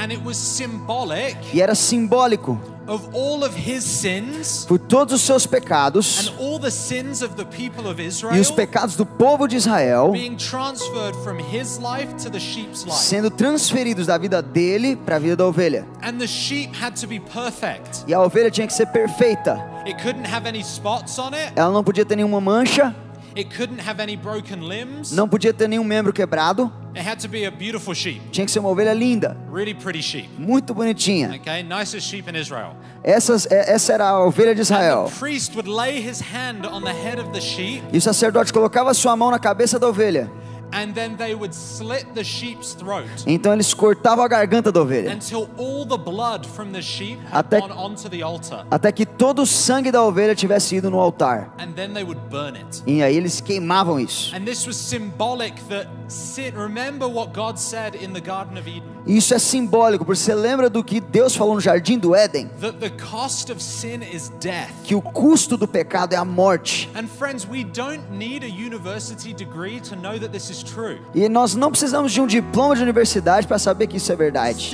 And 0.00 0.12
it 0.12 0.22
was 0.24 0.36
symbolic 0.36 1.36
E 1.52 1.60
era 1.60 1.74
simbólico 1.74 2.58
of 2.88 3.08
all 3.14 3.44
of 3.44 3.54
his 3.54 3.84
sins 3.84 4.64
por 4.66 4.78
todos 4.78 5.14
os 5.14 5.20
seus 5.22 5.44
and 5.44 5.50
pecados 5.50 6.32
all 6.38 6.58
the 6.58 6.70
sins 6.70 7.22
of 7.22 7.34
the 7.36 7.44
people 7.44 7.88
of 7.88 8.00
e 8.00 8.06
Israel 8.06 8.40
os 8.40 8.50
pecados 8.50 8.96
do 8.96 9.04
povo 9.06 9.46
de 9.46 9.56
Israel 9.56 10.10
being 10.10 10.36
transferred 10.36 11.14
from 11.22 11.38
his 11.38 11.78
life 11.78 12.12
to 12.16 12.30
the 12.30 12.40
sheep's 12.40 12.84
life. 12.84 12.96
sendo 12.96 13.30
transferidos 13.30 14.06
da 14.06 14.18
vida 14.18 14.42
dele 14.42 14.96
para 14.96 15.16
a 15.16 15.18
vida 15.18 15.36
da 15.36 15.46
ovelha. 15.46 15.86
And 16.02 16.18
the 16.18 16.26
sheep 16.26 16.74
had 16.74 16.98
to 17.00 17.06
be 17.06 17.20
perfect. 17.20 18.04
E 18.06 18.14
a 18.14 18.20
ovelha 18.20 18.50
tinha 18.50 18.66
que 18.66 18.72
ser 18.72 18.86
perfeita. 18.86 19.58
It 19.86 20.02
couldn't 20.02 20.26
have 20.26 20.46
any 20.46 20.62
spots 20.62 21.18
on 21.18 21.32
it. 21.34 21.52
Ela 21.54 21.72
não 21.72 21.84
podia 21.84 22.04
ter 22.04 22.16
nenhuma 22.16 22.40
mancha, 22.40 22.94
It 23.38 23.54
couldn't 23.56 23.80
have 23.86 24.02
any 24.02 24.16
broken 24.16 24.66
limbs. 24.66 25.12
não 25.12 25.28
podia 25.28 25.52
ter 25.54 25.68
nenhum 25.68 25.84
membro 25.84 26.12
quebrado. 26.12 26.72
It 26.96 27.06
had 27.08 27.20
to 27.20 27.28
be 27.28 27.46
a 27.46 27.50
beautiful 27.52 27.94
sheep, 27.94 28.20
Tinha 28.32 28.44
que 28.44 28.50
ser 28.50 28.58
uma 28.58 28.68
ovelha 28.68 28.92
linda, 28.92 29.36
really 29.52 29.72
pretty 29.74 30.02
sheep. 30.02 30.28
muito 30.36 30.74
bonitinha. 30.74 31.30
Okay, 31.36 31.62
nicest 31.62 32.08
sheep 32.08 32.28
in 32.28 32.34
Israel. 32.36 32.74
Essas, 33.04 33.46
é- 33.48 33.72
essa 33.72 33.92
era 33.92 34.08
a 34.08 34.24
ovelha 34.26 34.54
de 34.54 34.62
Israel. 34.62 35.04
The 35.04 35.18
priest 35.20 35.54
would 35.54 35.68
lay 35.70 36.00
his 36.00 36.20
hand 36.20 36.66
on 36.66 36.82
the 36.82 36.92
head 36.92 37.20
of 37.20 37.30
the 37.30 37.40
sheep, 37.40 37.82
E 37.92 37.98
o 37.98 38.00
sacerdote 38.00 38.52
colocava 38.52 38.92
sua 38.92 39.14
mão 39.16 39.30
na 39.30 39.38
cabeça 39.38 39.78
da 39.78 39.86
ovelha. 39.86 40.28
And 40.72 40.92
then 40.94 41.16
they 41.16 41.34
would 41.34 41.54
slit 41.54 42.06
the 42.14 42.22
sheep's 42.24 42.74
throat 42.74 43.06
Então 43.26 43.52
eles 43.52 43.72
cortavam 43.74 44.24
a 44.24 44.28
garganta 44.28 44.70
da 44.72 44.80
ovelha. 44.80 45.12
until 45.12 45.48
all 45.56 45.84
the 45.86 45.96
blood 45.96 46.46
from 46.46 46.72
the 46.72 46.82
sheep 46.82 47.18
had 47.30 47.44
Até- 47.46 47.60
gone 47.60 47.72
onto 47.72 48.08
the 48.08 48.22
altar, 48.22 48.66
Até 48.70 48.92
que 48.92 49.06
todo 49.06 49.42
o 49.42 49.46
sangue 49.46 49.90
da 49.90 50.02
ovelha 50.02 50.34
tivesse 50.34 50.76
ido 50.76 50.90
no 50.90 50.98
altar. 50.98 51.50
and 51.58 51.72
then 51.74 51.92
they 51.94 52.02
would 52.04 52.20
burn 52.30 52.56
it. 52.56 52.82
E 52.86 53.02
aí 53.02 53.16
eles 53.16 53.40
queimavam 53.40 53.98
isso. 54.00 54.34
And 54.34 54.44
this 54.44 54.66
was 54.66 54.76
symbolic 54.76 55.54
that 55.68 55.88
sin. 56.08 56.52
Remember 56.54 57.06
what 57.08 57.32
God 57.32 57.56
said 57.58 57.94
in 57.94 58.12
the 58.12 58.20
Garden 58.20 58.56
of 58.58 58.68
Eden 58.68 58.82
E 58.97 58.97
Isso 59.08 59.32
é 59.32 59.38
simbólico, 59.38 60.04
porque 60.04 60.20
você 60.20 60.34
lembra 60.34 60.68
do 60.68 60.84
que 60.84 61.00
Deus 61.00 61.34
falou 61.34 61.54
no 61.54 61.60
jardim 61.62 61.98
do 61.98 62.14
Éden? 62.14 62.50
that 62.60 62.78
the 62.78 62.90
cost 62.90 63.50
of 63.50 63.62
sin 63.62 64.02
is 64.02 64.30
death. 64.38 64.68
Que 64.84 64.94
o 64.94 65.00
custo 65.00 65.56
do 65.56 65.66
pecado 65.66 66.12
é 66.12 66.16
a 66.16 66.26
morte. 66.26 66.90
And 66.94 67.06
friends, 67.08 67.46
we 67.48 67.64
don't 67.64 68.02
need 68.10 68.44
a 68.44 68.48
university 68.48 69.32
degree 69.32 69.80
to 69.80 69.96
know 69.96 70.18
that 70.18 70.28
this 70.28 70.50
is 70.50 70.62
true. 70.62 70.98
E 71.14 71.26
nós 71.28 71.54
não 71.54 71.70
precisamos 71.70 72.12
de 72.12 72.20
um 72.20 72.26
diploma 72.26 72.76
de 72.76 72.82
universidade 72.82 73.46
para 73.46 73.58
saber 73.58 73.86
que 73.86 73.96
isso 73.96 74.12
é 74.12 74.16
verdade. 74.16 74.70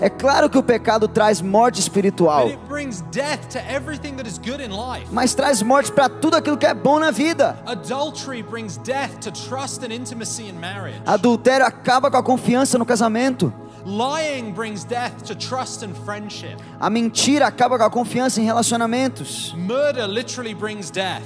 É 0.00 0.10
claro 0.10 0.50
que 0.50 0.58
o 0.58 0.62
pecado 0.62 1.08
traz 1.08 1.40
morte 1.40 1.80
espiritual, 1.80 2.50
mas 5.10 5.34
traz 5.34 5.62
morte 5.62 5.92
para 5.92 6.08
tudo 6.08 6.36
aquilo 6.36 6.58
que 6.58 6.66
é 6.66 6.74
bom 6.74 6.98
na 6.98 7.10
vida. 7.10 7.56
Adultério 11.06 11.66
acaba 11.66 12.01
com 12.10 12.16
a 12.16 12.22
confiança 12.22 12.78
no 12.78 12.84
casamento. 12.84 13.52
Lying 13.84 14.52
brings 14.52 14.84
death 14.84 15.24
to 15.24 15.34
trust 15.34 15.84
and 15.84 15.94
friendship. 16.04 16.56
A 16.78 16.88
mentira 16.88 17.46
acaba 17.46 17.76
com 17.76 17.84
a 17.84 17.90
confiança 17.90 18.40
em 18.40 18.44
relacionamentos. 18.44 19.52
Murder 19.56 20.06
literally 20.06 20.54
brings 20.54 20.90
death. 20.90 21.22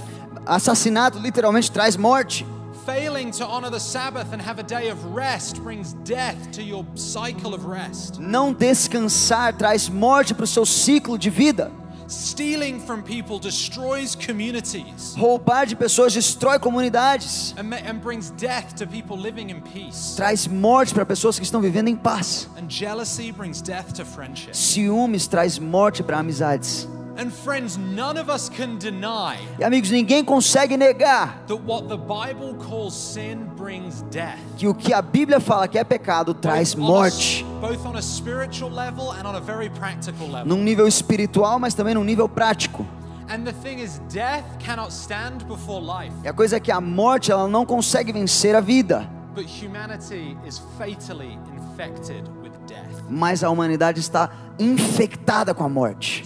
Assassinato 0.47 1.19
literalmente 1.19 1.71
traz 1.71 1.97
morte. 1.97 2.47
Failing 2.87 3.33
to 3.33 3.45
honor 3.45 3.69
the 3.69 3.81
Sabbath 3.81 4.33
and 4.33 4.41
have 4.41 4.61
a 4.61 4.63
day 4.63 4.91
of 4.91 5.05
rest 5.13 5.61
brings 5.61 5.93
death 6.05 6.37
to 6.53 6.63
your 6.63 6.85
cycle 6.95 7.53
of 7.53 7.67
rest. 7.67 8.21
Não 8.21 8.53
descansar 8.53 9.53
traz 9.55 9.89
morte 9.89 10.33
para 10.33 10.45
o 10.45 10.47
seu 10.47 10.65
ciclo 10.65 11.19
de 11.19 11.29
vida. 11.29 11.73
Stealing 12.09 12.79
from 12.81 13.03
people 13.03 13.39
destroys 13.39 14.15
communities 14.15 15.15
Roubar 15.17 15.67
de 15.67 15.75
pessoas 15.75 16.13
destrói 16.15 16.59
comunidades. 16.59 17.55
and, 17.59 17.75
and 17.75 18.01
brings 18.01 18.31
death 18.31 18.75
to 18.77 18.87
people 18.87 19.17
living 19.17 19.51
in 19.51 19.61
peace. 19.61 20.15
Traz 20.17 20.47
morte 20.47 20.95
para 20.95 21.05
pessoas 21.05 21.39
que 21.39 21.45
estão 21.45 21.61
vivendo 21.61 21.89
em 21.89 21.97
paz. 21.97 22.49
And 22.57 22.69
jealousy 22.69 23.33
brings 23.33 23.61
death 23.61 23.93
to 23.95 24.05
friendship. 24.05 24.55
Ciúmes 24.55 25.27
traz 25.27 25.59
morte 25.59 26.03
para 26.03 26.19
amizades. 26.19 26.89
And 27.19 27.31
friends, 27.33 27.79
none 27.79 28.19
of 28.21 28.29
us 28.31 28.51
can 28.51 28.77
deny 28.77 29.39
E 29.59 29.65
amigos, 29.65 29.91
ninguém 29.91 30.23
consegue 30.23 30.77
negar 30.77 31.39
that 31.47 31.57
what 31.65 31.89
the 31.89 31.97
Bible 31.97 32.55
calls 32.69 32.93
sin 32.95 33.47
brings 33.57 34.03
death. 34.11 34.39
que 34.59 34.69
o 34.69 34.75
que 34.75 34.93
a 34.93 35.01
Bíblia 35.01 35.41
fala 35.41 35.67
que 35.67 35.79
é 35.79 35.85
pecado 35.85 36.35
traz 36.35 36.75
Both 36.75 36.83
on 36.83 36.85
a- 36.85 36.89
morte. 37.01 37.47
both 37.61 37.87
on 37.87 37.97
a 37.97 38.03
spiritual 38.03 38.71
level 38.71 39.13
and 39.13 39.27
on 39.27 39.35
a 39.35 39.41
very 39.41 39.71
practical 39.71 40.27
level. 40.29 40.47
Num 40.47 40.63
nível 40.63 40.87
espiritual, 40.87 41.59
mas 41.59 41.73
também 41.73 41.95
num 41.95 42.05
nível 42.05 42.29
prático. 42.29 42.85
And 43.31 43.45
the 43.45 43.53
thing 43.55 43.81
is, 43.83 43.99
death 44.13 44.45
cannot 44.59 44.93
stand 44.93 45.47
before 45.49 45.81
life, 45.81 46.13
E 46.23 46.29
a 46.29 46.33
coisa 46.35 46.57
é 46.57 46.61
que 46.61 46.71
a 46.71 46.81
morte 46.83 47.33
ela 47.33 47.49
não 47.49 47.65
consegue 47.65 48.13
vencer 48.13 48.55
a 48.55 48.61
vida, 48.61 49.09
but 49.35 49.47
humanity 49.47 50.37
is 50.47 50.61
fatally 50.79 51.39
infected 51.57 52.23
with 52.43 52.53
death. 52.69 53.03
mas 53.09 53.43
a 53.43 53.49
humanidade 53.51 54.01
está 54.01 54.31
infectada 54.59 55.55
com 55.55 55.65
a 55.65 55.69
morte. 55.69 56.25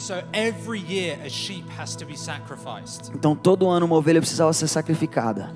Então 3.14 3.34
todo 3.34 3.68
ano 3.68 3.86
uma 3.86 3.96
ovelha 3.96 4.20
precisava 4.20 4.52
ser 4.52 4.68
sacrificada 4.68 5.50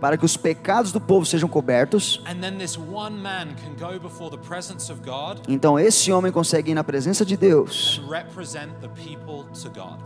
para 0.00 0.16
que 0.16 0.24
os 0.24 0.36
pecados 0.36 0.92
do 0.92 1.00
povo 1.00 1.24
sejam 1.24 1.48
cobertos. 1.48 2.22
Então 5.48 5.78
esse 5.78 6.12
homem 6.12 6.32
consegue 6.32 6.70
ir 6.70 6.74
na 6.74 6.84
presença 6.84 7.24
de 7.24 7.36
Deus 7.36 8.02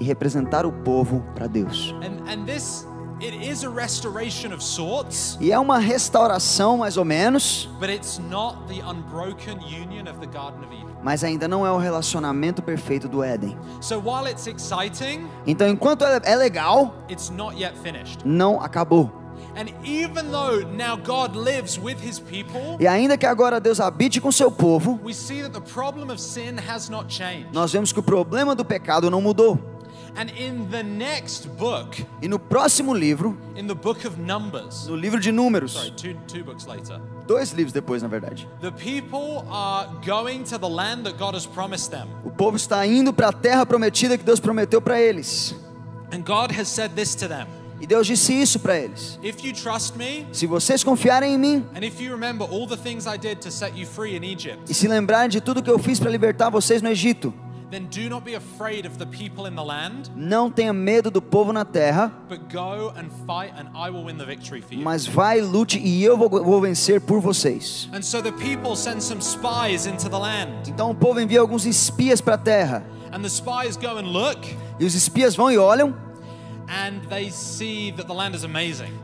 e 0.01 0.05
representar 0.05 0.67
o 0.67 0.73
povo 0.73 1.25
para 1.35 1.47
Deus. 1.47 1.95
And 2.03 2.31
and 2.31 2.45
this 2.45 2.87
it 3.23 3.35
is 3.35 3.65
a 3.65 3.69
restoration 3.69 4.53
of 4.53 4.63
sorts, 4.63 5.37
E 5.41 5.51
é 5.53 5.59
uma 5.59 5.79
restauração 5.79 6.79
mais 6.79 6.97
ou 6.97 7.05
menos, 7.05 7.69
but 7.81 7.89
it's 7.89 8.19
not 8.19 8.57
the 8.69 8.83
unbroken 8.83 9.59
union 9.65 10.11
of 10.11 10.19
the 10.21 10.27
Garden 10.27 10.65
of 10.65 10.73
Eden. 10.75 10.87
mas 11.03 11.23
ainda 11.25 11.47
não 11.49 11.67
é 11.67 11.71
o 11.71 11.79
relacionamento 11.79 12.63
perfeito 12.63 13.09
do 13.09 13.23
Éden. 13.23 13.57
So 13.81 13.99
while 13.99 14.29
it's 14.29 14.47
exciting, 14.47 15.27
Então 15.47 15.69
enquanto 15.69 16.05
é 16.05 16.21
é 16.25 16.37
legal, 16.37 16.95
it's 17.11 17.31
not 17.31 17.57
yet 17.61 17.75
finished. 17.83 18.19
não 18.25 18.61
acabou. 18.61 19.11
And 19.59 19.69
even 19.87 20.31
though 20.31 20.67
now 20.67 20.99
God 20.99 21.35
lives 21.35 21.79
with 21.79 21.97
his 22.07 22.19
people, 22.21 22.77
E 22.79 22.87
ainda 22.87 23.17
que 23.17 23.25
agora 23.25 23.59
Deus 23.59 23.81
habite 23.81 24.21
com 24.21 24.31
seu 24.31 24.51
povo, 24.51 25.01
we 25.03 25.15
see 25.15 25.41
that 25.41 25.53
the 25.55 25.61
problem 25.73 26.11
of 26.11 26.21
sin 26.21 26.57
has 26.69 26.91
not 26.91 27.07
changed. 27.09 27.49
nós 27.55 27.73
vemos 27.73 27.91
que 27.91 27.99
o 27.99 28.03
problema 28.03 28.55
do 28.55 28.67
pecado 28.67 29.11
não 29.11 29.23
mudou. 29.23 29.59
And 30.19 30.31
in 30.31 30.69
the 30.71 30.83
next 30.83 31.47
book, 31.59 31.97
E 32.23 32.29
no 32.29 32.39
próximo 32.39 32.95
livro, 32.95 33.37
in 33.55 33.67
the 33.67 33.75
book 33.75 34.07
of 34.07 34.19
Numbers, 34.19 34.87
no 34.87 34.95
livro 34.97 35.21
de 35.21 35.27
sorry, 35.27 35.37
Números, 35.37 35.91
two, 35.97 36.15
two 36.27 36.43
books 36.43 36.67
later, 36.67 36.99
dois 37.27 37.53
livros 37.53 37.73
depois, 37.73 38.03
na 38.03 38.09
verdade, 38.09 38.49
the 38.63 38.73
people 38.73 39.45
are 39.51 39.89
going 40.05 40.43
to 40.45 40.59
the 40.59 40.69
land 40.69 41.05
that 41.05 41.19
God 41.19 41.35
has 41.35 41.45
promised 41.45 41.91
them. 41.91 42.09
o 42.25 42.31
povo 42.31 42.57
está 42.57 42.87
indo 42.87 43.13
para 43.13 43.29
a 43.29 43.33
terra 43.33 43.67
prometida 43.67 44.17
que 44.17 44.25
Deus 44.25 44.41
prometeu 44.41 44.81
para 44.81 44.99
eles. 44.99 45.55
And 46.13 46.23
God 46.25 46.51
has 46.59 46.69
said 46.69 46.93
this 46.95 47.15
to 47.17 47.29
them 47.29 47.47
E 47.79 47.87
Deus 47.87 48.07
disse 48.07 48.33
isso 48.33 48.59
para 48.59 48.79
eles: 48.79 49.19
If 49.23 49.45
you 49.45 49.53
trust 49.53 49.97
me, 49.99 50.27
Se 50.33 50.47
vocês 50.47 50.83
confiarem 50.83 51.35
em 51.35 51.39
mim 51.39 51.67
e 54.69 54.75
se 54.75 54.89
lembrarem 54.89 55.29
de 55.29 55.41
tudo 55.41 55.63
que 55.63 55.71
eu 55.71 55.79
fiz 55.79 56.01
para 56.01 56.11
libertar 56.11 56.49
vocês 56.49 56.81
no 56.81 56.89
Egito, 56.89 57.35
then 57.77 57.89
do 57.91 58.09
not 58.09 58.25
be 58.25 58.35
afraid 58.35 58.87
of 58.87 58.97
the 58.97 59.05
people 59.05 59.47
in 59.47 59.55
the 59.55 59.63
land, 59.63 60.11
não 60.17 60.51
tenha 60.51 60.73
medo 60.73 61.11
do 61.11 61.21
povo 61.21 61.53
na 61.53 61.65
terra, 61.65 62.11
but 62.27 62.39
go 62.51 62.93
and 62.97 63.11
fight, 63.27 63.53
and 63.59 63.69
I 63.77 63.91
will 63.91 64.05
win 64.05 64.17
the 64.17 64.25
victory 64.25 64.63
for 64.63 64.75
you. 64.75 64.83
mas 64.83 65.07
vai, 65.07 65.43
lute 65.43 65.79
e 65.79 66.03
eu 66.03 66.17
vou, 66.17 66.31
vou 66.31 66.61
vencer 66.61 67.03
por 67.03 67.21
vocês. 67.21 67.89
And 67.93 68.01
so 68.01 68.23
the 68.23 68.33
people 68.33 68.75
send 68.75 69.03
some 69.03 69.21
spies 69.21 69.87
into 69.87 70.09
the 70.09 70.19
land. 70.19 70.71
Então 70.71 70.91
o 70.91 70.95
povo 70.95 71.21
envia 71.21 71.41
alguns 71.41 71.67
espias 71.67 72.23
para 72.23 72.35
a 72.35 72.39
terra. 72.39 72.83
And 73.13 73.21
the 73.21 73.29
spies 73.29 73.77
go 73.77 73.99
and 73.99 74.11
look, 74.11 74.41
E 74.81 74.85
os 74.87 74.95
espias 74.95 75.37
vão 75.37 75.51
e 75.51 75.59
olham, 75.59 75.95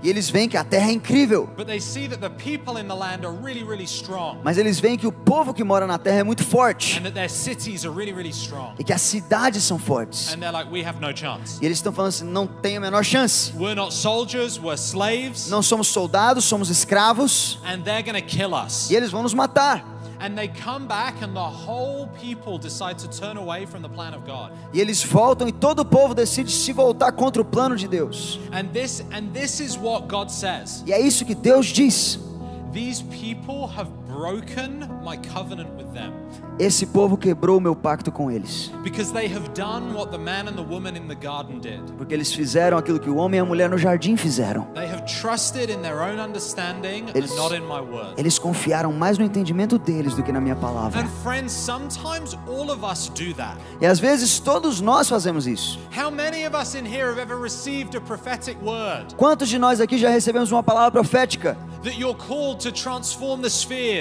e 0.03 0.09
eles 0.09 0.31
veem 0.31 0.49
que 0.49 0.57
a 0.57 0.65
terra 0.65 0.91
é 0.91 0.93
incrível. 0.93 1.49
But 1.57 1.67
they 1.67 1.81
see 1.81 2.09
that 2.09 2.21
the 2.21 2.31
people 2.31 2.81
in 2.81 2.89
the 2.89 2.95
land 2.95 3.25
are 3.25 3.33
really, 3.33 3.63
really 3.63 3.85
strong. 3.85 4.41
Mas 4.43 4.59
eles 4.59 4.81
veem 4.81 4.99
que 4.99 5.07
o 5.07 5.13
povo 5.13 5.55
que 5.55 5.63
mora 5.63 5.87
na 5.87 5.99
terra 5.99 6.21
é 6.21 6.23
muito 6.23 6.45
forte. 6.45 6.99
And 6.99 7.03
that 7.03 7.15
their 7.15 7.31
cities 7.31 7.85
are 7.85 7.95
really, 7.95 8.13
really 8.13 8.31
strong. 8.31 8.75
E 8.79 8.85
que 8.85 8.93
as 8.93 9.01
cidades 9.01 9.63
são 9.63 9.79
fortes. 9.79 10.33
And 10.33 10.39
they're 10.39 10.53
like, 10.53 10.71
we 10.71 10.85
have 10.85 11.01
no 11.01 11.17
chance. 11.17 11.59
E 11.63 11.67
eles 11.67 11.79
estão 11.79 11.93
falando 11.93 12.11
assim: 12.11 12.25
não 12.25 12.47
tem 12.47 12.77
a 12.77 12.81
menor 12.81 13.05
chance. 13.05 13.53
We're 13.57 13.77
not 13.77 13.95
soldiers, 13.95 14.59
we're 14.59 14.75
slaves. 14.75 15.49
Não 15.49 15.63
somos 15.63 15.89
soldados, 15.89 16.45
somos 16.45 16.69
escravos. 16.69 17.59
And 17.65 17.83
they're 17.83 18.03
going 18.03 18.21
to 18.21 18.27
kill 18.27 18.55
us. 18.55 18.91
E 18.91 18.97
eles 18.97 19.11
vão 19.11 19.23
nos 19.23 19.35
matar. 19.35 19.92
And 20.23 20.37
they 20.37 20.47
come 20.47 20.87
back, 20.87 21.21
and 21.21 21.35
the 21.35 21.41
whole 21.41 22.07
people 22.21 22.57
decide 22.57 22.97
to 22.99 23.11
turn 23.11 23.37
away 23.37 23.67
from 23.67 23.83
the 23.83 23.89
plan 23.89 24.15
of 24.15 24.25
God. 24.25 24.53
E 24.73 24.81
eles 24.81 25.03
voltam 25.03 25.49
e 25.49 25.53
todo 25.53 25.81
o 25.81 25.85
povo 25.85 26.15
decide 26.15 26.49
se 26.49 26.73
voltar 26.73 27.11
contra 27.11 27.43
o 27.43 27.45
plano 27.45 27.75
de 27.75 27.89
Deus. 27.89 28.39
And 28.53 28.69
this, 28.73 29.01
and 29.11 29.33
this 29.33 29.59
is 29.59 29.77
what 29.77 30.07
God 30.07 30.31
says. 30.31 30.85
E 30.87 30.93
é 30.93 31.01
isso 31.01 31.25
que 31.25 31.35
Deus 31.35 31.67
diz. 31.67 32.21
These 32.73 33.03
people 33.03 33.67
have 33.67 33.91
broken 34.13 34.81
my 35.05 35.17
covenant 35.33 35.71
with 35.77 35.93
them 35.93 36.13
Esse 36.59 36.85
povo 36.87 37.17
quebrou 37.17 37.57
o 37.59 37.61
meu 37.61 37.75
pacto 37.75 38.13
com 38.13 38.31
eles. 38.31 38.71
because 38.85 39.11
they 39.13 39.27
have 39.27 39.49
done 39.55 39.95
what 39.95 40.11
the 40.13 40.19
man 40.19 40.47
and 40.49 40.55
the 40.55 40.63
woman 40.63 40.95
in 40.97 41.09
the 41.09 41.15
garden 41.15 41.59
did. 41.59 41.81
Porque 41.97 42.13
eles 42.13 42.33
fizeram 42.33 42.77
aquilo 42.77 43.01
que 43.01 43.09
o 43.09 43.17
homem 43.17 43.39
e 43.39 43.41
a 43.41 43.45
mulher 43.45 43.71
no 43.71 43.79
jardim 43.79 44.17
fizeram. 44.17 44.67
They 44.75 44.87
have 44.87 45.03
trusted 45.07 45.71
in 45.73 45.81
their 45.81 46.01
own 46.01 46.21
understanding 46.21 47.07
Eles- 47.15 47.31
and 47.33 47.37
not 47.37 47.55
in 47.55 47.63
my 47.63 47.81
word. 47.81 48.15
Eles 48.19 48.39
confiaram 48.39 48.93
mais 48.93 49.17
no 49.19 49.25
entendimento 49.25 49.79
deles 49.79 50.15
do 50.15 50.23
que 50.23 50.31
na 50.31 50.41
minha 50.41 50.55
palavra. 50.55 51.01
And 51.01 51.09
friends, 51.23 51.53
sometimes 51.53 52.37
all 52.47 52.71
of 52.71 52.85
us 52.85 53.09
do 53.09 53.33
that. 53.35 53.57
E 53.81 53.87
às 53.87 53.99
vezes 53.99 54.39
todos 54.39 54.81
nós 54.81 55.09
fazemos 55.09 55.47
isso. 55.47 55.79
How 55.97 56.11
many 56.11 56.47
of 56.47 56.55
us 56.57 56.75
in 56.75 56.85
here 56.85 57.09
have 57.11 57.19
ever 57.21 57.37
received 57.41 57.97
a 57.97 58.01
prophetic 58.01 58.57
word 58.63 59.15
Quantos 59.17 59.49
de 59.49 59.59
nós 59.59 59.81
aqui 59.81 59.97
já 59.97 60.11
recebemos 60.11 60.53
uma 60.53 60.63
palavra 60.63 60.91
profética? 60.91 61.57
that 61.83 61.99
you're 61.99 62.15
called 62.17 62.61
to 62.61 62.71
transform 62.71 63.41
the 63.43 63.51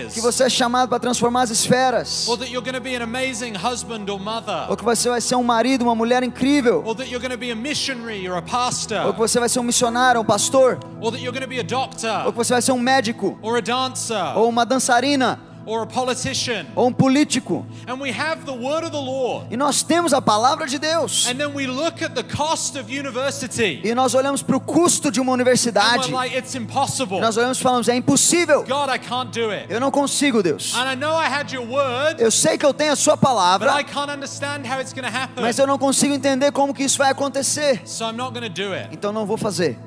spheres? 0.09 0.13
Que 0.13 0.21
você 0.21 0.43
é 0.45 0.49
chamado 0.49 0.89
para 0.89 0.99
transformar 0.99 1.41
as 1.43 1.49
esferas. 1.49 2.27
Or 2.27 2.37
that 2.37 2.51
you're 2.51 2.63
going 2.63 2.75
to 2.75 2.81
be 2.81 2.95
an 2.95 3.03
amazing 3.03 3.53
husband 3.55 4.09
or 4.11 4.19
mother? 4.19 4.69
Ou 4.69 4.75
que 4.77 4.83
você 4.83 5.09
vai 5.09 5.21
ser 5.21 5.35
um 5.35 5.43
marido, 5.43 5.83
uma 5.83 5.95
mulher 5.95 6.23
incrível. 6.23 6.83
Or 6.85 6.95
that 6.95 7.09
you're 7.09 7.19
going 7.19 7.31
to 7.31 7.37
be 7.37 7.51
a 7.51 7.55
missionary 7.55 8.27
or 8.27 8.33
a 8.33 8.37
Ou 8.37 8.41
que 8.43 8.51
pastor? 8.51 9.13
você 9.15 9.39
vai 9.39 9.49
ser 9.49 9.59
um 9.59 9.63
missionário, 9.63 10.21
um 10.21 10.25
pastor. 10.25 10.79
Or 11.01 11.11
that 11.11 11.21
you're 11.23 11.31
going 11.31 11.43
to 11.43 11.47
be 11.47 11.59
a 11.59 11.61
Ou 11.61 11.67
doctor 11.67 12.31
que 12.31 12.37
você 12.37 12.53
vai 12.53 12.61
ser 12.61 12.71
um 12.71 12.79
médico. 12.79 13.37
or 13.41 13.57
a 13.57 13.61
dancer 13.61 14.37
Ou 14.37 14.49
uma 14.49 14.65
dançarina. 14.65 15.39
Or 15.65 15.83
a 15.83 15.85
politician? 15.85 16.65
Ou 16.75 16.87
um 16.87 16.93
político. 16.93 17.65
And 17.87 17.95
we 17.99 18.11
have 18.11 18.45
the 18.45 18.51
word 18.53 18.83
of 18.85 18.91
the 18.91 19.01
Lord. 19.01 19.47
E 19.51 19.57
nós 19.57 19.83
temos 19.83 20.13
a 20.13 20.21
palavra 20.21 20.67
de 20.67 20.79
Deus. 20.79 21.27
And 21.27 21.35
then 21.35 21.53
we 21.53 21.67
look 21.67 22.01
at 22.03 22.13
the 22.15 22.23
cost 22.23 22.77
of 22.77 22.91
university. 22.91 23.81
E 23.83 23.93
nós 23.93 24.13
olhamos 24.13 24.41
para 24.41 24.55
o 24.57 24.59
custo 24.59 25.11
de 25.11 25.19
uma 25.19 25.31
And 25.31 25.35
universidade. 25.35 26.07
we're 26.11 26.13
like, 26.13 26.35
it's 26.35 26.55
impossible. 26.55 27.17
E 27.17 27.21
nós 27.21 27.37
olhamos 27.37 27.57
e 27.57 27.61
falamos: 27.61 27.87
é 27.87 27.95
impossível. 27.95 28.63
God, 28.63 28.89
I 28.93 28.99
can't 28.99 29.31
do 29.31 29.49
it. 29.51 29.67
Eu 29.69 29.79
não 29.79 29.91
consigo, 29.91 30.41
Deus. 30.41 30.73
And 30.75 30.91
I 30.91 30.95
know 30.95 31.19
I 31.19 31.27
had 31.27 31.51
your 31.51 31.65
word, 31.67 32.21
Eu 32.21 32.31
sei 32.31 32.57
que 32.57 32.65
eu 32.65 32.73
tenho 32.73 32.93
a 32.93 32.95
sua 32.95 33.15
but 33.15 33.23
I 33.23 33.25
palavra, 33.25 33.83
can't 33.83 34.11
understand 34.11 34.65
how 34.65 34.79
it's 34.79 34.93
happen. 34.93 35.41
mas 35.41 35.57
eu 35.57 35.67
não 35.67 35.77
consigo 35.77 36.13
entender 36.13 36.51
como 36.51 36.73
que 36.73 36.83
isso 36.83 36.97
vai 36.97 37.11
acontecer. 37.11 37.81
So 37.85 38.05
I'm 38.05 38.13
not 38.17 38.33
do 38.49 38.73
it. 38.73 38.89
Então 38.91 39.11
não 39.11 39.25
vou 39.25 39.37
fazer. 39.37 39.77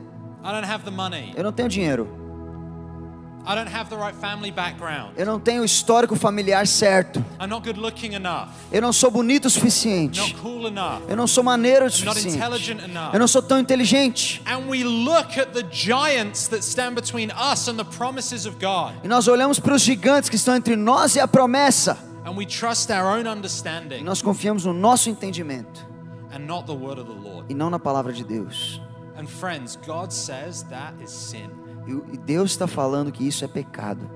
I 0.45 0.53
don't 0.53 0.67
have 0.67 0.85
the 0.85 0.91
money. 0.91 1.33
Eu 1.37 1.43
não 1.43 1.53
tenho 1.53 1.69
dinheiro. 1.69 2.24
Eu 5.17 5.27
não 5.27 5.39
tenho 5.39 5.63
o 5.63 5.65
histórico 5.65 6.17
familiar 6.17 6.67
certo. 6.67 7.19
I'm 7.41 7.47
not 7.49 7.67
good 7.67 7.79
looking 7.79 8.15
enough. 8.15 8.49
Eu 8.73 8.81
não 8.81 8.93
sou 8.93 9.11
bonito 9.11 9.45
o 9.45 9.49
Not 9.49 9.55
suficiente. 9.55 10.35
cool 10.41 10.67
enough. 10.67 11.03
Eu 11.09 11.17
não 11.17 11.27
sou 11.27 11.45
maneiro 11.45 11.85
o 11.85 11.89
I'm 11.89 12.05
not 12.05 12.19
suficiente. 12.19 12.37
intelligent 12.39 12.83
enough. 12.83 13.13
Eu 13.13 13.19
não 13.21 13.29
sou 13.29 13.43
tão 13.43 13.59
inteligente. 13.59 14.43
And 14.47 14.69
we 14.69 14.83
look 14.83 15.39
at 15.39 15.53
the 15.53 15.65
giants 15.71 16.49
that 16.49 16.65
stand 16.65 16.95
between 16.95 17.31
us 17.33 17.69
and 17.69 17.77
the 17.77 17.85
promises 17.85 18.47
of 18.47 18.57
God. 18.59 18.95
E 19.05 19.09
nós 19.09 19.29
olhamos 19.29 19.61
para 19.61 19.75
os 19.75 19.83
gigantes 19.83 20.31
que 20.31 20.37
estão 20.37 20.57
entre 20.57 20.75
nós 20.75 21.15
e 21.17 21.21
a 21.21 21.29
promessa. 21.29 21.99
And 22.25 22.31
we 22.37 22.47
trust 22.47 22.91
our 22.91 23.05
own 23.05 23.27
E 23.27 23.29
understanding 23.29 24.03
nós 24.03 24.23
confiamos 24.23 24.65
no 24.65 24.73
nosso 24.73 25.11
entendimento 25.11 25.87
and 26.33 26.39
not 26.47 26.65
the 26.67 26.73
word 26.73 26.99
of 26.99 27.05
the 27.13 27.21
Lord. 27.29 27.45
e 27.51 27.55
não 27.55 27.69
na 27.69 27.79
palavra 27.79 28.11
de 28.13 28.25
Deus. 28.25 28.81
And 29.19 29.27
friends, 29.27 29.79
God 29.87 30.11
says 30.13 30.63
that 30.71 30.95
is 31.03 31.11
sin. 31.11 31.51
E 31.87 32.17
Deus 32.17 32.51
está 32.53 32.67
falando 32.67 33.13
que 33.13 33.27
isso 33.27 33.45
é 33.45 33.49
pecado. 33.49 34.09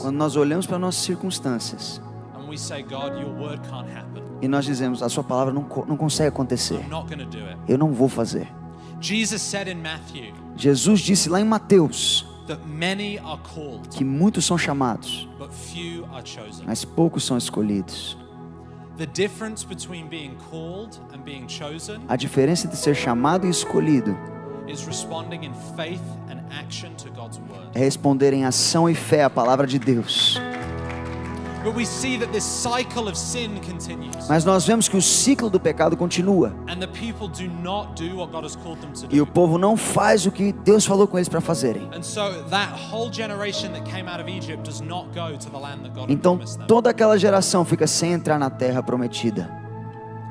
Quando 0.00 0.16
nós 0.16 0.36
olhamos 0.36 0.66
para 0.66 0.78
nossas 0.78 1.02
circunstâncias. 1.02 2.00
E 4.40 4.48
nós 4.48 4.64
dizemos: 4.64 5.02
a 5.02 5.08
sua 5.08 5.24
palavra 5.24 5.52
não, 5.52 5.66
não 5.86 5.96
consegue 5.96 6.28
acontecer. 6.28 6.84
Eu 7.68 7.78
não 7.78 7.92
vou 7.92 8.08
fazer. 8.08 8.48
Jesus 10.56 11.00
disse 11.00 11.28
lá 11.28 11.40
em 11.40 11.44
Mateus 11.44 12.26
que 13.90 14.04
muitos 14.04 14.44
são 14.44 14.56
chamados, 14.58 15.28
mas 16.66 16.84
poucos 16.84 17.24
são 17.24 17.36
escolhidos. 17.36 18.16
A 22.08 22.16
diferença 22.16 22.66
entre 22.66 22.78
ser 22.78 22.94
chamado 22.94 23.46
e 23.46 23.50
escolhido 23.50 24.16
is 24.68 24.84
responding 24.86 25.44
in 25.44 25.52
faith 25.76 26.00
and 26.30 26.40
action 26.50 26.90
to 26.94 27.10
God's 27.10 27.38
word. 27.38 27.68
é 27.74 27.80
responder 27.80 28.32
em 28.32 28.44
ação 28.44 28.88
e 28.88 28.94
fé 28.94 29.24
à 29.24 29.30
palavra 29.30 29.66
de 29.66 29.78
Deus. 29.78 30.40
Mas 34.28 34.44
nós 34.44 34.66
vemos 34.66 34.88
que 34.88 34.96
o 34.96 35.02
ciclo 35.02 35.48
do 35.48 35.58
pecado 35.58 35.96
continua. 35.96 36.54
And 36.68 36.78
the 36.78 36.86
people 36.86 37.28
do 37.28 37.50
not 37.62 37.94
do 37.94 38.16
what 38.16 38.32
God 38.32 38.44
has 38.44 38.56
called 38.56 38.80
them 38.80 38.92
to 38.92 39.06
e 39.14 39.20
o 39.20 39.26
povo 39.26 39.56
não 39.56 39.76
faz 39.76 40.26
o 40.26 40.30
que 40.30 40.52
Deus 40.52 40.84
falou 40.84 41.06
com 41.06 41.18
eles 41.18 41.28
para 41.28 41.40
fazerem. 41.40 41.88
And 41.94 42.02
so 42.02 42.44
that 42.50 42.72
whole 42.92 43.10
generation 43.12 43.72
that 43.72 43.90
came 43.90 44.08
out 44.08 44.20
of 44.20 44.30
Egypt 44.30 44.62
does 44.62 44.80
not 44.80 45.08
go 45.14 45.36
to 45.36 45.50
the 45.50 45.58
land 45.58 45.82
that 45.82 45.94
God 45.94 46.10
had 46.10 46.12
Então 46.12 46.38
toda 46.66 46.90
aquela 46.90 47.18
geração 47.18 47.64
fica 47.64 47.86
sem 47.86 48.12
entrar 48.12 48.38
na 48.38 48.50
terra 48.50 48.82
prometida. 48.82 49.50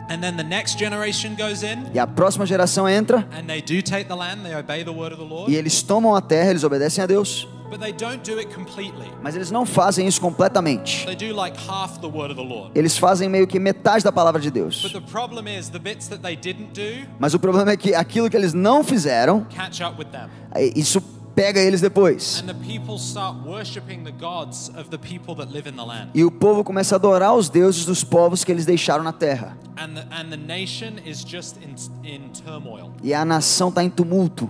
And 0.10 0.20
then 0.20 0.36
the 0.36 0.44
next 0.44 0.78
generation 0.78 1.36
goes 1.36 1.64
in 1.64 1.86
E 1.94 2.00
a 2.00 2.06
próxima 2.06 2.46
geração 2.46 2.88
entra 2.88 3.28
and 3.32 3.46
they 3.46 3.62
do 3.62 3.82
take 3.82 4.06
the 4.06 4.16
land, 4.16 4.42
they 4.44 4.56
obey 4.56 4.84
the 4.84 4.92
word 4.92 5.14
of 5.14 5.22
the 5.22 5.28
Lord, 5.28 5.52
e 5.52 5.56
eles 5.56 5.82
tomam 5.82 6.14
a 6.14 6.22
terra, 6.22 6.52
eles 6.52 6.64
obedecem 6.64 7.04
a 7.04 7.08
Deus, 7.08 7.48
but 7.74 7.80
they 7.80 7.92
don't 7.92 8.22
do 8.24 8.38
it 8.38 8.54
completely. 8.54 9.12
mas 9.24 9.36
eles 9.36 9.50
não 9.50 9.66
fazem 9.66 10.08
isso 10.08 10.22
completamente. 10.22 11.06
They 11.08 11.16
do 11.16 11.36
like 11.36 11.58
half 11.68 12.00
the 12.00 12.08
word 12.08 12.32
of 12.32 12.36
the 12.36 12.48
Lord. 12.48 12.72
Eles 12.76 12.96
fazem 12.98 13.28
meio 13.28 13.48
que 13.48 13.60
metade 13.60 14.04
da 14.04 14.12
palavra 14.12 14.40
de 14.40 14.52
Deus. 14.52 14.84
But 14.84 14.94
the 14.94 15.12
problem 15.12 15.48
is 15.48 15.70
the 15.70 15.80
bits 15.80 16.08
that 16.10 16.22
they 16.22 16.36
didn't 16.36 16.74
do 16.74 17.08
Mas 17.20 17.34
o 17.34 17.40
problema 17.40 17.72
é 17.72 17.78
que 17.78 17.96
aquilo 17.96 18.30
que 18.30 18.38
eles 18.38 18.54
não 18.54 18.84
fizeram, 18.84 19.48
catch 19.50 19.82
up 19.82 19.98
with 19.98 20.10
them. 20.12 20.30
isso 20.76 21.02
pega 21.34 21.60
eles 21.60 21.82
depois. 21.82 22.44
And 22.44 22.46
the 22.46 22.54
people 22.54 22.98
start 22.98 23.38
worshiping 23.44 24.04
the 24.04 24.12
gods 24.12 24.70
of 24.78 24.90
the 24.90 25.00
people 25.00 25.34
that 25.36 25.52
live 25.52 25.68
in 25.68 25.74
the 25.74 25.84
land. 25.84 26.12
E 26.14 26.24
o 26.24 26.30
povo 26.30 26.64
começa 26.64 26.94
a 26.96 26.98
adorar 26.98 27.34
os 27.34 27.50
deuses 27.50 27.86
dos 27.86 28.04
povos 28.04 28.44
que 28.44 28.52
eles 28.52 28.68
deixaram 28.68 29.04
na 29.04 29.12
terra. 29.12 29.58
And 29.78 29.96
the, 29.96 30.02
and 30.12 30.30
the 30.30 30.38
nation 30.38 31.00
is 31.04 31.26
just 31.26 31.58
in, 31.58 31.74
in 32.08 32.30
turmoil. 32.46 32.92
E 33.02 33.16
a 33.16 33.26
nação 33.26 33.70
está 33.70 33.84
em 33.84 33.90
tumulto. 33.90 34.48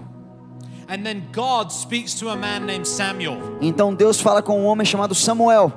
Então 3.61 3.93
Deus 3.93 4.21
fala 4.21 4.41
com 4.41 4.61
um 4.61 4.65
homem 4.65 4.85
chamado 4.85 5.15
Samuel. 5.15 5.71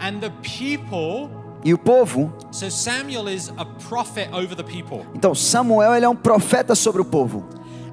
And 0.00 0.20
the 0.20 0.30
people, 0.42 1.30
E 1.64 1.74
o 1.74 1.78
povo, 1.78 2.32
so 2.52 2.70
Samuel 2.70 3.28
is 3.28 3.52
a 3.56 3.64
prophet 3.64 4.30
over 4.32 4.54
the 4.54 4.62
people. 4.62 5.04
então 5.14 5.34
Samuel 5.34 5.94
ele 5.94 6.04
é 6.04 6.08
um 6.08 6.14
profeta 6.16 6.74
sobre 6.74 7.02
o 7.02 7.04
povo. 7.04 7.44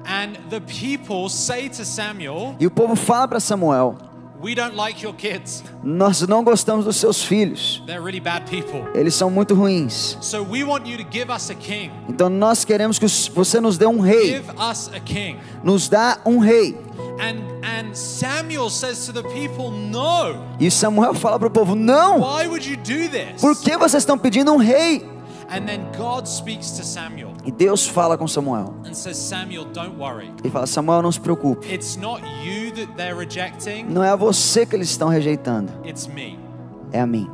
And 0.06 0.34
the 0.50 0.60
people 0.60 1.28
say 1.28 1.68
to 1.70 1.84
Samuel, 1.84 2.54
E 2.60 2.66
o 2.66 2.70
povo 2.70 2.94
fala 2.94 3.26
para 3.26 3.40
Samuel: 3.40 3.96
We 4.42 4.54
don't 4.54 4.76
like 4.76 5.02
your 5.02 5.14
kids. 5.14 5.64
Nós 5.82 6.20
não 6.22 6.44
gostamos 6.44 6.84
dos 6.84 6.96
seus 6.96 7.22
filhos. 7.22 7.82
They're 7.86 8.02
really 8.02 8.20
bad 8.20 8.48
people. 8.50 8.84
Eles 8.94 9.14
são 9.14 9.30
muito 9.30 9.54
ruins. 9.54 10.18
So 10.20 10.42
we 10.42 10.62
want 10.62 10.86
you 10.86 10.96
to 10.98 11.06
give 11.10 11.32
us 11.32 11.50
a 11.50 11.54
king. 11.54 11.90
Então 12.08 12.28
nós 12.28 12.64
queremos 12.64 12.98
que 12.98 13.06
você 13.30 13.60
nos 13.60 13.78
dê 13.78 13.86
um 13.86 14.00
rei. 14.00 14.34
Give 14.34 14.50
us 14.58 14.90
a 14.94 15.00
king. 15.00 15.38
Nos 15.64 15.88
dá 15.88 16.18
um 16.24 16.38
rei. 16.38 16.76
And 17.18 17.56
and 17.64 17.94
Samuel 17.94 18.68
says 18.68 19.06
to 19.06 19.12
the 19.12 19.22
people, 19.22 19.70
No. 19.70 20.36
E 20.60 20.70
Samuel 20.70 21.14
fala 21.14 21.38
para 21.38 21.48
o 21.48 21.50
povo: 21.50 21.74
Não! 21.74 22.20
Why 22.20 22.46
would 22.46 22.68
you 22.68 22.76
do 22.76 23.08
this? 23.10 23.40
Por 23.40 23.56
que 23.56 23.76
vocês 23.76 24.02
estão 24.02 24.18
pedindo 24.18 24.52
um 24.52 24.58
rei? 24.58 25.16
E 27.46 27.52
Deus 27.52 27.86
fala 27.86 28.18
com 28.18 28.26
Samuel. 28.26 28.74
Ele 30.42 30.50
fala: 30.50 30.66
Samuel, 30.66 31.00
não 31.00 31.12
se 31.12 31.20
preocupe. 31.20 31.68
Não 33.88 34.02
é 34.02 34.10
a 34.10 34.16
você 34.16 34.66
que 34.66 34.74
eles 34.74 34.90
estão 34.90 35.08
rejeitando, 35.08 35.72
it's 35.86 36.08
me. 36.08 36.46
é 36.92 37.00
a 37.00 37.06
mim. 37.06 37.30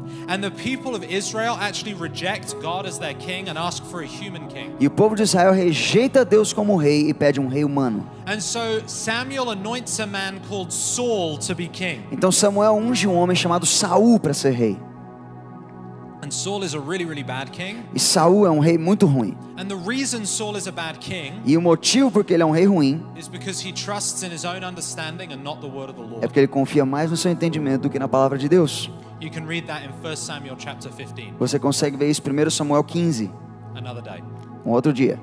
E 4.79 4.87
o 4.87 4.91
povo 4.91 5.15
de 5.17 5.23
Israel 5.23 5.53
rejeita 5.53 6.25
Deus 6.25 6.53
como 6.53 6.77
rei 6.77 7.09
e 7.09 7.15
pede 7.15 7.41
um 7.41 7.49
rei 7.49 7.65
humano. 7.65 8.07
And 8.27 8.41
so 8.41 8.59
Samuel 8.87 9.51
anoints 9.51 9.99
a 9.99 10.07
man 10.07 10.41
called 10.49 10.73
Saul 10.73 11.39
to 11.39 11.55
be 11.55 11.69
king. 11.69 12.03
Então 12.13 12.31
Samuel 12.31 12.75
unge 12.75 13.09
um 13.09 13.17
homem 13.17 13.35
chamado 13.35 13.67
Saul 13.67 14.21
para 14.21 14.35
ser 14.35 14.53
rei. 14.53 14.79
E 17.95 17.99
Saul 18.01 18.47
é 18.47 18.51
um 18.51 18.59
rei 18.59 18.79
muito 18.79 19.05
ruim. 19.07 19.37
And 19.59 19.67
the 19.67 19.77
reason 19.77 20.25
Saul 20.25 20.57
is 20.57 20.67
a 20.67 20.73
bad 20.73 20.99
king 20.99 21.35
E 21.45 21.57
o 21.59 21.61
motivo 21.61 22.11
porque 22.11 22.33
ele 22.33 22.43
é 22.43 22.47
um 22.47 22.51
rei 22.51 22.65
ruim 22.65 23.03
is 23.15 23.29
because 23.29 23.67
he 23.67 23.71
trusts 23.73 24.23
in 24.23 24.33
his 24.33 24.45
own 24.45 24.65
understanding 24.65 25.33
and 25.33 25.43
not 25.43 25.61
the 25.61 25.67
word 25.69 25.91
of 25.91 25.95
the 26.01 26.03
é 26.07 26.09
Lord. 26.11 26.21
porque 26.27 26.41
ele 26.41 26.49
confia 26.49 26.87
mais 26.87 27.11
no 27.11 27.17
seu 27.19 27.31
entendimento 27.31 27.83
do 27.83 27.91
que 27.91 27.99
na 27.99 28.09
palavra 28.09 28.39
de 28.39 28.49
Deus. 28.49 28.91
You 29.21 29.31
can 29.31 29.45
read 29.47 29.67
that 29.67 29.85
in 29.85 29.91
1 29.91 30.17
Samuel 30.17 30.57
chapter 30.59 30.91
15, 30.91 31.35
Você 31.39 31.59
consegue 31.59 31.97
ver 31.99 32.11
isso 32.11 32.23
em 32.27 32.47
1 32.47 32.51
Samuel 32.51 32.83
15, 32.83 33.31
another 33.77 34.03
day. 34.03 34.23
um 34.65 34.71
outro 34.71 34.93
dia. 34.93 35.21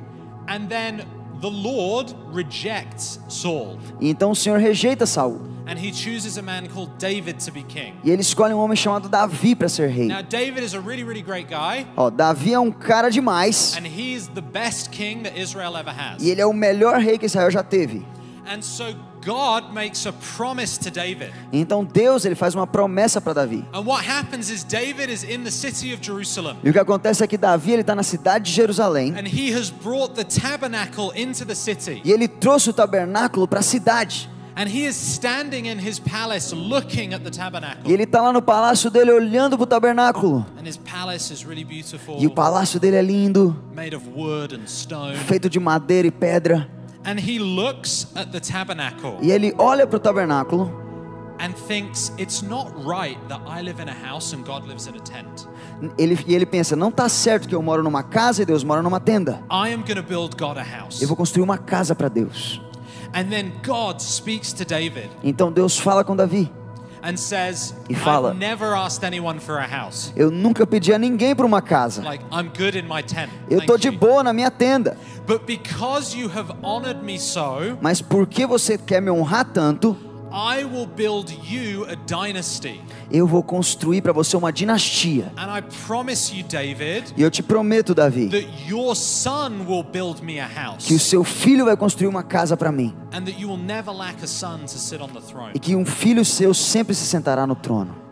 And 0.47 0.67
then 0.67 0.99
the 1.41 1.49
Lord 1.49 2.15
rejects 2.31 3.19
Saul. 3.27 3.77
E 3.99 4.09
então 4.09 4.29
o 4.31 4.35
Senhor 4.35 4.59
rejeita 4.59 5.05
Saul. 5.07 5.41
And 5.69 5.77
he 5.77 5.91
chooses 5.91 6.37
a 6.37 6.41
man 6.41 6.67
called 6.67 6.91
David 6.97 7.37
to 7.45 7.51
be 7.51 7.61
king. 7.63 7.93
E 8.03 8.09
ele 8.09 8.21
escolhe 8.21 8.53
um 8.53 8.57
homem 8.57 8.75
chamado 8.75 9.07
Davi 9.07 9.55
para 9.55 9.69
ser 9.69 9.87
rei. 9.89 10.07
Now, 10.07 10.23
David 10.23 10.63
is 10.65 10.73
a 10.73 10.79
really, 10.79 11.03
really 11.03 11.21
great 11.21 11.47
guy, 11.47 11.85
Ó, 11.95 12.09
Davi 12.09 12.53
é 12.53 12.59
um 12.59 12.71
cara 12.71 13.09
demais. 13.11 13.75
and 13.77 13.85
he's 13.85 14.27
the 14.29 14.41
best 14.41 14.89
king 14.89 15.21
that 15.23 15.39
Israel 15.39 15.77
ever 15.77 15.93
has. 15.93 16.23
E 16.23 16.29
ele 16.31 16.41
é 16.41 16.45
o 16.45 16.53
melhor 16.53 16.99
rei 16.99 17.17
que 17.19 17.25
Israel 17.27 17.51
já 17.51 17.61
teve. 17.63 18.03
And 18.51 18.63
so 18.63 18.95
God 19.23 19.71
makes 19.73 20.07
a 20.07 20.13
promise 20.35 20.79
to 20.79 20.89
David. 20.89 21.31
Então 21.53 21.83
Deus 21.85 22.25
ele 22.25 22.33
faz 22.33 22.55
uma 22.55 22.65
promessa 22.65 23.21
para 23.21 23.33
Davi. 23.33 23.63
And 23.71 23.81
what 23.81 24.03
happens 24.09 24.49
is 24.49 24.63
David 24.63 25.11
is 25.13 25.23
in 25.23 25.43
the 25.43 25.51
city 25.51 25.93
of 25.93 26.03
Jerusalem. 26.03 26.57
E 26.63 26.69
o 26.71 26.73
que 26.73 26.79
acontece 26.79 27.23
é 27.23 27.27
que 27.27 27.37
Davi 27.37 27.73
ele 27.73 27.81
está 27.81 27.93
na 27.93 28.01
cidade 28.01 28.45
de 28.45 28.51
Jerusalém 28.51 29.11
And 29.15 29.27
he 29.27 29.53
has 29.55 29.69
brought 29.69 30.15
the 30.15 30.23
tabernacle 30.23 31.11
into 31.15 31.45
the 31.45 31.53
city. 31.53 32.01
e 32.03 32.11
ele 32.11 32.27
trouxe 32.27 32.71
o 32.71 32.73
tabernáculo 32.73 33.47
para 33.47 33.59
a 33.59 33.63
cidade. 33.63 34.27
And 34.59 34.67
he 34.67 34.85
is 34.85 34.97
standing 34.97 35.67
in 35.67 35.79
his 35.79 35.99
palace 36.01 36.53
looking 36.53 37.13
at 37.13 37.23
the 37.23 37.29
E 37.29 37.31
tabernacle. 37.31 37.89
ele 37.93 38.03
está 38.03 38.21
lá 38.21 38.33
no 38.33 38.41
palácio 38.41 38.91
dele 38.91 39.09
olhando 39.09 39.55
para 39.57 39.63
o 39.63 39.65
tabernáculo. 39.65 40.45
And 40.59 40.67
his 40.67 40.75
palace 40.75 41.31
is 41.33 41.45
really 41.45 41.63
beautiful, 41.63 42.17
E 42.19 42.27
o 42.27 42.29
palácio 42.29 42.77
dele 42.77 42.97
é 42.97 43.01
lindo, 43.01 43.55
made 43.73 43.95
of 43.95 44.05
wood 44.13 44.53
and 44.53 44.67
stone. 44.67 45.15
feito 45.15 45.49
de 45.49 45.61
madeira 45.61 46.09
e 46.09 46.11
pedra. 46.11 46.69
And 47.05 47.17
he 47.17 47.39
looks 47.39 48.07
at 48.15 48.33
the 48.33 48.41
tabernacle 48.41 49.17
E 49.21 49.31
ele 49.31 49.55
olha 49.57 49.87
para 49.87 49.95
o 49.95 49.99
tabernáculo 49.99 50.69
and 51.39 51.53
thinks, 51.53 52.11
it's 52.19 52.41
not 52.41 52.69
right 52.85 53.17
that 53.29 53.39
I 53.47 53.61
live 53.61 53.81
in 53.81 53.87
a 53.87 53.93
house 53.93 54.33
and 54.35 54.43
God 54.43 54.67
lives 54.67 54.87
in 54.87 54.95
a 54.97 54.99
tent. 54.99 55.47
ele, 55.97 56.19
e 56.27 56.35
ele 56.35 56.45
pensa: 56.45 56.75
não 56.75 56.89
está 56.89 57.07
certo 57.07 57.47
que 57.47 57.55
eu 57.55 57.61
moro 57.61 57.81
numa 57.81 58.03
casa 58.03 58.41
e 58.41 58.45
Deus 58.45 58.65
mora 58.65 58.81
numa 58.81 58.99
tenda. 58.99 59.41
I 59.49 59.71
am 59.73 59.83
going 59.83 59.95
to 59.95 60.03
build 60.03 60.35
God 60.35 60.57
a 60.57 60.63
house. 60.63 61.01
Eu 61.01 61.07
vou 61.07 61.15
construir 61.15 61.43
uma 61.43 61.57
casa 61.57 61.95
para 61.95 62.09
Deus. 62.09 62.61
And 63.13 63.29
then 63.29 63.53
God 63.63 64.01
speaks 64.01 64.53
to 64.53 64.65
David 64.65 65.09
Então 65.23 65.51
Deus 65.51 65.77
fala 65.79 66.03
com 66.03 66.15
Davi. 66.15 66.51
and 67.01 67.17
says, 67.17 67.73
E 67.89 67.95
fala. 67.95 68.33
Never 68.33 68.75
asked 68.75 69.05
anyone 69.05 69.39
for 69.39 69.57
a 69.57 69.65
house. 69.65 70.11
Eu 70.15 70.29
nunca 70.29 70.67
pedi 70.67 70.93
a 70.93 70.99
ninguém 70.99 71.35
para 71.35 71.45
uma 71.45 71.61
casa. 71.61 72.01
Like, 72.03 72.23
I'm 72.31 72.49
good 72.49 72.77
in 72.77 72.87
my 72.87 73.01
tent. 73.01 73.29
Eu 73.49 73.65
tô 73.65 73.77
de 73.77 73.89
boa 73.89 74.23
na 74.23 74.33
minha 74.33 74.51
tenda. 74.51 74.97
But 75.25 75.45
because 75.45 76.15
you 76.17 76.29
have 76.29 76.51
honored 76.61 77.01
me 77.03 77.17
so, 77.17 77.77
Mas 77.81 78.01
porque 78.01 78.45
você 78.45 78.77
quer 78.77 79.01
me 79.01 79.09
honrar 79.09 79.45
tanto, 79.45 79.95
I 80.31 80.63
will 80.63 80.85
build 80.87 81.31
you 81.43 81.85
a 81.85 81.95
dynasty. 81.95 82.81
eu 83.11 83.25
vou 83.25 83.41
construir 83.43 84.01
para 84.01 84.13
você 84.13 84.37
uma 84.37 84.51
dinastia. 84.51 85.31
And 85.37 85.57
I 85.57 85.61
promise 85.87 86.35
you, 86.35 86.43
David, 86.47 87.13
E 87.17 87.21
eu 87.21 87.31
te 87.31 87.41
prometo, 87.41 87.95
Davi, 87.95 88.29
that 88.29 88.47
your 88.69 88.95
son 88.95 89.65
will 89.67 89.83
build 89.83 90.23
me 90.23 90.39
a 90.39 90.47
que 90.47 90.53
o 90.53 90.63
house. 90.65 91.01
seu 91.01 91.23
filho 91.23 91.65
vai 91.65 91.75
construir 91.75 92.07
uma 92.07 92.23
casa 92.23 92.55
para 92.55 92.71
mim. 92.71 92.95
And 93.11 93.23
that 93.23 93.39
you 93.41 93.49
will 93.49 93.57
never 93.57 93.93
lack 93.93 94.23
a 94.23 94.27
son 94.27 94.59
to 94.65 94.77
sit 94.77 95.01
on 95.01 95.07
the 95.09 95.21
throne. 95.21 95.51
E 95.55 95.59
que 95.59 95.75
um 95.75 95.85
filho 95.85 96.23
seu 96.23 96.53
sempre 96.53 96.93
se 96.93 97.05
sentará 97.05 97.47
no 97.47 97.55
trono. 97.55 98.08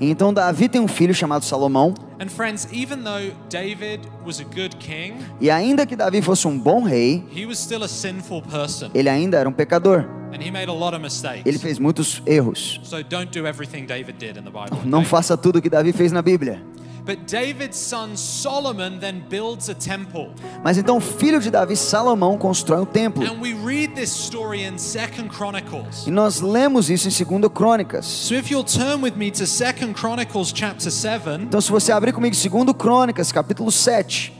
Então 0.00 0.32
Davi 0.32 0.68
tem 0.68 0.80
um 0.80 0.88
filho 0.88 1.14
chamado 1.14 1.44
Salomão. 1.44 1.94
And 2.18 2.28
friends, 2.28 2.66
even 2.72 3.02
though 3.02 3.32
David 3.50 4.08
was 4.24 4.40
a 4.40 4.44
good 4.44 4.76
king, 4.76 5.16
E 5.40 5.50
ainda 5.50 5.84
que 5.86 5.94
Davi 5.94 6.22
fosse 6.22 6.46
um 6.48 6.58
bom 6.58 6.82
rei, 6.82 7.24
he 7.34 7.44
was 7.44 7.58
still 7.58 7.82
a 7.84 7.88
sinful 7.88 8.42
person. 8.42 8.90
ele 8.94 9.08
ainda 9.08 9.38
era 9.38 9.48
um 9.48 9.52
pecador. 9.52 10.06
And 10.32 10.42
he 10.42 10.50
made 10.50 10.68
a 10.68 10.72
lot 10.72 10.94
of 10.94 11.02
Ele 11.46 11.58
fez 11.58 11.78
muitos 11.78 12.20
erros. 12.26 12.80
So 12.82 13.02
don't 13.02 13.30
do 13.30 13.46
everything 13.46 13.86
David 13.86 14.18
did 14.18 14.36
in 14.36 14.42
the 14.42 14.50
Bible. 14.50 14.78
Não 14.84 15.04
faça 15.04 15.36
tudo 15.36 15.58
o 15.58 15.62
que 15.62 15.70
Davi 15.70 15.92
fez 15.92 16.12
na 16.12 16.20
Bíblia. 16.20 16.62
But 17.06 17.18
David's 17.30 17.76
son 17.78 18.16
Solomon 18.16 18.98
then 18.98 19.22
builds 19.30 19.70
a 19.70 19.74
temple. 19.74 20.32
Mas 20.64 20.76
então 20.76 20.96
o 20.96 21.00
filho 21.00 21.40
de 21.40 21.52
Davi, 21.52 21.76
Salomão, 21.76 22.36
constrói 22.36 22.80
um 22.80 22.84
templo. 22.84 23.24
And 23.24 23.40
we 23.40 23.54
read 23.54 23.94
this 23.94 24.10
story 24.10 24.64
in 24.64 24.72
2 24.72 25.30
Chronicles. 25.32 26.04
E 26.04 26.10
nós 26.10 26.40
lemos 26.40 26.90
isso 26.90 27.08
em 27.08 27.38
2 27.38 27.52
Crônicas. 27.52 28.04
So 28.06 28.34
if 28.34 28.50
you'll 28.50 28.64
turn 28.64 29.02
with 29.04 29.12
me 29.14 29.30
to 29.30 29.44
2 29.44 29.94
Chronicles 29.94 30.52
chapter 30.52 30.90
7, 30.90 31.44
Então 31.44 31.60
se 31.60 31.70
você 31.70 31.92
abrir 31.92 32.12
comigo 32.12 32.34
2 32.34 32.72
Crônicas, 32.76 33.30
capítulo 33.30 33.70
7, 33.70 34.32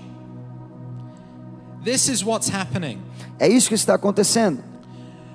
this 1.85 2.09
is 2.09 2.25
what's 2.25 2.49
happening. 2.53 2.99
é 3.39 3.47
isso 3.49 3.69
que 3.69 3.75
está 3.77 3.95
acontecendo. 3.95 4.59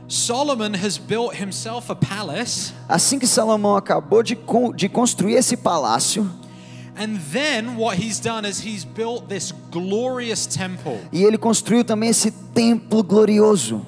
Solomon 0.09 0.73
has 0.75 0.97
built 0.97 1.33
himself 1.41 1.89
a 1.89 1.95
palace, 1.95 2.73
Assim 2.89 3.17
que 3.17 3.25
Salomão 3.25 3.77
acabou 3.77 4.21
de, 4.21 4.37
de 4.75 4.89
construir 4.89 5.35
esse 5.35 5.55
palácio, 5.55 6.29
and 6.97 7.19
then 7.31 7.77
what 7.77 7.97
he's 7.97 8.19
done 8.19 8.47
is 8.47 8.65
he's 8.65 8.83
built 8.85 9.27
this 9.27 9.53
glorious 9.71 10.45
temple. 10.45 10.99
e 11.11 11.23
ele 11.23 11.37
construiu 11.37 11.83
também 11.83 12.09
esse 12.09 12.31
templo 12.53 13.03
glorioso. 13.03 13.85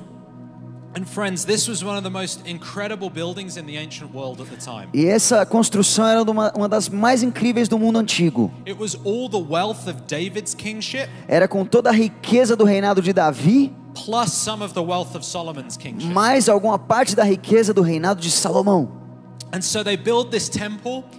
And 0.96 1.06
friends, 1.08 1.44
this 1.44 1.68
was 1.68 1.84
one 1.84 1.98
of 1.98 2.04
the 2.04 2.10
most 2.12 2.48
incredible 2.48 3.10
buildings 3.10 3.58
in 3.58 3.66
the 3.66 3.78
ancient 3.78 4.14
world 4.14 4.40
at 4.40 4.48
the 4.50 4.58
time. 4.58 4.90
E 4.94 5.08
essa 5.08 5.44
construção 5.44 6.06
era 6.08 6.22
uma, 6.22 6.52
uma 6.56 6.70
das 6.70 6.88
mais 6.88 7.24
incríveis 7.24 7.68
do 7.68 7.80
mundo 7.80 7.98
antigo. 7.98 8.52
It 8.68 8.80
was 8.80 8.96
all 9.04 9.28
the 9.28 9.40
wealth 9.40 9.88
of 9.88 10.04
David's 10.08 10.54
kingship 10.54 11.10
Era 11.28 11.48
com 11.48 11.66
toda 11.66 11.90
a 11.90 11.92
riqueza 11.92 12.56
do 12.56 12.64
reinado 12.64 13.02
de 13.02 13.12
Davi, 13.12 13.74
plus 14.06 14.32
some 14.34 14.64
of 14.64 14.76
the 14.76 14.82
wealth 14.82 15.16
of 15.16 15.26
Solomon's 15.26 15.76
kingship. 15.76 16.14
mais 16.14 16.48
alguma 16.48 16.78
parte 16.78 17.16
da 17.16 17.24
riqueza 17.24 17.74
do 17.74 17.82
reinado 17.82 18.22
de 18.22 18.30
Salomão. 18.30 19.03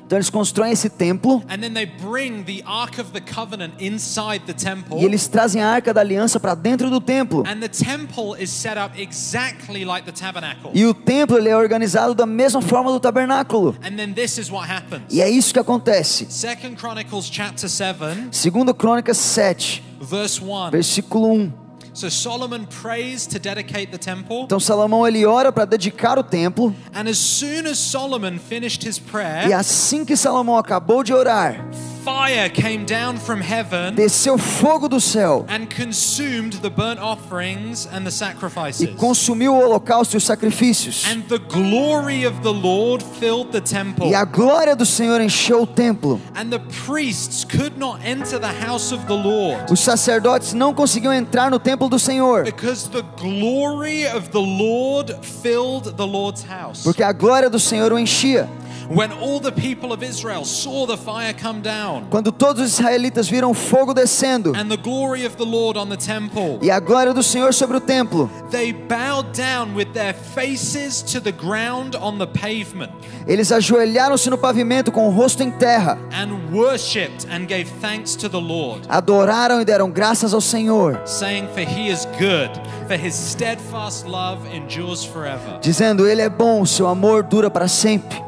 Então 0.07 0.19
eles 0.19 0.29
constroem 0.31 0.73
esse 0.73 0.91
templo 0.91 1.43
and 1.49 1.59
then 1.59 1.73
they 1.73 1.87
bring 1.87 2.43
the 2.43 2.63
Ark 2.67 3.01
of 3.01 3.13
the 3.13 3.21
Covenant 3.21 3.75
inside 3.79 4.45
the 4.47 4.53
temple. 4.53 4.99
e 4.99 5.05
eles 5.05 5.29
trazem 5.29 5.63
a 5.63 5.69
arca 5.69 5.95
da 5.95 6.01
aliança 6.01 6.41
para 6.41 6.55
dentro 6.55 6.91
do 6.91 7.01
templo. 7.01 7.45
And 7.47 7.61
the 7.61 7.69
temple 7.69 8.35
is 8.43 8.51
set 8.51 8.77
up 8.77 9.01
exactly 9.01 9.85
like 9.85 10.05
the 10.05 10.13
tabernacle. 10.13 10.71
E 10.75 10.85
o 10.85 10.93
templo 10.93 11.39
ele 11.39 11.49
é 11.49 11.57
organizado 11.57 12.15
da 12.15 12.27
mesma 12.27 12.61
forma 12.61 12.91
do 12.91 12.99
tabernáculo. 12.99 13.77
And 13.85 13.97
then 13.97 14.13
this 14.13 14.39
is 14.39 14.51
what 14.51 14.71
happens. 14.71 15.03
E 15.11 15.23
é 15.23 15.31
isso 15.31 15.53
que 15.53 15.61
acontece. 15.61 16.27
Second 16.29 16.77
Chronicles 16.77 17.29
chapter 17.31 17.69
7 17.69 18.29
Segundo 18.33 18.75
Crônicas 18.75 19.17
7, 19.17 19.83
verse 20.01 20.43
1. 20.43 20.71
versículo 20.71 21.33
1. 21.33 21.64
So 21.95 22.11
Solomon 22.11 22.67
prays 22.67 23.25
to 23.29 23.39
dedicate 23.39 23.87
the 23.93 23.99
temple. 23.99 24.43
Então 24.43 24.59
Salomão 24.59 25.07
ele 25.07 25.25
ora 25.25 25.53
para 25.53 25.65
dedicar 25.65 26.19
o 26.19 26.25
templo. 26.25 26.75
And 26.93 27.09
as 27.09 27.19
soon 27.19 27.69
as 27.71 27.79
Solomon 27.79 28.37
finished 28.39 28.85
his 28.85 28.99
e 28.99 29.01
prayer 29.01 29.53
assim 29.55 30.05
que 30.05 30.17
Salomão 30.17 30.59
acabou 30.59 31.05
de 31.05 31.15
orar, 31.15 31.65
fire 32.05 32.51
came 32.51 32.85
down 32.85 33.17
from 33.17 33.41
heaven 33.41 33.95
desceu 33.95 34.37
fogo 34.37 34.89
do 34.89 35.01
céu 35.01 35.47
and 35.49 35.67
consumed 35.75 36.53
the 36.61 36.69
burnt 36.69 37.01
offerings 37.01 37.87
and 37.87 38.03
the 38.03 38.09
e 38.09 38.13
sacrifices. 38.13 38.95
consumiu 38.97 39.55
o 39.55 39.59
holocausto 39.59 40.15
e 40.15 40.19
os 40.19 40.25
sacrifícios. 40.25 41.05
And 41.07 41.23
the 41.29 41.39
glory 41.39 42.27
of 42.27 42.43
the 42.43 42.53
Lord 42.53 43.03
filled 43.19 43.53
the 43.53 43.61
temple. 43.61 44.09
E 44.09 44.15
a 44.15 44.25
glória 44.25 44.77
do 44.77 44.85
Senhor 44.85 45.21
encheu 45.21 45.63
o 45.63 45.67
templo. 45.67 46.21
And 46.35 46.51
the 46.51 46.61
priests 46.87 47.45
could 47.45 47.79
not 47.79 48.01
enter 48.05 48.39
the 48.39 48.53
house 48.67 48.93
of 48.93 49.07
the 49.07 49.15
Lord 49.15 49.73
Os 49.73 49.81
sacerdotes 49.81 50.53
não 50.53 50.75
conseguiam 50.75 51.13
entrar 51.13 51.51
no 51.51 51.59
templo 51.59 51.89
do 51.89 51.99
Senhor, 51.99 52.45
because 52.45 52.89
the 52.91 53.03
glory 53.19 54.07
of 54.07 54.29
the 54.31 54.39
Lord 54.39 55.15
filled 55.23 55.97
the 55.97 56.07
Lord's 56.07 56.45
house. 56.45 56.83
porque 56.83 57.03
a 57.03 57.13
glória 57.13 57.49
do 57.49 57.59
Senhor 57.59 57.93
o 57.93 57.99
enchia. 57.99 58.49
When 58.91 59.13
all 59.13 59.41
the 59.41 59.53
people 59.53 59.93
of 59.93 60.05
Israel 60.05 60.45
saw 60.45 60.87
the 60.87 60.97
fire 60.97 61.35
come 61.35 61.61
down 61.61 62.07
Quando 62.11 62.31
todos 62.31 62.63
os 62.63 62.73
israelitas 62.75 63.29
viram 63.29 63.51
o 63.51 63.55
fogo 63.55 63.95
descendo 63.95 64.53
and 64.55 64.69
the 64.69 64.77
glory 64.77 65.27
of 65.27 65.37
the 65.37 65.45
Lord 65.45 65.79
on 65.79 65.89
the 65.89 65.97
temple, 65.97 66.59
e 66.63 66.71
a 66.71 66.79
glória 66.81 67.13
do 67.15 67.23
Senhor 67.23 67.53
sobre 67.55 67.77
o 67.77 67.81
templo, 67.81 68.31
they 68.51 68.73
bowed 68.73 69.33
down 69.33 69.75
with 69.75 69.93
their 69.93 70.15
faces 70.15 71.03
to 71.03 71.21
the 71.21 71.33
ground 71.33 71.97
on 71.97 72.19
the 72.19 72.27
pavement 72.27 72.91
eles 73.27 73.51
ajoelharam-se 73.51 74.29
no 74.29 74.37
pavimento 74.37 74.93
com 74.93 75.09
o 75.09 75.11
rosto 75.11 75.43
em 75.43 75.51
terra, 75.51 75.99
and 76.13 76.55
worshipped 76.55 77.27
and 77.31 77.47
gave 77.47 77.71
thanks 77.81 78.15
to 78.15 78.29
the 78.29 78.37
Lord. 78.41 78.87
adoraram 78.89 79.61
e 79.61 79.65
deram 79.65 79.91
graças 79.91 80.35
ao 80.35 80.41
Senhor, 80.41 81.01
saying, 81.07 81.49
For 81.55 81.61
he 81.63 81.91
is 81.91 82.07
good, 82.19 82.51
for 82.87 82.97
his 82.97 83.15
steadfast 83.15 84.07
love 84.07 84.47
endures 84.55 85.05
forever. 85.05 85.59
dizendo: 85.61 86.07
Ele 86.07 86.23
é 86.23 86.29
bom, 86.29 86.67
seu 86.67 86.87
amor 86.87 87.23
dura 87.23 87.51
para 87.51 87.69
sempre. 87.69 88.23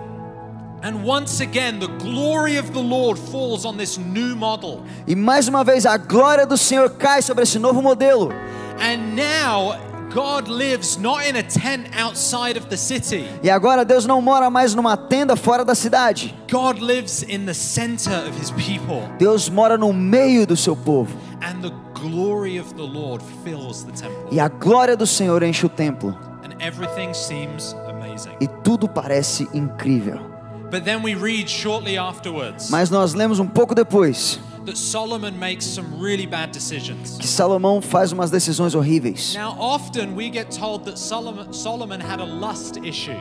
E 5.07 5.17
mais 5.17 5.49
uma 5.49 5.65
vez 5.65 5.87
a 5.87 5.97
glória 5.97 6.47
do 6.47 6.57
Senhor 6.57 6.91
cai 6.91 7.23
sobre 7.23 7.43
esse 7.45 7.59
novo 7.59 7.83
modelo. 7.83 8.33
And 8.79 9.17
now, 9.17 9.75
God 10.13 10.49
lives 10.49 10.97
not 10.97 11.29
in 11.29 11.37
a 11.37 11.43
tent 11.43 11.89
outside 11.95 12.57
of 12.57 12.69
the 12.69 12.77
city, 12.77 13.27
E 13.43 13.51
agora 13.51 13.85
Deus 13.85 14.07
não 14.07 14.23
mora 14.23 14.49
mais 14.49 14.75
numa 14.75 14.97
tenda 14.97 15.37
fora 15.37 15.65
da 15.65 15.75
cidade. 15.75 16.35
God 16.51 16.81
lives 16.81 17.23
in 17.23 17.45
the 17.45 17.55
center 17.55 18.27
of 18.27 18.39
his 18.41 18.51
people. 18.53 19.03
Deus 19.19 19.49
mora 19.49 19.77
no 19.77 19.93
meio 19.93 20.47
do 20.47 20.57
seu 20.57 20.77
povo. 20.77 21.17
And 21.43 21.61
the 21.63 21.73
glory 21.95 22.59
of 22.59 22.75
the 22.75 22.83
Lord 22.83 23.23
fills 23.45 23.83
the 23.85 23.93
temple. 23.93 24.29
E 24.31 24.41
a 24.41 24.49
glória 24.49 24.97
do 24.97 25.07
Senhor 25.07 25.43
enche 25.43 25.67
o 25.67 25.69
templo. 25.69 26.17
And 26.43 26.55
everything 26.61 27.13
seems 27.13 27.75
amazing. 27.89 28.37
E 28.41 28.47
tudo 28.47 28.89
parece 28.89 29.49
incrível. 29.53 30.36
But 30.71 30.85
then 30.85 31.03
we 31.03 31.15
read 31.15 31.49
shortly 31.49 31.97
afterwards 31.97 32.71
Mas 32.71 32.91
nós 32.91 33.15
lemos 33.15 33.39
um 33.39 33.47
pouco 33.47 33.75
depois 33.75 34.39
that 34.65 34.77
Solomon 34.77 35.33
makes 35.39 35.65
some 35.65 35.87
really 36.01 36.27
bad 36.27 36.51
decisions. 36.53 37.17
que 37.19 37.27
Salomão 37.29 37.81
faz 37.81 38.11
umas 38.13 38.31
decisões 38.31 38.75
horríveis. 38.75 39.35
Now, 39.35 39.57
often 39.61 40.17
we 40.17 40.29
get 40.31 40.51
told 40.51 40.85
that 40.87 40.99
Solomon, 40.99 41.53
Solomon 41.53 42.01
had 42.01 42.21
a 42.21 42.25
lust 42.25 42.77
issue. 42.83 43.15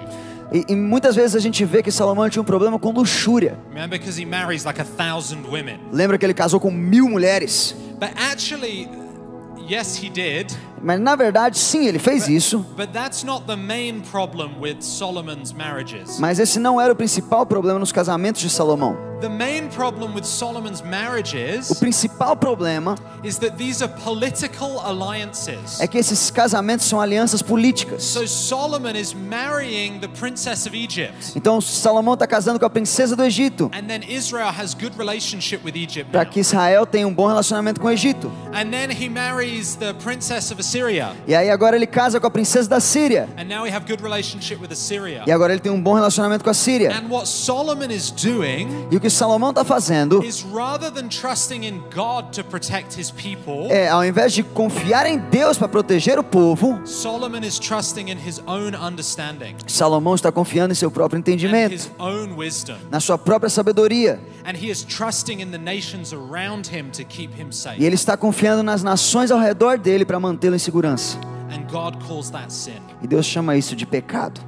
E, 0.51 0.65
e 0.69 0.75
muitas 0.75 1.15
vezes 1.15 1.35
a 1.35 1.39
gente 1.39 1.63
vê 1.65 1.83
que 1.83 1.91
Salomão 1.91 2.27
tinha 2.29 2.41
um 2.41 2.45
problema 2.45 2.79
com 2.79 2.91
luxúria. 2.91 3.59
Remember, 3.69 3.97
because 3.99 4.19
he 4.19 4.25
marries 4.25 4.63
like 4.63 4.81
a 4.81 4.85
thousand 4.85 5.45
women. 5.47 5.79
Lembra 5.91 6.17
que 6.17 6.25
ele 6.25 6.33
casou 6.33 6.59
com 6.59 6.71
mil 6.71 7.07
mulheres? 7.07 7.75
But 7.99 8.09
actually, 8.17 8.89
yes, 9.69 9.95
he 10.03 10.09
did. 10.09 10.51
Mas 10.85 10.99
na 10.99 11.15
verdade, 11.15 11.57
sim, 11.57 11.87
ele 11.87 11.97
fez 11.97 12.27
isso. 12.27 12.59
But 12.77 12.91
that's 12.93 13.23
not 13.23 13.47
the 13.47 13.55
main 13.55 14.01
problem 14.01 14.59
with 14.61 14.81
Solomon's 14.81 15.51
marriages. 15.51 16.19
Mas 16.19 16.37
esse 16.37 16.59
não 16.59 16.79
era 16.79 16.93
o 16.93 16.95
principal 16.95 17.43
problema 17.43 17.79
nos 17.79 17.91
casamentos 17.91 18.39
de 18.39 18.51
Salomão. 18.51 18.95
The 19.21 19.29
main 19.29 19.69
problem 19.69 20.13
with 20.13 20.25
Solomon's 20.25 20.83
O 21.69 21.75
principal 21.75 22.35
problema 22.35 22.95
is 23.23 23.37
that 23.39 23.57
these 23.57 23.81
are 23.81 23.91
political 24.03 24.79
alliances. 24.81 25.79
é 25.79 25.87
que 25.87 25.97
esses 25.97 26.29
casamentos 26.29 26.85
são 26.85 26.99
alianças 26.99 27.41
políticas. 27.41 28.03
So 28.03 28.27
Solomon 28.27 28.95
is 28.95 29.13
marrying 29.13 29.99
the 29.99 30.09
princess 30.09 30.67
of 30.67 30.75
Egypt. 30.75 31.31
Então 31.35 31.61
Salomão 31.61 32.13
está 32.13 32.27
casando 32.27 32.59
com 32.59 32.65
a 32.65 32.69
princesa 32.69 33.15
do 33.15 33.23
Egito 33.23 33.71
And 33.73 33.87
then 33.87 34.01
Israel 34.07 34.49
has 34.49 34.73
good 34.73 34.95
relationship 34.97 35.61
with 35.65 35.75
Egypt 35.75 36.11
para 36.11 36.25
que 36.25 36.41
Israel 36.41 36.85
tenha 36.85 37.07
um 37.07 37.13
bom 37.13 37.27
relacionamento 37.27 37.79
com 37.79 37.87
o 37.87 37.91
Egito. 37.91 38.31
E 41.27 41.33
aí 41.35 41.49
agora 41.49 41.75
ele 41.75 41.87
casa 41.87 42.19
com 42.19 42.27
a 42.27 42.31
princesa 42.31 42.69
da 42.69 42.79
Síria. 42.79 43.29
And 43.37 43.45
now 43.45 43.63
we 43.63 43.71
have 43.71 43.85
good 43.87 44.01
relationship 44.01 44.61
with 44.61 44.71
Assyria. 44.71 45.23
E 45.25 45.31
agora 45.31 45.53
ele 45.53 45.61
tem 45.61 45.71
um 45.71 45.81
bom 45.81 45.93
relacionamento 45.93 46.43
com 46.43 46.49
a 46.49 46.53
Síria. 46.53 46.91
And 46.91 47.09
what 47.09 47.27
Solomon 47.27 47.91
is 47.91 48.11
doing 48.11 48.67
E 48.91 48.97
o 48.97 48.99
que 48.99 49.09
Salomão 49.09 49.49
está 49.51 49.63
fazendo 49.63 50.23
is 50.23 50.45
rather 50.53 50.91
than 50.91 51.07
trusting 51.07 51.63
in 51.65 51.81
God 51.93 52.31
to 52.33 52.43
protect 52.43 52.99
his 52.99 53.11
people, 53.11 53.67
é, 53.69 53.87
ao 53.87 54.03
invés 54.05 54.33
de 54.33 54.43
confiar 54.43 55.05
em 55.05 55.17
Deus 55.17 55.57
para 55.57 55.67
proteger 55.67 56.19
o 56.19 56.23
povo, 56.23 56.81
Solomon 56.85 57.43
is 57.43 57.57
trusting 57.59 58.09
in 58.09 58.17
his 58.17 58.41
own 58.45 58.75
understanding 58.75 59.55
Salomão 59.67 60.15
está 60.15 60.31
confiando 60.31 60.71
em 60.71 60.75
seu 60.75 60.91
próprio 60.91 61.17
and 61.17 61.21
entendimento, 61.21 61.73
his 61.73 61.91
own 61.99 62.35
wisdom. 62.37 62.75
na 62.91 62.99
sua 62.99 63.17
própria 63.17 63.49
sabedoria. 63.49 64.19
And 64.45 64.55
he 64.55 64.69
is 64.69 64.83
trusting 64.83 65.41
in 65.41 65.51
the 65.51 65.57
nations 65.57 66.13
around 66.13 66.67
him 66.67 66.91
to 66.91 67.03
keep 67.03 67.33
him 67.39 67.51
safe. 67.51 67.81
E 67.81 67.85
ele 67.85 67.95
está 67.95 68.15
confiando 68.15 68.61
nas 68.61 68.83
nações 68.83 69.31
ao 69.31 69.39
redor 69.39 69.77
dele 69.77 70.05
para 70.05 70.19
mantê-lo 70.19 70.55
em 70.55 70.59
segurança. 70.65 71.17
And 71.51 71.63
God 71.71 72.03
calls 72.05 72.29
that 72.31 72.51
sin. 72.51 72.81
E 73.01 73.07
Deus 73.07 73.25
chama 73.25 73.55
isso 73.55 73.75
de 73.75 73.85
pecado. 73.85 74.41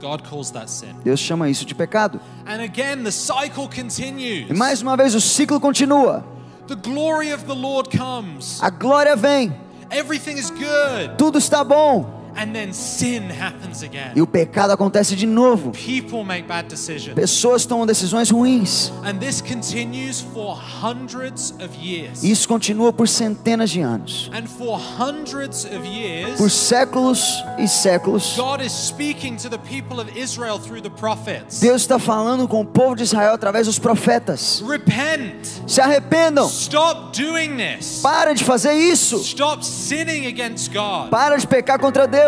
God 0.00 0.22
calls 0.28 0.50
that 0.50 0.68
sin. 0.70 0.94
Deus 1.02 1.20
chama 1.20 1.48
isso 1.48 1.64
de 1.64 1.74
pecado. 1.74 2.20
And 2.46 2.60
again, 2.62 3.02
the 3.02 3.10
cycle 3.10 3.68
continues. 3.68 4.50
E 4.50 4.54
mais 4.54 4.82
uma 4.82 4.96
vez 4.96 5.14
o 5.14 5.20
ciclo 5.20 5.58
continua. 5.58 6.24
The 6.66 6.76
glory 6.76 7.32
of 7.32 7.44
the 7.44 7.54
Lord 7.54 7.96
comes. 7.96 8.60
A 8.62 8.68
glória 8.70 9.16
vem, 9.16 9.54
Everything 9.90 10.32
is 10.36 10.50
good. 10.50 11.16
tudo 11.16 11.38
está 11.38 11.62
bom. 11.64 12.15
And 12.36 12.52
then 12.52 12.72
sin 12.72 13.30
happens 13.30 13.82
again. 13.82 14.12
E 14.14 14.20
o 14.20 14.26
pecado 14.26 14.72
acontece 14.72 15.16
de 15.16 15.26
novo. 15.26 15.72
People 15.72 16.22
make 16.22 16.46
bad 16.46 16.68
decisions. 16.68 17.14
Pessoas 17.14 17.64
tomam 17.64 17.86
decisões 17.86 18.30
ruins. 18.30 18.92
And 19.04 19.18
this 19.18 19.40
continues 19.40 20.20
for 20.20 20.54
hundreds 20.54 21.52
of 21.52 21.74
years. 21.80 22.22
Isso 22.22 22.46
continua 22.46 22.92
por 22.92 23.08
centenas 23.08 23.70
de 23.70 23.80
anos. 23.80 24.30
And 24.34 24.46
for 24.46 24.78
hundreds 24.78 25.64
of 25.64 25.86
years, 25.86 26.36
Por 26.36 26.50
séculos 26.50 27.42
e 27.58 27.66
séculos, 27.66 28.36
God 28.36 28.60
is 28.60 28.72
speaking 28.72 29.36
to 29.36 29.48
the 29.48 29.58
people 29.58 29.98
of 29.98 30.10
Israel 30.16 30.58
through 30.58 30.82
the 30.82 30.90
prophets. 30.90 31.60
Deus 31.60 31.82
está 31.82 31.98
falando 31.98 32.46
com 32.46 32.60
o 32.60 32.64
povo 32.66 32.94
de 32.94 33.02
Israel 33.02 33.32
através 33.34 33.66
dos 33.66 33.78
profetas. 33.78 34.62
Se 35.66 35.80
arrependam. 35.80 36.46
Stop 36.48 37.18
doing 37.18 37.56
this. 37.56 38.00
Para 38.02 38.34
de 38.34 38.44
fazer 38.44 38.74
isso. 38.74 39.16
Stop 39.22 39.64
sinning 39.64 40.26
against 40.26 40.72
God. 40.72 41.10
Para 41.10 41.36
de 41.36 41.46
pecar 41.46 41.78
contra 41.78 42.06
Deus. 42.06 42.25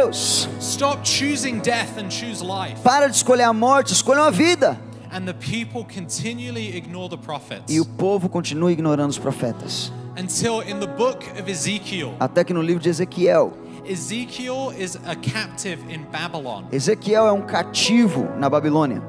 Stop 0.61 1.03
choosing 1.05 1.61
death 1.61 1.99
and 1.99 2.09
choose 2.09 2.43
life. 2.43 2.81
Para 2.83 3.09
de 3.09 3.17
escolher 3.17 3.45
a 3.45 3.53
morte, 3.53 3.93
escolha 3.93 4.25
a 4.25 4.31
vida. 4.31 4.79
And 5.11 5.25
the 5.25 5.35
people 5.35 5.85
continually 5.85 6.77
ignore 6.77 7.09
the 7.09 7.17
prophets 7.17 7.65
E 7.73 7.81
o 7.81 7.85
povo 7.87 8.29
continua 8.29 8.71
ignorando 8.71 9.11
os 9.11 9.19
profetas. 9.19 9.91
until 10.19 10.61
in 10.61 10.79
the 10.81 10.87
book 10.87 11.25
of 11.41 11.51
Ezekiel, 11.51 12.15
Até 12.21 12.45
que 12.45 12.53
no 12.53 12.61
livro 12.63 12.83
de 12.83 12.89
Ezequiel, 12.91 13.53
Ezekiel 13.87 14.73
is 14.79 14.97
a 15.07 15.15
captive 15.17 15.79
in 15.89 16.05
Babylon. 16.13 16.65
Ezequiel 16.71 17.27
é 17.27 17.33
um 17.33 17.41
cativo 17.43 18.29
na 18.39 18.51
Babilônia. 18.51 19.03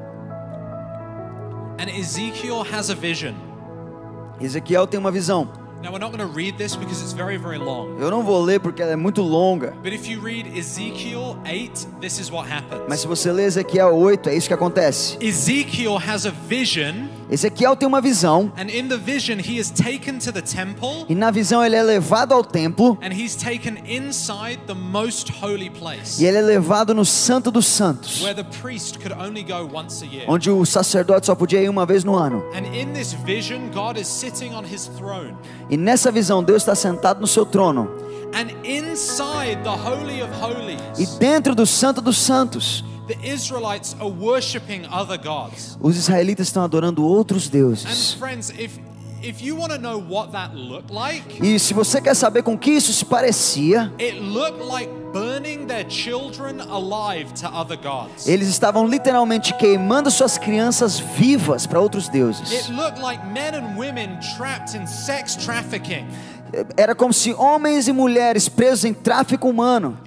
And 1.80 1.90
Ezekiel 1.90 2.64
has 2.64 2.90
a 2.90 2.96
vision. 2.96 3.34
Ezequiel 4.40 4.88
tem 4.88 5.00
uma 5.00 5.12
visão. 5.12 5.50
Now, 5.82 5.94
we're 5.94 6.00
not 6.00 6.12
going 6.12 6.20
to 6.20 6.36
read 6.36 6.58
this 6.58 6.76
because 6.76 7.02
it's 7.02 7.14
very, 7.14 7.38
very 7.38 7.58
long. 7.58 7.98
Eu 8.00 8.12
não 8.12 8.22
vou 8.22 8.42
ler 8.42 8.60
porque 8.60 8.82
ela 8.82 8.92
é 8.92 8.96
muito 8.98 9.22
longa. 9.22 9.74
But 9.82 9.94
if 9.94 10.10
you 10.10 10.20
read 10.20 10.46
Ezekiel 10.58 11.38
8, 11.46 11.88
this 12.02 12.20
is 12.20 12.30
what 12.30 12.50
happens. 12.52 12.84
Mas 12.90 13.00
se 13.00 13.08
você 13.08 13.32
ler 13.32 13.46
Ezequiel 13.46 13.96
8, 13.96 14.30
é 14.30 14.36
isso 14.36 14.50
que 14.50 14.54
acontece. 14.54 15.18
Ezekiel 15.22 15.98
has 15.98 16.26
a 16.26 16.32
vision, 16.32 17.08
Ezequiel 17.30 17.76
tem 17.76 17.88
uma 17.88 18.02
visão. 18.02 18.52
and 18.58 18.70
in 18.70 18.88
the 18.88 18.98
vision, 18.98 19.38
he 19.40 19.58
is 19.60 19.70
taken 19.70 20.18
to 20.20 20.32
the 20.32 20.42
temple 20.42 21.06
E 21.08 21.14
na 21.16 21.30
visão 21.30 21.64
ele 21.64 21.76
é 21.76 21.84
levado 21.84 22.34
ao 22.34 22.44
templo. 22.44 22.98
and 23.02 23.14
he's 23.14 23.36
taken 23.36 23.78
inside 23.86 24.60
the 24.66 24.74
most 24.74 25.32
holy 25.42 25.70
place 25.70 26.22
E 26.22 26.26
ele 26.26 26.38
é 26.40 26.42
levado 26.42 26.94
no 26.94 27.06
Santo 27.06 27.52
dos 27.52 27.68
Santos. 27.68 28.22
where 28.22 28.34
the 28.34 28.44
priest 28.62 29.00
could 29.00 29.14
only 29.14 29.44
go 29.44 29.70
once 29.72 30.04
a 30.04 30.08
year. 30.08 30.26
Onde 30.28 30.50
o 30.50 30.66
sacerdote 30.66 31.28
só 31.28 31.36
podia 31.36 31.62
ir 31.62 31.70
uma 31.70 31.86
vez 31.86 32.04
no 32.04 32.16
ano. 32.16 32.44
And 32.56 32.66
in 32.76 32.94
this 32.94 33.14
vision, 33.14 33.70
God 33.74 33.98
is 34.00 34.08
sitting 34.08 34.54
on 34.56 34.64
his 34.64 34.88
throne. 34.98 35.36
E 35.70 35.78
nessa 35.78 36.12
visão, 36.12 36.44
Deus 36.44 36.64
está 36.64 36.74
sentado 36.74 37.22
no 37.22 37.28
seu 37.28 37.46
trono. 37.46 37.90
And 38.34 38.50
inside 38.64 39.64
the 39.64 39.70
Holy 39.70 40.22
of 40.22 40.30
E 40.98 41.06
dentro 41.18 41.56
do 41.56 41.66
Santo 41.66 42.02
dos 42.02 42.18
Santos, 42.18 42.84
the 43.10 43.18
Israelites 43.28 43.96
are 44.00 44.10
worshiping 44.10 44.86
other 44.92 45.18
gods. 45.18 45.78
os 45.82 45.98
israelitas 45.98 46.48
estão 46.48 46.64
adorando 46.64 47.04
outros 47.04 47.48
And 47.48 47.52
deuses. 47.52 48.14
friends, 48.14 48.50
if 48.58 48.80
if 49.22 49.44
you 49.44 49.54
want 49.58 49.74
to 49.74 49.78
know 49.78 49.98
what 50.00 50.32
that 50.32 50.56
looked 50.56 50.94
like, 50.94 51.44
E 51.46 51.60
se 51.60 51.74
você 51.74 52.00
quer 52.00 52.14
saber 52.16 52.42
com 52.42 52.58
que 52.58 52.72
isso 52.72 52.94
se 52.94 53.04
parecia, 53.04 53.92
it 54.00 54.18
looked 54.18 54.64
like 54.64 54.90
burning 55.12 55.66
their 55.68 55.86
children 55.90 56.62
alive 56.62 57.34
to 57.34 57.46
other 57.48 57.76
gods. 57.78 58.28
eles 58.30 58.48
estavam 58.48 58.86
literalmente 58.88 59.54
queimando 59.58 60.10
suas 60.10 60.38
crianças 60.38 60.98
vivas 61.00 61.66
para 61.68 61.82
outros 61.82 62.08
deuses. 62.08 62.50
It 62.50 62.72
looked 62.72 63.02
like 63.02 63.22
men 63.28 63.56
and 63.56 63.76
women 63.78 64.20
trapped 64.38 64.78
in 64.78 64.88
sex 64.88 65.36
trafficking, 65.36 66.08
Era 66.76 66.96
como 66.96 67.14
se 67.14 67.34
homens 67.34 67.88
e 67.88 67.94
mulheres 67.94 68.50
presos 68.50 68.86
em 68.86 68.94
tráfico 68.94 69.48
humano, 69.48 69.98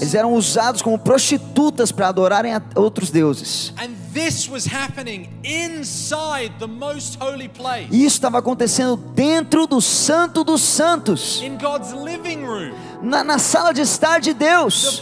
eles 0.00 0.14
eram 0.14 0.34
usados 0.34 0.82
como 0.82 0.98
prostitutas 0.98 1.92
para 1.92 2.08
adorarem 2.08 2.54
a 2.54 2.62
outros 2.74 3.10
deuses. 3.10 3.72
And 3.78 3.90
this 4.12 4.48
was 4.48 4.66
happening 4.66 5.28
inside 5.44 6.54
the 6.58 6.66
most 6.66 7.18
holy 7.20 7.48
place, 7.48 7.88
E 7.90 8.04
isso 8.04 8.16
estava 8.16 8.38
acontecendo 8.38 8.96
dentro 8.96 9.66
do 9.66 9.80
Santo 9.80 10.44
dos 10.44 10.62
Santos, 10.62 11.42
na, 13.02 13.22
na 13.22 13.38
sala 13.38 13.72
de 13.72 13.82
estar 13.82 14.20
de 14.20 14.32
Deus, 14.32 15.00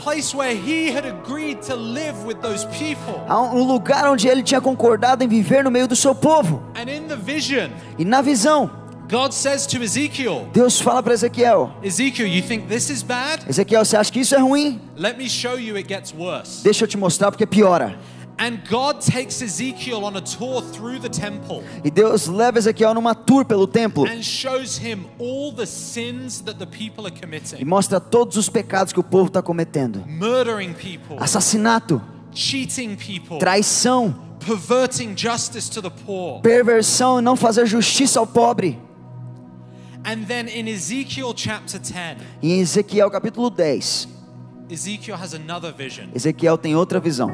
people. 2.78 3.14
um 3.28 3.64
lugar 3.64 4.10
onde 4.10 4.28
ele 4.28 4.42
tinha 4.42 4.60
concordado 4.60 5.22
em 5.24 5.28
viver 5.28 5.62
no 5.64 5.70
meio 5.70 5.86
do 5.88 5.96
seu 5.96 6.14
povo. 6.14 6.62
And 6.74 6.90
in 6.90 7.08
the 7.08 7.16
vision, 7.16 7.70
E 7.98 8.04
na 8.04 8.20
visão, 8.22 8.70
God 9.08 9.32
says 9.32 9.66
to 9.66 9.82
Ezekiel, 9.82 10.48
Deus 10.52 10.80
fala 10.80 11.02
para 11.02 11.12
Ezequiel: 11.12 11.72
Ezekiel, 11.82 12.26
you 12.26 12.42
think 12.42 12.66
this 12.68 12.88
is 12.88 13.02
bad? 13.02 13.44
Ezequiel, 13.48 13.84
você 13.84 13.96
acha 13.96 14.10
que 14.10 14.20
isso 14.20 14.34
é 14.34 14.38
ruim? 14.38 14.80
Let 14.96 15.16
me 15.18 15.28
show 15.28 15.58
you 15.58 15.76
it 15.76 15.86
gets 15.88 16.12
worse. 16.12 16.62
Deixa 16.62 16.84
eu 16.84 16.88
te 16.88 16.96
mostrar 16.96 17.30
porque 17.30 17.46
piora. 17.46 17.98
And 18.36 18.58
God 18.68 19.00
takes 19.00 19.40
Ezekiel 19.40 20.04
on 20.04 20.16
a 20.16 20.20
tour 20.20 20.60
through 20.60 21.00
the 21.00 21.08
temple 21.08 21.62
E 21.84 21.90
Deus 21.90 22.26
leva 22.26 22.58
Ezequiel 22.58 22.92
numa 22.92 23.14
tour 23.14 23.44
pelo 23.44 23.66
templo 23.66 24.06
and 24.06 24.22
shows 24.22 24.76
him 24.76 25.06
all 25.20 25.52
the 25.52 25.66
sins 25.66 26.40
that 26.42 26.58
the 26.58 26.66
people 26.66 27.06
are 27.06 27.14
e 27.58 27.64
mostra 27.64 28.00
todos 28.00 28.36
os 28.36 28.48
pecados 28.48 28.92
que 28.92 28.98
o 28.98 29.04
povo 29.04 29.28
está 29.28 29.40
cometendo: 29.40 30.04
murdering 30.06 30.72
people, 30.74 31.16
assassinato, 31.18 32.02
cheating 32.32 32.96
people, 32.96 33.38
traição, 33.38 34.14
perverting 34.40 35.16
justice 35.16 35.70
to 35.70 35.80
the 35.80 35.90
poor. 36.04 36.40
perversão 36.40 37.20
e 37.20 37.22
não 37.22 37.36
fazer 37.36 37.66
justiça 37.66 38.18
ao 38.18 38.26
pobre. 38.26 38.78
And 40.04 40.24
then 40.26 40.48
in 40.48 40.68
Ezekiel 40.68 41.32
chapter 41.34 41.78
10, 41.78 42.16
E 42.42 42.52
em 42.52 42.60
Ezequiel 42.60 43.10
capítulo 43.10 43.48
10, 43.48 44.08
Ezekiel 44.68 45.16
has 45.16 45.34
another 45.34 45.72
vision. 45.72 46.08
Ezequiel 46.14 46.58
tem 46.58 46.74
outra 46.74 46.98
visão. 47.00 47.30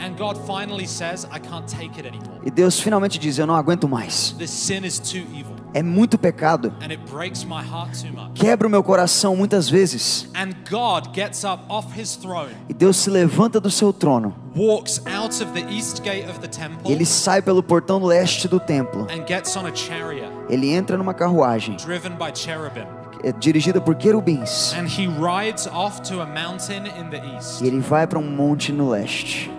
And 0.00 0.16
God 0.18 0.36
finally 0.46 0.86
says, 0.86 1.24
I 1.32 1.38
can't 1.38 1.66
take 1.66 1.98
it 1.98 2.06
anymore. 2.06 2.40
E 2.44 2.50
Deus 2.50 2.78
finalmente 2.80 3.18
diz: 3.18 3.38
Eu 3.38 3.46
não 3.46 3.54
aguento 3.54 3.88
mais. 3.88 4.34
This 4.38 4.50
sin 4.50 4.84
is 4.84 4.98
too 4.98 5.22
evil 5.32 5.54
É 5.72 5.82
muito 5.82 6.18
pecado. 6.18 6.72
and 6.80 6.90
it 6.90 6.98
breaks 7.10 7.44
my 7.44 7.62
heart 7.62 8.00
too 8.00 8.12
much. 8.12 8.32
Quebra 8.34 8.66
o 8.68 8.70
meu 8.70 8.82
coração 8.82 9.34
muitas 9.36 9.68
vezes. 9.68 10.28
And 10.34 10.50
God 10.70 11.14
gets 11.14 11.42
up 11.44 11.64
off 11.68 11.88
his 11.98 12.16
throne, 12.16 12.50
E 12.68 12.74
Deus 12.74 12.96
se 12.98 13.08
levanta 13.10 13.58
do 13.60 13.70
seu 13.70 13.92
trono. 13.92 14.34
walks 14.54 15.00
out 15.06 15.42
of 15.42 15.52
the 15.52 15.64
east 15.72 16.02
gate 16.02 16.28
of 16.28 16.38
the 16.40 16.48
temple, 16.48 16.90
ele 16.92 17.04
sai 17.06 17.40
pelo 17.42 17.62
portão 17.62 18.02
leste 18.04 18.46
do 18.46 18.60
templo. 18.60 19.02
and 19.10 19.24
gets 19.26 19.56
on 19.56 19.66
a 19.66 19.74
chariot 19.74 20.28
Ele 20.48 20.70
entra 20.72 20.96
numa 20.98 21.14
carruagem 21.14 21.76
driven 21.76 22.12
by 22.12 22.30
cherubim. 22.34 22.86
é 23.24 23.32
dirigida 23.32 23.80
por 23.80 23.94
querubins. 23.94 24.72
And 24.74 24.86
he 24.86 25.06
rides 25.08 25.66
off 25.66 26.02
to 26.02 26.20
a 26.20 26.26
mountain 26.26 26.84
in 26.86 27.08
the 27.10 27.22
east, 27.36 27.62
E 27.62 27.66
ele 27.66 27.80
vai 27.80 28.06
para 28.06 28.18
um 28.18 28.30
monte 28.30 28.70
no 28.70 28.90
leste. 28.90 29.50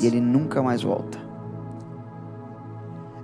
E 0.00 0.06
ele 0.06 0.20
nunca 0.20 0.62
mais 0.62 0.82
volta. 0.82 1.18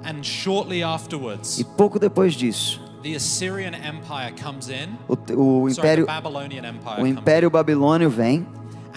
And 0.04 0.22
shortly 0.22 0.82
afterwards, 0.82 1.58
E 1.58 1.64
pouco 1.64 1.98
depois 1.98 2.34
disso, 2.34 2.80
the 3.02 3.14
Assyrian 3.14 3.72
Empire 3.74 4.32
comes 4.42 4.68
in. 4.68 4.96
o, 5.08 5.62
o 5.62 5.68
império, 5.68 6.06
the 6.06 6.12
Babylonian 6.12 6.64
Empire 6.64 7.02
o 7.02 7.06
império 7.06 7.50
babilônio 7.50 8.08
vem 8.08 8.46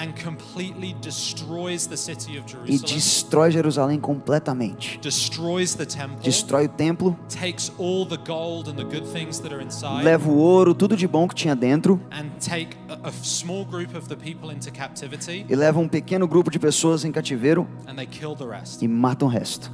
in 0.02 0.12
and 0.12 0.14
completely 0.14 0.94
destroys 1.02 1.88
the 1.88 1.98
city 1.98 2.38
of 2.38 2.46
e 2.66 2.78
destrói 2.78 3.52
Jerusalém 3.52 4.00
completamente. 4.00 5.00
destroys 5.00 5.76
the 5.76 5.86
temple, 5.86 6.18
Destrói 6.22 6.66
o 6.66 6.70
templo, 6.70 7.20
takes 7.30 7.72
all 7.78 8.06
the 8.06 8.18
gold 8.18 8.68
and 8.68 8.76
the 8.76 8.84
good 8.84 9.06
things 9.12 9.40
that 9.40 9.54
are 9.54 9.64
inside, 9.64 10.04
leva 10.04 10.30
o 10.30 10.38
ouro, 10.38 10.74
tudo 10.74 10.96
de 10.98 11.08
bom 11.08 11.28
que 11.28 11.36
tinha 11.36 11.56
dentro 11.56 12.00
and 12.12 12.30
take 12.40 12.76
a, 12.90 13.08
a 13.08 13.12
small 13.12 13.64
group 13.66 13.96
of 13.96 14.08
the 14.08 14.16
people 14.16 14.52
into 14.54 14.72
captivity, 14.72 15.46
e 15.50 15.56
leva 15.56 15.80
um 15.80 15.88
pequeno 15.88 16.28
grupo 16.28 16.50
de 16.50 16.60
pessoas 16.60 17.06
em 17.06 17.12
cativeiro 17.12 17.68
and 17.88 17.96
they 17.96 18.06
kill 18.06 18.36
the 18.36 18.46
rest. 18.46 18.82
e 18.84 18.88
mata 18.88 19.26
o 19.26 19.28
resto. 19.28 19.72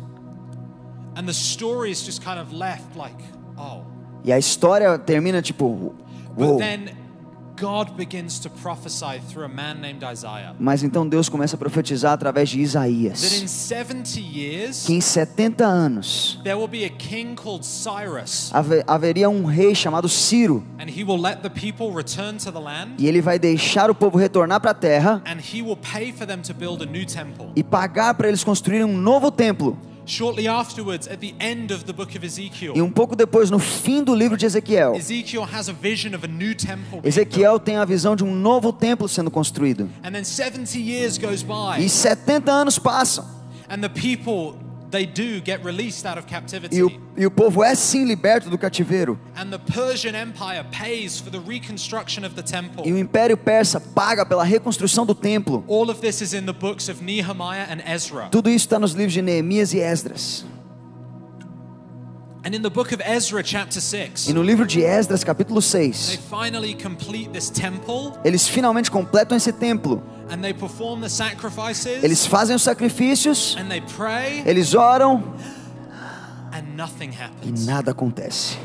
And 1.16 1.26
the 1.26 1.34
story 1.34 1.90
is 1.90 2.06
just 2.06 2.24
kind 2.24 2.40
of 2.40 2.54
left 2.54 2.96
like, 2.96 3.18
oh. 3.58 3.82
E 4.24 4.32
a 4.32 4.38
história 4.38 5.00
termina 5.00 5.42
tipo, 5.42 5.96
But 6.38 6.62
Mas 10.60 10.84
então 10.84 11.08
Deus 11.08 11.30
começa 11.30 11.56
a 11.56 11.60
profetizar 11.60 12.14
através 12.14 12.50
de 12.50 12.58
that 12.58 12.60
in 12.60 12.64
Isaías 12.64 13.20
70 13.20 14.20
years 14.20 14.84
que 14.86 14.94
em 14.94 15.02
70 15.02 15.66
anos 15.66 16.40
there 16.44 16.56
will 16.56 16.68
be 16.68 16.86
a 16.86 16.90
king 16.90 17.36
called 17.36 17.66
Cyrus, 17.66 18.52
have- 18.54 18.84
haveria 18.88 19.30
um 19.30 19.46
rei 19.46 19.74
chamado 19.74 20.08
Ciro 20.08 20.64
and 20.80 20.90
he 20.90 21.04
will 21.04 21.20
let 21.22 21.42
the 21.42 21.50
people 21.50 21.92
return 21.96 22.38
to 22.38 22.52
the 22.52 22.60
land, 22.60 22.92
e 22.98 23.08
ele 23.08 23.22
vai 23.22 23.40
deixar 23.40 23.90
o 23.90 23.96
povo 23.96 24.18
retornar 24.18 24.60
para 24.60 24.72
a 24.72 24.76
terra 24.76 25.22
and 25.26 25.38
he 25.40 25.62
will 25.62 25.78
pay 25.78 26.12
for 26.12 26.26
them 26.28 26.42
to 26.42 26.54
build 26.54 26.82
a 26.84 26.86
new 26.86 27.06
temple. 27.06 27.48
e 27.56 27.64
pagar 27.64 28.14
para 28.14 28.28
eles 28.28 28.44
construírem 28.44 28.84
um 28.86 28.98
novo 28.98 29.32
templo. 29.32 29.78
Shortly 30.08 30.48
afterwards, 30.48 31.08
at 31.08 31.20
the 31.20 31.36
end 31.40 31.72
of 31.72 31.84
the 31.84 31.94
book 31.94 32.16
of 32.16 32.24
E 32.24 32.28
Ezekiel, 32.28 32.74
um 32.78 32.90
pouco 32.90 33.16
depois, 33.16 33.52
no 33.52 33.60
fim 33.60 34.04
do 34.04 34.16
livro 34.16 34.38
de 34.38 34.46
Ezequiel, 34.46 34.96
Ezekiel 34.96 35.44
has 35.44 35.68
a 35.68 35.74
vision 35.74 36.16
of 36.16 36.24
a 36.24 36.28
new 36.28 36.56
temple. 36.56 37.02
Ezequiel 37.04 37.60
tem 37.60 37.76
a 37.76 37.86
visão 37.86 38.16
de 38.16 38.24
um 38.24 38.34
novo 38.34 38.72
templo 38.72 39.08
sendo 39.08 39.30
construído. 39.30 39.90
And 40.04 40.12
then 40.12 40.24
70 40.24 40.80
years 40.80 41.18
goes 41.18 41.44
by, 41.44 41.84
E 41.84 41.90
70 41.90 42.50
anos 42.50 42.80
passam 42.80 43.38
and 43.70 43.82
the 43.82 43.90
people 43.90 44.58
they 44.90 45.06
do 45.06 45.42
get 45.42 45.64
released 45.64 46.06
out 46.06 46.18
of 46.18 46.28
captivity. 46.28 46.76
E 46.76 46.84
o, 46.84 46.92
e 47.18 47.26
o 47.26 47.32
povo 47.32 47.64
é 47.64 47.76
sim 47.76 48.06
liberto 48.06 48.50
do 48.50 48.58
cativeiro. 48.58 49.20
And 49.36 49.50
the 49.50 49.60
Persian 49.60 50.16
Empire 50.16 50.64
pays 50.72 51.20
for 51.20 51.30
the 51.30 51.40
reconstruction 51.40 52.26
of 52.26 52.36
the 52.36 52.44
temple. 52.44 52.84
E 52.86 52.92
o 52.92 52.98
Império 52.98 53.38
Persa 53.38 53.80
paga 53.80 54.26
pela 54.26 54.44
reconstrução 54.44 55.06
do 55.06 55.16
templo. 55.16 55.64
All 55.68 55.90
of 55.90 56.00
this 56.02 56.22
is 56.22 56.34
in 56.34 56.46
the 56.46 56.54
books 56.54 56.90
of 56.90 57.04
Nehemiah 57.04 57.68
and 57.70 57.82
Ezra. 57.86 58.30
Tudo 58.30 58.50
isso 58.50 58.66
está 58.66 58.80
nos 58.80 58.94
livros 58.94 59.14
de 59.14 59.22
Neemias 59.22 59.74
e 59.74 59.80
Esdras. 59.80 60.46
And 62.48 62.56
in 62.56 62.62
the 62.62 62.70
book 62.70 62.94
of 62.94 63.02
Ezra 63.02 63.44
chapter 63.44 63.82
6, 63.82 64.30
E 64.30 64.32
no 64.34 64.42
livro 64.42 64.66
de 64.66 64.82
Esdras, 64.82 65.22
capítulo 65.22 65.60
they 65.60 65.92
6, 65.92 66.16
finally 66.30 66.74
complete 66.76 67.30
this 67.34 67.50
temple 67.50 68.18
eles 68.24 68.48
finalmente 68.48 68.90
completam 68.90 69.36
esse 69.36 69.52
templo. 69.52 70.02
and 70.30 70.42
they 70.42 70.54
perform 70.54 71.02
the 71.02 71.10
sacrifices 71.10 72.02
Eles 72.02 72.26
fazem 72.26 72.56
os 72.56 72.62
sacrifícios, 72.62 73.58
and 73.60 73.68
they 73.68 73.82
pray 73.82 74.44
eles 74.46 74.74
oram 74.74 75.22
and 76.54 76.74
nothing 76.78 77.10
e 77.12 77.16
happens. 77.22 77.66
nada 77.66 77.92
acontece. 77.92 78.58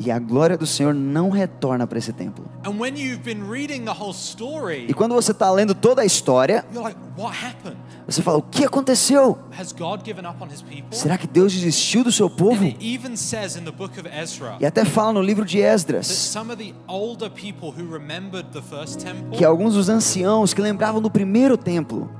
E 0.00 0.10
a 0.10 0.18
glória 0.18 0.56
do 0.56 0.66
Senhor 0.66 0.94
não 0.94 1.30
retorna 1.30 1.86
para 1.86 1.98
esse 1.98 2.12
templo. 2.12 2.44
And 2.64 2.78
when 2.78 2.96
you've 2.96 3.22
been 3.22 3.48
reading 3.48 3.84
the 3.84 3.90
whole 3.92 4.12
story, 4.12 4.86
E 4.88 4.94
quando 4.94 5.14
você 5.14 5.32
está 5.32 5.50
lendo 5.50 5.74
toda 5.74 6.02
a 6.02 6.04
história, 6.04 6.64
you're 6.72 6.82
like, 6.82 6.98
what 7.16 7.36
happened? 7.36 7.76
você 8.06 8.22
fala: 8.22 8.38
o 8.38 8.42
que 8.42 8.64
aconteceu? 8.64 9.38
Has 9.58 9.72
God 9.72 10.02
given 10.04 10.26
up 10.26 10.42
on 10.42 10.48
his 10.48 10.62
people? 10.62 10.88
Será 10.92 11.18
que 11.18 11.26
Deus 11.26 11.52
desistiu 11.52 12.04
do 12.04 12.12
seu 12.12 12.28
povo? 12.30 12.64
it 12.64 12.76
even 12.80 13.16
says 13.16 13.56
in 13.56 13.64
the 13.64 13.72
book 13.72 13.98
of 13.98 14.08
Ezra 14.08 14.56
E 14.60 14.66
até 14.66 14.84
fala 14.84 15.12
no 15.12 15.20
livro 15.22 15.44
de 15.44 15.58
that 15.58 15.74
Esdras 15.74 16.06
some 16.06 16.50
of 16.50 16.58
the 16.58 16.74
older 16.88 17.30
people 17.30 17.70
who 17.70 17.86
remembered 17.90 18.46
the 18.52 18.62
first 18.62 19.00
temple 19.00 19.36
que 19.36 19.44
alguns 19.44 19.74
dos 19.74 19.88
anciãos 19.88 20.52
que 20.54 20.60
lembravam 20.62 21.00
do 21.00 21.10
primeiro 21.10 21.56
templo, 21.56 22.10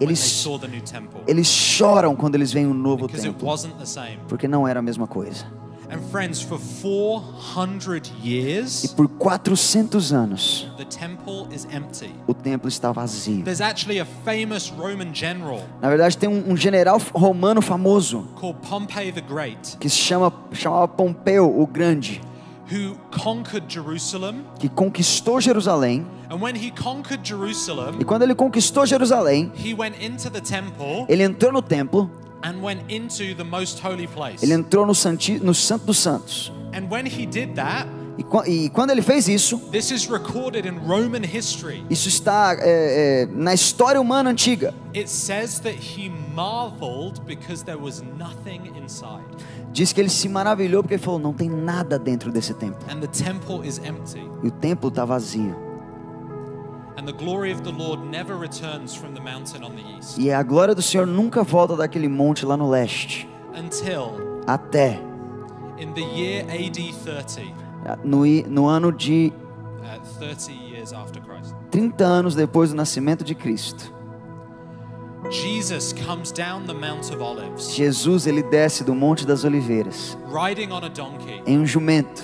Eles- 0.00 0.18
saw 0.18 0.58
the 0.58 0.68
new 0.68 0.80
temple 0.82 1.20
eles 1.26 1.46
choram 1.48 2.14
quando 2.16 2.34
eles 2.34 2.52
veem 2.52 2.66
o 2.66 2.74
novo 2.74 3.06
because 3.06 3.26
it 3.26 3.32
templo, 3.32 3.48
wasn't 3.48 3.74
the 3.78 3.86
same. 3.86 4.18
porque 4.28 4.46
não 4.48 4.66
era 4.68 4.80
a 4.80 4.82
mesma 4.82 5.06
coisa. 5.06 5.44
And 5.92 5.98
friends, 6.12 6.40
for 6.40 6.56
400 6.58 8.12
E 8.22 8.28
years, 8.28 8.86
por 8.94 9.08
400 9.08 10.12
anos, 10.12 10.68
the 10.76 10.84
temple 10.84 11.48
is 11.52 11.66
empty. 11.72 12.14
o 12.26 12.34
templo 12.34 12.68
está 12.68 12.92
vazio. 12.92 13.42
There's 13.44 13.60
actually 13.60 13.98
a 14.00 14.04
famous 14.24 14.70
Roman 14.70 15.12
general 15.12 15.62
Na 15.80 15.88
verdade, 15.88 16.16
tem 16.16 16.28
um, 16.28 16.52
um 16.52 16.56
general 16.56 17.00
romano 17.12 17.60
famoso 17.60 18.28
called 18.36 18.58
Pompey 18.68 19.10
the 19.12 19.20
Great 19.20 19.76
que 19.78 19.88
se 19.88 19.96
chama 19.96 20.32
chamava 20.52 20.86
Pompeu 20.88 21.60
o 21.60 21.66
Grande. 21.66 22.20
Que 24.58 24.68
conquistou 24.68 25.40
Jerusalém. 25.40 26.06
And 26.30 26.36
when 26.40 26.54
he 26.54 26.70
conquered 26.70 27.26
Jerusalem, 27.26 27.96
E 28.00 28.04
quando 28.04 28.22
ele 28.22 28.34
conquistou 28.34 28.86
Jerusalém, 28.86 29.52
he 29.56 29.74
went 29.74 29.96
into 30.00 30.30
the 30.30 30.40
temple 30.40 31.04
ele 31.08 31.24
entrou 31.24 31.52
no 31.52 31.60
templo, 31.62 32.08
and 32.44 32.62
went 32.62 32.82
into 32.88 33.34
the 33.34 33.44
most 33.44 33.80
holy 33.84 34.06
place. 34.06 34.42
ele 34.42 34.52
entrou 34.54 34.86
no, 34.86 34.94
santi, 34.94 35.38
no 35.40 35.52
Santo 35.54 35.86
dos 35.86 35.98
Santos. 35.98 36.52
And 36.72 36.88
when 36.88 37.04
he 37.06 37.26
did 37.26 37.54
that, 37.56 37.88
E, 38.18 38.22
qua- 38.22 38.46
e 38.46 38.68
quando 38.68 38.90
ele 38.90 39.00
fez 39.02 39.26
isso, 39.28 39.58
this 39.72 39.90
is 39.90 40.06
recorded 40.08 40.66
in 40.66 40.76
Roman 40.86 41.22
history. 41.24 41.82
isso 41.90 42.06
está 42.08 42.54
é, 42.60 43.22
é, 43.22 43.26
na 43.32 43.54
história 43.54 44.00
humana 44.00 44.30
antiga. 44.30 44.72
It 44.94 45.08
says 45.08 45.58
that 45.60 45.74
he 45.76 46.10
marveled 46.34 47.20
because 47.26 47.64
there 47.64 47.78
was 47.80 48.02
nothing 48.18 48.72
inside. 48.76 49.24
Diz 49.70 49.92
que 49.92 50.00
ele 50.00 50.08
se 50.08 50.28
maravilhou 50.28 50.82
porque 50.82 50.94
ele 50.94 51.02
falou: 51.02 51.18
não 51.18 51.32
tem 51.32 51.48
nada 51.48 51.98
dentro 51.98 52.30
desse 52.32 52.54
templo. 52.54 52.78
And 52.90 53.00
the 53.00 53.06
temple 53.06 53.66
is 53.66 53.78
empty. 53.78 54.28
E 54.42 54.48
o 54.48 54.50
templo 54.50 54.88
está 54.88 55.04
vazio. 55.04 55.54
E 60.18 60.32
a 60.32 60.42
glória 60.42 60.74
do 60.74 60.82
Senhor 60.82 61.06
nunca 61.06 61.42
volta 61.42 61.76
daquele 61.76 62.08
monte 62.08 62.44
lá 62.44 62.56
no 62.56 62.68
leste. 62.68 63.30
until 63.54 64.42
Até 64.46 65.00
in 65.78 65.92
the 65.94 66.00
year 66.00 66.44
AD 66.50 66.92
30, 67.04 68.00
no, 68.04 68.24
no 68.48 68.66
ano 68.66 68.92
de 68.92 69.32
uh, 69.82 70.18
30 70.18 70.52
years 70.52 70.92
after 70.92 71.20
Christ, 71.22 71.54
30 71.70 72.04
anos 72.04 72.34
depois 72.34 72.70
do 72.70 72.76
nascimento 72.76 73.24
de 73.24 73.34
Cristo. 73.34 73.92
Jesus 75.30 75.92
comes 75.92 76.32
down 76.32 76.64
the 76.66 76.74
Mount 76.74 77.10
of 77.12 77.22
Olives 77.22 77.74
Jesus 77.74 78.26
ele 78.26 78.42
desce 78.42 78.82
do 78.82 78.94
Monte 78.94 79.24
das 79.26 79.44
Oliveiras 79.44 80.18
riding 80.28 80.72
on 80.72 80.84
a 80.84 80.88
donkey, 80.88 81.40
em 81.46 81.58
um 81.58 81.64
jumento, 81.64 82.22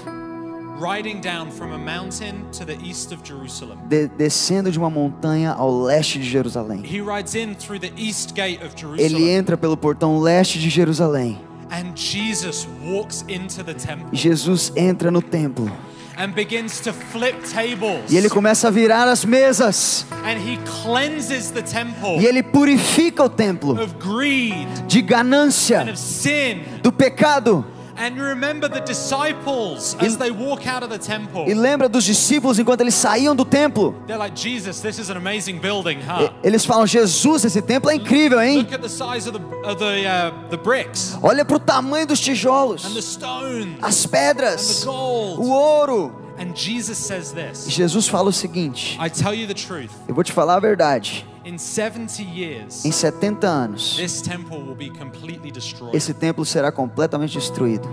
riding 0.80 1.20
down 1.20 1.50
from 1.50 1.72
a 1.72 1.78
mountain 1.78 2.44
to 2.50 2.64
the 2.64 2.76
east 2.84 3.12
of 3.12 3.22
Jerusalem. 3.24 3.78
de- 3.88 4.09
descendo 4.09 4.70
de 4.72 4.78
uma 4.78 4.90
montanha 4.90 5.52
ao 5.52 5.82
leste 5.82 6.18
de 6.18 6.28
Jerusalém. 6.28 6.82
He 6.84 7.00
rides 7.00 7.34
in 7.34 7.54
through 7.54 7.78
the 7.80 7.92
east 7.96 8.34
gate 8.34 8.61
of 8.64 8.74
Ele 8.98 9.30
entra 9.30 9.57
pelo 9.57 9.76
portão 9.76 10.18
leste 10.18 10.59
de 10.59 10.68
Jerusalém. 10.68 11.38
And 11.70 11.96
Jesus 11.96 12.66
walks 12.84 13.24
into 13.28 13.64
the 13.64 13.74
temple 13.74 14.09
Jesus 14.12 14.72
entra 14.76 15.11
no 15.11 15.20
templo 15.22 15.70
and 16.18 16.28
begins 16.34 16.80
to 16.80 16.92
flip 16.92 17.36
tables. 17.52 18.10
e 18.10 18.16
ele 18.16 18.28
começa 18.28 18.68
a 18.68 18.70
virar 18.70 19.08
as 19.08 19.24
mesas 19.24 20.06
And 20.24 20.38
he 20.38 20.58
cleanses 20.82 21.50
the 21.50 21.62
temple 21.62 22.18
e 22.20 22.26
ele 22.26 22.42
purifica 22.42 23.24
o 23.24 23.28
templo 23.28 23.80
of 23.80 23.94
greed 23.96 24.66
de 24.86 25.00
and 25.00 25.02
ganância, 25.06 25.82
of 25.82 25.96
sin. 25.98 26.62
do 26.82 26.90
pecado. 26.92 27.64
And 27.99 28.16
you 28.16 28.22
remember 28.24 28.68
the 28.68 28.80
disciples 28.80 29.97
as 30.01 30.16
they 30.16 30.30
walk 30.30 30.66
out 30.66 30.82
of 30.82 30.90
the 30.90 30.99
temple. 30.99 31.47
E 31.49 31.55
lembra 31.55 31.88
dos 31.88 32.05
discípulos 32.05 32.59
enquanto 32.59 32.82
eles 32.82 32.94
saíam 32.94 33.34
do 33.34 33.44
templo? 33.44 33.94
They're 34.07 34.18
like, 34.18 34.34
Jesus, 34.34 34.80
this 34.80 34.99
is 34.99 35.09
an 35.11 35.16
amazing 35.16 35.61
building, 35.61 36.01
huh? 36.01 36.30
Eles 36.42 36.64
falam: 36.66 36.86
Jesus, 36.86 37.44
esse 37.44 37.62
templo 37.62 37.90
é 37.90 37.97
incrível, 37.97 38.40
hein? 38.40 38.59
Look 38.59 38.74
at 38.74 38.82
the 38.82 38.88
size 38.88 39.26
of 39.26 39.32
the 39.32 39.57
of 39.66 39.78
the 39.78 40.07
the 40.51 40.57
bricks 40.57 41.16
Olha 41.22 41.44
para 41.44 41.57
o 41.57 41.61
tamanho 41.61 42.07
dos 42.07 42.20
and 42.20 42.24
the 42.24 42.30
tijolos, 42.32 42.82
stones 43.03 43.78
as 43.82 44.07
pedras, 44.07 44.86
o 44.86 45.51
ouro. 45.51 46.25
And 46.39 46.55
Jesus 46.55 46.99
says 46.99 47.32
E 47.32 47.34
this. 47.34 47.66
Jesus 47.68 48.09
fala 48.09 48.28
o 48.28 48.32
seguinte: 48.32 48.99
I 49.01 49.09
tell 49.09 49.34
you 49.34 49.47
the 49.47 49.55
truth. 49.55 49.91
Eu 50.07 50.14
vou 50.14 50.22
te 50.22 50.32
falar 50.32 50.57
a 50.57 50.61
verdade. 50.61 51.26
In 51.45 51.59
70 51.59 52.22
years, 52.22 52.84
Em 52.84 52.91
70 52.91 53.47
anos, 53.47 53.97
this 53.97 54.20
temple 54.20 54.59
will 54.59 54.74
be 54.74 54.91
completely 54.91 55.51
destroyed. 55.51 55.95
esse 55.97 56.12
templo 56.12 56.45
será 56.45 56.72
completamente 56.72 57.39
destruído. 57.39 57.89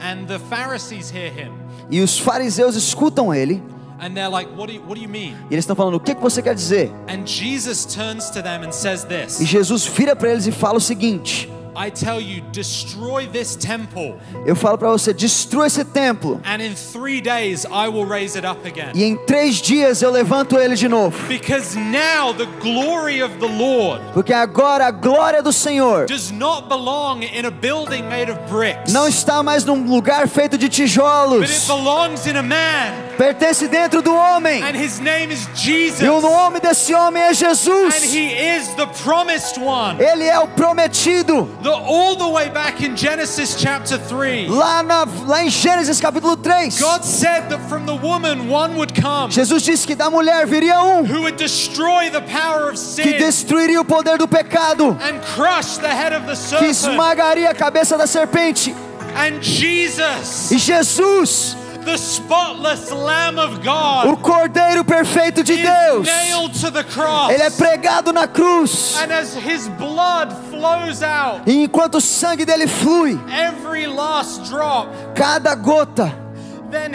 And 0.00 0.26
the 0.26 0.38
Pharisees 0.38 1.10
hear 1.10 1.30
him, 1.30 1.52
E 1.90 2.00
os 2.00 2.18
fariseus 2.18 2.74
escutam 2.74 3.32
ele 3.34 3.62
and 4.00 4.12
they're 4.14 4.28
like, 4.30 4.50
"What 4.56 4.66
do 4.66 4.72
you, 4.72 4.82
what 4.82 4.94
do 4.94 5.02
you 5.02 5.08
mean?" 5.08 5.34
e 5.50 5.54
eles 5.54 5.64
estão 5.64 5.76
falando: 5.76 5.94
O 5.94 6.00
que, 6.00 6.14
que 6.14 6.20
você 6.20 6.42
quer 6.42 6.54
dizer? 6.54 6.90
And 7.08 7.26
Jesus 7.26 7.84
turns 7.86 8.30
to 8.30 8.42
them 8.42 8.64
and 8.66 8.72
says 8.72 9.04
E 9.04 9.06
this: 9.06 9.38
Jesus 9.46 9.86
vira 9.86 10.16
para 10.16 10.30
eles 10.30 10.46
e 10.46 10.52
fala 10.52 10.78
o 10.78 10.80
seguinte: 10.80 11.50
I 11.76 11.90
tell 11.90 12.18
you, 12.20 12.40
destroy 12.52 13.26
this 13.26 13.54
temple, 13.54 14.16
Eu 14.46 14.56
falo 14.56 14.78
para 14.78 14.88
você, 14.88 15.12
destrua 15.12 15.66
esse 15.66 15.84
templo 15.84 16.40
and 16.44 16.62
in 16.62 16.74
three 16.74 17.20
days 17.20 17.64
I 17.66 17.88
will 17.88 18.06
raise 18.06 18.34
it 18.36 18.46
up 18.46 18.66
again. 18.66 18.92
e 18.94 19.04
em 19.04 19.16
três 19.26 19.56
dias 19.56 20.00
eu 20.00 20.10
levanto 20.10 20.56
ele 20.58 20.74
de 20.74 20.88
novo. 20.88 21.16
Because 21.28 21.76
now 21.76 22.32
the 22.32 22.46
glory 22.60 23.22
of 23.22 23.34
the 23.38 23.46
Lord 23.46 24.00
Porque 24.14 24.32
agora 24.32 24.86
a 24.86 24.90
glória 24.90 25.42
do 25.42 25.52
Senhor 25.52 26.06
does 26.06 26.30
not 26.30 26.68
belong 26.68 27.22
in 27.22 27.44
a 27.44 27.50
building 27.50 28.02
made 28.08 28.30
of 28.30 28.38
bricks, 28.50 28.92
não 28.92 29.06
está 29.06 29.42
mais 29.42 29.64
num 29.64 29.84
lugar 29.86 30.26
feito 30.28 30.56
de 30.56 30.66
but 30.66 30.72
it 30.74 30.82
tijolos. 30.82 31.66
belongs 31.66 32.26
in 32.26 32.36
a 32.36 32.42
man, 32.42 33.04
Pertence 33.18 33.66
dentro 33.68 34.00
do 34.02 34.14
homem. 34.14 34.62
and 34.62 34.74
his 34.76 34.98
name 35.00 35.30
is 35.32 35.46
Jesus. 35.54 36.00
E 36.00 36.08
o 36.08 36.20
nome 36.20 36.58
desse 36.60 36.94
homem 36.94 37.22
é 37.22 37.30
And 37.30 37.34
Jesus. 37.34 38.02
he 38.12 38.32
is 38.32 38.68
the 38.76 38.86
promised 39.04 39.58
one. 39.60 39.98
Ele 40.02 40.24
é 40.24 40.38
o 40.38 40.46
prometido. 40.48 41.48
The, 41.66 41.72
all 41.72 42.14
the 42.14 42.28
way 42.28 42.48
back 42.48 42.80
in 42.80 42.94
Genesis 42.94 43.56
chapter 43.60 43.98
3, 43.98 44.46
Lá, 44.46 44.84
na, 44.84 45.04
lá 45.26 45.42
em 45.44 45.50
Gênesis 45.50 46.00
capítulo 46.00 46.36
3, 46.36 46.70
God 46.78 47.04
said 47.04 47.48
that 47.48 47.58
from 47.68 47.84
the 47.84 47.92
woman 47.92 48.48
one 48.48 48.76
would 48.76 48.94
come 48.94 49.32
Jesus 49.32 49.64
disse 49.64 49.84
que 49.84 49.96
da 49.96 50.08
mulher 50.08 50.46
viria 50.46 50.80
um 50.80 51.04
who 51.04 51.22
would 51.22 51.36
destroy 51.36 52.08
the 52.08 52.20
power 52.20 52.68
of 52.68 52.74
que 52.74 52.78
sin 52.78 53.18
destruiria 53.18 53.80
o 53.80 53.84
poder 53.84 54.16
do 54.16 54.28
pecado, 54.28 54.96
and 55.02 55.20
crush 55.34 55.78
the 55.78 55.88
head 55.88 56.12
of 56.14 56.22
the 56.26 56.36
que 56.36 56.36
serpent. 56.36 56.70
esmagaria 56.70 57.50
a 57.50 57.54
cabeça 57.54 57.98
da 57.98 58.06
serpente. 58.06 58.72
And 59.16 59.42
Jesus, 59.42 60.52
E 60.52 60.58
Jesus, 60.58 61.56
the 61.86 61.96
spotless 61.96 62.90
Lamb 62.90 63.38
of 63.38 63.62
God, 63.64 64.08
o 64.08 64.16
Cordeiro 64.16 64.84
perfeito 64.84 65.42
de 65.42 65.56
Deus, 65.56 66.06
nailed 66.06 66.52
to 66.60 66.70
the 66.70 66.84
cross. 66.84 67.30
ele 67.30 67.42
é 67.42 67.50
pregado 67.50 68.12
na 68.12 68.26
cruz. 68.26 68.96
And 69.00 69.12
as 69.12 69.34
his 69.34 69.68
blood 69.78 70.32
flows 70.50 71.02
out, 71.02 71.42
E 71.46 71.62
enquanto 71.64 71.96
o 71.96 72.00
sangue 72.00 72.44
dele 72.44 72.66
flui, 72.66 73.18
every 73.30 73.86
last 73.86 74.42
drop, 74.50 74.88
cada 75.14 75.54
gota, 75.54 76.12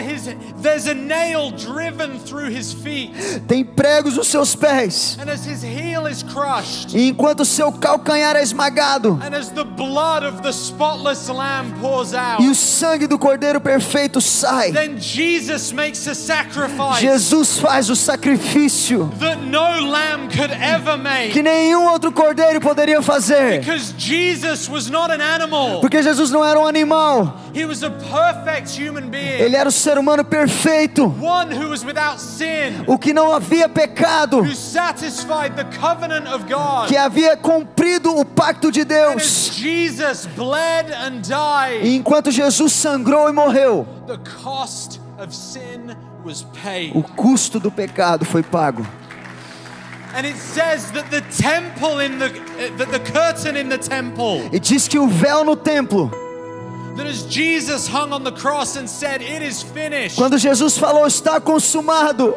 his, 0.00 0.34
there's 0.60 0.86
a 0.86 0.94
nail 0.94 1.50
driven 1.50 2.18
through 2.18 2.50
his 2.50 2.72
feet. 2.72 3.12
Tem 3.48 3.64
pregos 3.64 4.16
nos 4.16 4.28
seus 4.28 4.54
pés. 4.54 5.18
And 5.20 5.28
as 5.30 5.44
his 5.44 5.62
heel 5.62 6.06
is 6.06 6.22
crushed, 6.22 6.94
E 6.94 7.08
enquanto 7.08 7.40
o 7.40 7.44
seu 7.44 7.72
calcanhar 7.72 8.36
é 8.36 8.42
esmagado, 8.42 9.18
and 9.22 9.34
as 9.34 9.50
the 9.50 9.64
blood 9.64 10.24
of 10.24 10.42
the 10.42 10.52
spotless 10.52 11.28
lamb 11.28 11.72
pours 11.80 12.14
out, 12.14 12.42
e 12.42 12.48
o 12.48 12.54
sangue 12.54 13.06
do 13.06 13.18
Cordeiro 13.18 13.60
perfeito 13.60 14.20
sai, 14.20 14.72
then 14.72 14.98
Jesus 14.98 15.72
makes 15.72 16.06
a 16.06 16.14
sacrifice 16.14 17.00
Jesus 17.00 17.58
faz 17.58 17.88
o 17.90 17.96
sacrifício 17.96 19.10
that 19.18 19.38
no 19.42 19.80
lamb 19.90 20.28
could 20.28 20.50
ever 20.52 20.96
make. 20.96 21.32
que 21.32 21.42
nenhum 21.42 21.86
outro 21.86 22.12
cordeiro 22.12 22.60
poderia 22.60 23.00
fazer. 23.02 23.60
Because 23.60 23.94
Jesus 23.96 24.68
was 24.68 24.88
not 24.90 25.10
an 25.12 25.20
animal. 25.20 25.80
Porque 25.80 26.02
Jesus 26.02 26.30
não 26.30 26.44
era 26.44 26.58
um 26.58 26.66
animal, 26.66 27.36
He 27.54 27.64
was 27.64 27.82
a 27.82 27.90
perfect 27.90 28.70
human 28.80 29.10
being. 29.10 29.40
ele 29.40 29.56
era 29.56 29.70
o 29.78 29.80
ser 29.80 29.98
humano 29.98 30.24
perfeito, 30.24 31.08
sin. 32.18 32.84
o 32.86 32.98
que 32.98 33.12
não 33.12 33.32
havia 33.32 33.68
pecado, 33.68 34.42
God. 36.46 36.88
que 36.88 36.96
havia 36.96 37.36
cumprido 37.36 38.14
o 38.16 38.24
pacto 38.24 38.70
de 38.70 38.84
Deus. 38.84 39.50
Died, 41.22 41.86
E 41.86 41.96
enquanto 41.96 42.30
Jesus 42.30 42.72
sangrou 42.72 43.28
e 43.28 43.32
morreu, 43.32 43.86
o 46.94 47.02
custo 47.02 47.58
do 47.58 47.70
pecado 47.70 48.24
foi 48.24 48.42
pago. 48.42 48.86
E 54.52 54.60
diz 54.60 54.86
que 54.86 54.98
o 54.98 55.08
véu 55.08 55.42
no 55.42 55.56
templo, 55.56 56.10
quando 60.16 60.38
Jesus 60.38 60.76
falou 60.76 61.06
está 61.06 61.40
consumado, 61.40 62.36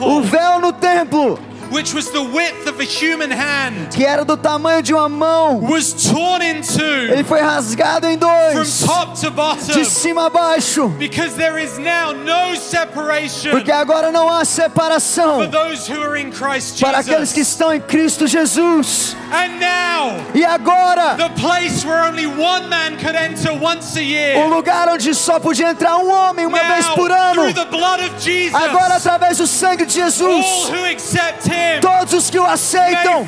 o 0.00 0.20
véu 0.22 0.60
no 0.60 0.72
templo, 0.72 1.38
which 1.70 1.94
was 1.94 2.10
the 2.10 2.22
width 2.22 2.66
of 2.66 2.80
a 2.80 2.84
human 2.84 3.30
hand 3.30 3.90
que 3.94 4.04
era 4.04 4.24
do 4.24 4.36
tamanho 4.36 4.82
de 4.82 4.92
uma 4.94 5.08
mão, 5.08 5.60
was 5.60 5.92
torn 5.92 6.42
in 6.42 6.62
two 6.62 6.82
ele 6.82 7.24
foi 7.24 7.40
rasgado 7.40 8.06
em 8.06 8.18
from 8.18 8.28
dois, 8.28 8.80
top 8.80 9.20
to 9.20 9.30
bottom. 9.30 9.74
De 9.74 9.84
cima 9.84 10.26
a 10.26 10.30
baixo, 10.30 10.88
because 10.98 11.34
there 11.36 11.58
is 11.58 11.78
now 11.78 12.12
no 12.12 12.56
separation 12.56 13.50
porque 13.50 13.70
agora 13.72 14.10
não 14.10 14.28
há 14.28 14.38
for 14.38 14.46
separação 14.46 15.50
those 15.50 15.86
who 15.90 16.02
are 16.02 16.20
in 16.20 16.30
Christ 16.30 16.80
para 16.80 16.98
aqueles 16.98 17.32
que 17.32 17.40
Jesus 17.40 17.48
estão 17.48 17.72
em 17.74 17.80
Cristo 17.80 18.26
Jesus. 18.26 19.16
and 19.32 19.58
now 19.58 20.16
E 20.34 20.44
agora, 20.44 21.16
the 21.16 21.30
place 21.40 21.84
where 21.84 22.04
only 22.04 22.26
one 22.26 22.68
man 22.68 22.96
could 22.96 23.16
enter 23.16 23.52
once 23.52 23.96
a 23.96 24.00
o 24.00 24.02
year 24.02 24.48
lugar 24.48 24.88
onde 24.88 25.14
só 25.14 25.38
podia 25.40 25.70
entrar 25.70 25.96
um 25.98 26.10
homem 26.10 26.46
uma 26.46 26.58
vez 26.58 26.86
now 26.86 26.94
por 26.94 27.10
ano, 27.10 27.42
through 27.42 27.54
the 27.54 27.70
blood 27.70 28.00
of 28.00 28.22
Jesus 28.22 28.54
agora 28.54 28.94
através 28.96 29.38
do 29.38 29.46
sangue 29.46 29.84
de 29.86 30.00
all 30.00 30.10
Jesus, 30.10 30.68
who 30.68 30.84
accept 30.84 31.46
him 31.46 31.55
todos 31.80 32.12
os 32.12 32.30
que 32.30 32.38
o 32.38 32.44
aceitam 32.44 33.26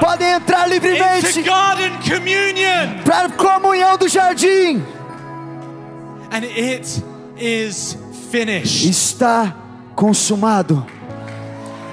podem 0.00 0.28
entrar 0.32 0.66
livremente 0.68 1.42
para 3.04 3.26
a 3.26 3.30
comunhão 3.30 3.96
do 3.96 4.08
jardim. 4.08 4.82
and 6.30 6.44
it 6.44 7.02
is 7.38 7.96
finished 8.30 8.84
Está 8.88 9.54
consumado. 9.94 10.84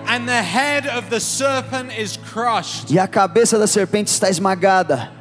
and 0.08 0.26
the 0.28 0.42
head 0.42 0.88
of 0.88 1.10
the 1.10 1.20
serpent 1.20 1.92
is 1.98 2.18
crushed 2.18 2.92
E 2.92 2.98
a 3.00 3.08
cabeça 3.08 3.58
da 3.60 3.68
serpente 3.68 4.10
está 4.12 4.30
esmagada, 4.30 5.12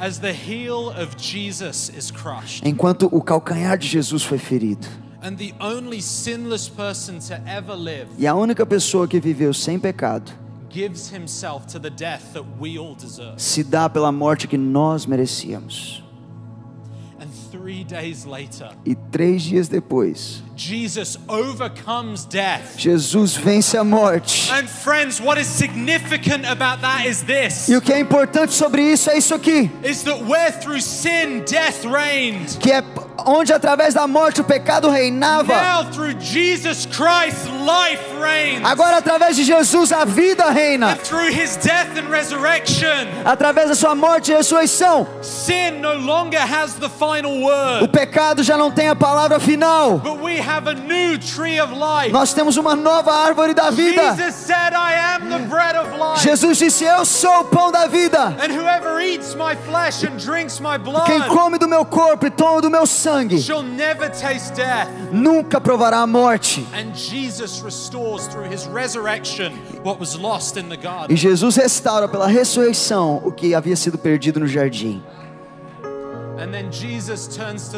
as 0.00 0.18
the 0.18 0.32
heel 0.32 0.88
of 0.90 1.14
Jesus 1.16 1.90
is 1.96 2.10
crushed 2.10 2.66
enquanto 2.66 3.08
o 3.12 3.20
calcanhar 3.22 3.76
de 3.78 3.86
Jesus 3.86 4.22
foi 4.24 4.38
ferido. 4.38 4.86
And 5.24 5.38
the 5.38 5.54
only 5.58 6.00
sinless 6.02 6.68
person 6.68 7.18
to 7.18 7.34
ever 7.48 7.74
live 7.74 8.08
E 8.18 8.26
a 8.26 8.34
única 8.34 8.66
pessoa 8.66 9.08
que 9.08 9.18
viveu 9.18 9.54
sem 9.54 9.78
pecado 9.78 10.30
gives 10.68 11.10
himself 11.10 11.66
to 11.66 11.80
the 11.80 11.88
death 11.90 12.32
that 12.34 12.44
we 12.60 12.76
all 12.78 12.94
deserve 12.94 13.34
se 13.38 13.64
dá 13.64 13.88
pela 13.88 14.12
morte 14.12 14.46
que 14.46 14.58
nós 14.58 15.06
merecíamos. 15.06 16.02
and 17.20 17.28
3 17.50 17.84
days 17.84 18.24
later 18.26 18.70
E 18.84 18.94
três 18.94 19.42
dias 19.42 19.66
depois, 19.68 20.42
Jesus 20.56 21.18
overcomes 21.28 22.24
death 22.24 22.76
Jesus 22.76 23.36
vence 23.36 23.74
a 23.74 23.82
morte. 23.84 24.50
And 24.52 24.68
friends, 24.68 25.20
what 25.20 25.40
is 25.40 25.46
significant 25.46 26.46
about 26.46 26.80
that 26.82 27.06
is 27.06 27.22
this 27.22 27.68
E 27.68 27.76
o 27.76 27.80
que 27.80 27.92
é 27.92 27.98
importante 27.98 28.52
sobre 28.54 28.82
isso 28.82 29.10
é 29.10 29.18
isso 29.18 29.34
aqui: 29.34 29.70
is 29.82 30.02
that 30.02 30.22
where 30.24 30.52
through 30.52 30.80
sin 30.80 31.44
death 31.44 31.84
reigned, 31.84 32.58
que 32.58 32.70
é 32.70 32.82
onde 33.26 33.52
através 33.52 33.94
da 33.94 34.06
morte 34.06 34.40
o 34.40 34.44
pecado 34.44 34.88
reinava, 34.90 35.54
now 35.54 35.90
through 35.90 36.14
Jesus 36.20 36.86
Christ 36.86 37.46
life 37.46 38.02
reigns. 38.20 38.64
agora 38.64 38.98
através 38.98 39.36
de 39.36 39.44
Jesus 39.44 39.92
a 39.92 40.04
vida 40.04 40.50
reina. 40.50 40.92
And 40.92 40.96
through 40.98 41.30
his 41.32 41.56
death 41.56 41.96
and 41.96 42.08
resurrection, 42.10 43.08
Através 43.24 43.68
da 43.68 43.74
sua 43.74 43.94
morte 43.94 44.30
e 44.30 44.34
ressurreição, 44.34 45.06
sin 45.22 45.80
no 45.80 45.94
longer 45.94 46.40
has 46.40 46.74
the 46.74 46.88
final 46.88 47.24
o 47.24 47.44
word. 47.44 47.88
pecado 47.88 48.42
já 48.42 48.56
não 48.56 48.70
tem 48.70 48.88
a 48.88 48.96
palavra 48.96 49.40
final. 49.40 49.98
But 49.98 50.20
we 50.20 50.38
have 50.44 50.68
a 50.68 50.74
new 50.74 51.18
tree 51.18 51.58
of 51.58 51.72
life. 51.72 52.12
Nós 52.12 52.32
temos 52.32 52.56
uma 52.56 52.76
nova 52.76 53.12
árvore 53.12 53.54
da 53.54 53.70
vida. 53.70 54.14
Jesus 54.14 54.34
said, 54.34 54.74
I 54.74 54.94
am 55.16 55.28
the 55.28 55.48
bread 55.48 55.76
of 55.76 55.90
life. 55.98 56.22
Jesus 56.22 56.58
disse: 56.58 56.84
Eu 56.84 57.04
sou 57.04 57.40
o 57.40 57.44
pão 57.44 57.72
da 57.72 57.86
vida. 57.86 58.36
And 58.40 58.52
whoever 58.52 59.00
eats 59.00 59.34
my 59.34 59.56
flesh 59.68 60.04
and 60.04 60.16
drinks 60.18 60.60
my 60.60 60.78
Quem 61.06 61.22
come 61.22 61.58
do 61.58 61.68
meu 61.68 61.84
corpo 61.84 62.26
e 62.26 62.30
toma 62.30 62.60
do 62.60 62.70
meu 62.70 62.86
sangue 62.86 63.40
shall 63.40 63.62
never 63.62 64.10
taste 64.10 64.54
death. 64.54 64.88
nunca 65.12 65.60
provará 65.60 65.98
a 65.98 66.06
morte. 66.06 66.66
And 66.74 66.94
Jesus 66.94 67.60
restores 67.60 68.26
through 68.26 68.48
his 68.50 68.66
resurrection 68.66 69.52
what 69.82 69.98
was 69.98 70.16
lost 70.16 70.56
in 70.56 70.68
the 70.68 70.76
E. 71.08 71.16
Jesus 71.16 71.56
restaura 71.56 72.08
pela 72.08 72.26
ressurreição 72.26 73.22
o 73.24 73.32
que 73.32 73.54
havia 73.54 73.76
sido 73.76 73.96
perdido 73.96 74.40
no 74.40 74.46
jardim. 74.46 75.02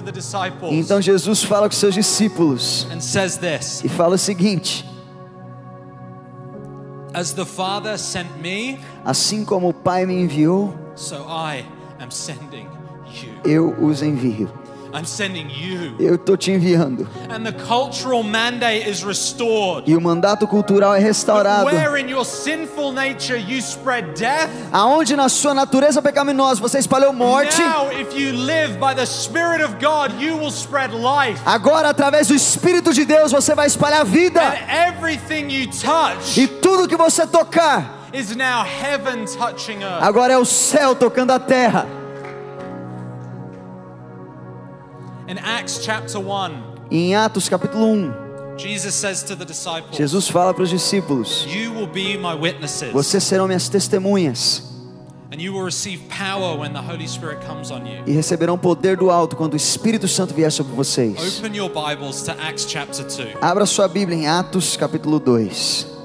E 0.02 0.12
disciples 0.12 0.72
então 0.72 1.00
Jesus 1.00 1.42
fala 1.42 1.68
com 1.68 1.74
seus 1.74 1.94
discípulos 1.94 2.86
and 2.90 3.00
says 3.00 3.36
this 3.36 3.84
e 3.84 3.88
fala 3.88 4.14
o 4.14 4.18
seguinte: 4.18 4.84
As 7.12 7.32
the 7.32 7.44
Father 7.44 7.98
sent 7.98 8.28
me, 8.42 8.78
Assim 9.04 9.44
como 9.44 9.68
o 9.68 9.74
Pai 9.74 10.06
me 10.06 10.14
enviou, 10.14 10.74
so 10.94 11.16
I 11.28 11.64
am 12.00 12.10
sending 12.10 12.66
you. 13.22 13.34
eu 13.44 13.84
os 13.84 14.02
envio. 14.02 14.50
I'm 14.96 15.04
sending 15.04 15.50
you. 15.50 15.94
Eu 16.00 16.14
estou 16.14 16.38
te 16.38 16.50
enviando. 16.50 17.06
And 17.28 17.44
the 17.44 17.52
cultural 17.52 18.22
mandate 18.22 18.88
is 18.88 19.02
restored. 19.04 19.84
E 19.86 19.94
o 19.94 20.00
mandato 20.00 20.46
cultural 20.46 20.94
é 20.94 20.98
restaurado. 20.98 21.66
Where 21.66 22.00
in 22.00 22.08
your 22.08 22.24
sinful 22.24 22.92
nature 22.92 23.36
you 23.38 23.58
spread 23.58 24.14
death, 24.18 24.48
Aonde 24.72 25.14
na 25.14 25.28
sua 25.28 25.52
natureza 25.52 26.00
pecaminosa 26.00 26.62
você 26.62 26.78
espalhou 26.78 27.12
morte, 27.12 27.60
now 27.60 27.90
if 27.92 28.18
you 28.18 28.32
live 28.32 28.78
by 28.78 28.94
the 28.94 29.04
Spirit 29.04 29.62
of 29.62 29.74
God, 29.74 30.18
you 30.18 30.38
will 30.38 30.50
spread 30.50 30.94
life. 30.94 31.38
agora 31.44 31.90
através 31.90 32.28
do 32.28 32.34
Espírito 32.34 32.94
de 32.94 33.04
Deus 33.04 33.32
você 33.32 33.54
vai 33.54 33.66
espalhar 33.66 34.02
vida. 34.02 34.40
And 34.40 34.88
everything 34.88 35.50
you 35.50 35.66
touch 35.68 36.40
E 36.40 36.46
tudo 36.48 36.88
que 36.88 36.96
você 36.96 37.26
tocar, 37.26 38.08
is 38.14 38.34
now 38.34 38.64
heaven 38.64 39.26
touching 39.26 39.82
earth. 39.82 40.02
agora 40.02 40.32
é 40.32 40.38
o 40.38 40.44
céu 40.46 40.94
tocando 40.94 41.32
a 41.32 41.38
terra. 41.38 41.86
In 45.28 45.38
Acts 45.38 45.80
chapter 45.82 46.18
1, 46.20 46.52
E 46.90 46.96
em 46.98 47.16
Atos 47.16 47.48
capítulo 47.48 47.84
1, 47.86 48.58
Jesus 48.58 48.94
says 48.94 49.22
to 49.24 49.36
the 49.36 49.44
disciples, 49.44 49.96
Jesus 49.96 50.28
fala 50.28 50.54
para 50.54 50.62
os 50.62 50.70
discípulos: 50.70 51.44
You 51.48 51.72
will 51.74 51.88
be 51.88 52.16
my 52.16 52.34
witnesses, 52.34 52.92
Vocês 52.92 53.24
serão 53.24 53.46
minhas 53.46 53.68
testemunhas 53.68 54.62
and 55.32 55.40
you 55.40 55.52
will 55.52 55.64
receive 55.64 56.00
power 56.08 56.56
when 56.56 56.72
the 56.72 56.80
Holy 56.80 57.06
Spirit 57.08 57.44
comes 57.44 57.70
on 57.72 57.84
you. 57.84 58.04
e 58.06 58.12
receberão 58.12 58.56
poder 58.56 58.96
do 58.96 59.10
alto 59.10 59.34
quando 59.34 59.54
o 59.54 59.56
Espírito 59.56 60.06
Santo 60.06 60.32
vier 60.32 60.52
sobre 60.52 60.72
vocês. 60.74 61.38
Open 61.38 61.56
your 61.56 61.68
Bibles 61.70 62.22
to 62.22 62.30
Acts 62.40 62.64
chapter 62.68 63.04
2. 63.04 63.36
Abra 63.42 63.66
sua 63.66 63.88
Bíblia 63.88 64.16
em 64.16 64.28
Atos 64.28 64.76
capítulo 64.76 65.18
2. 65.18 65.95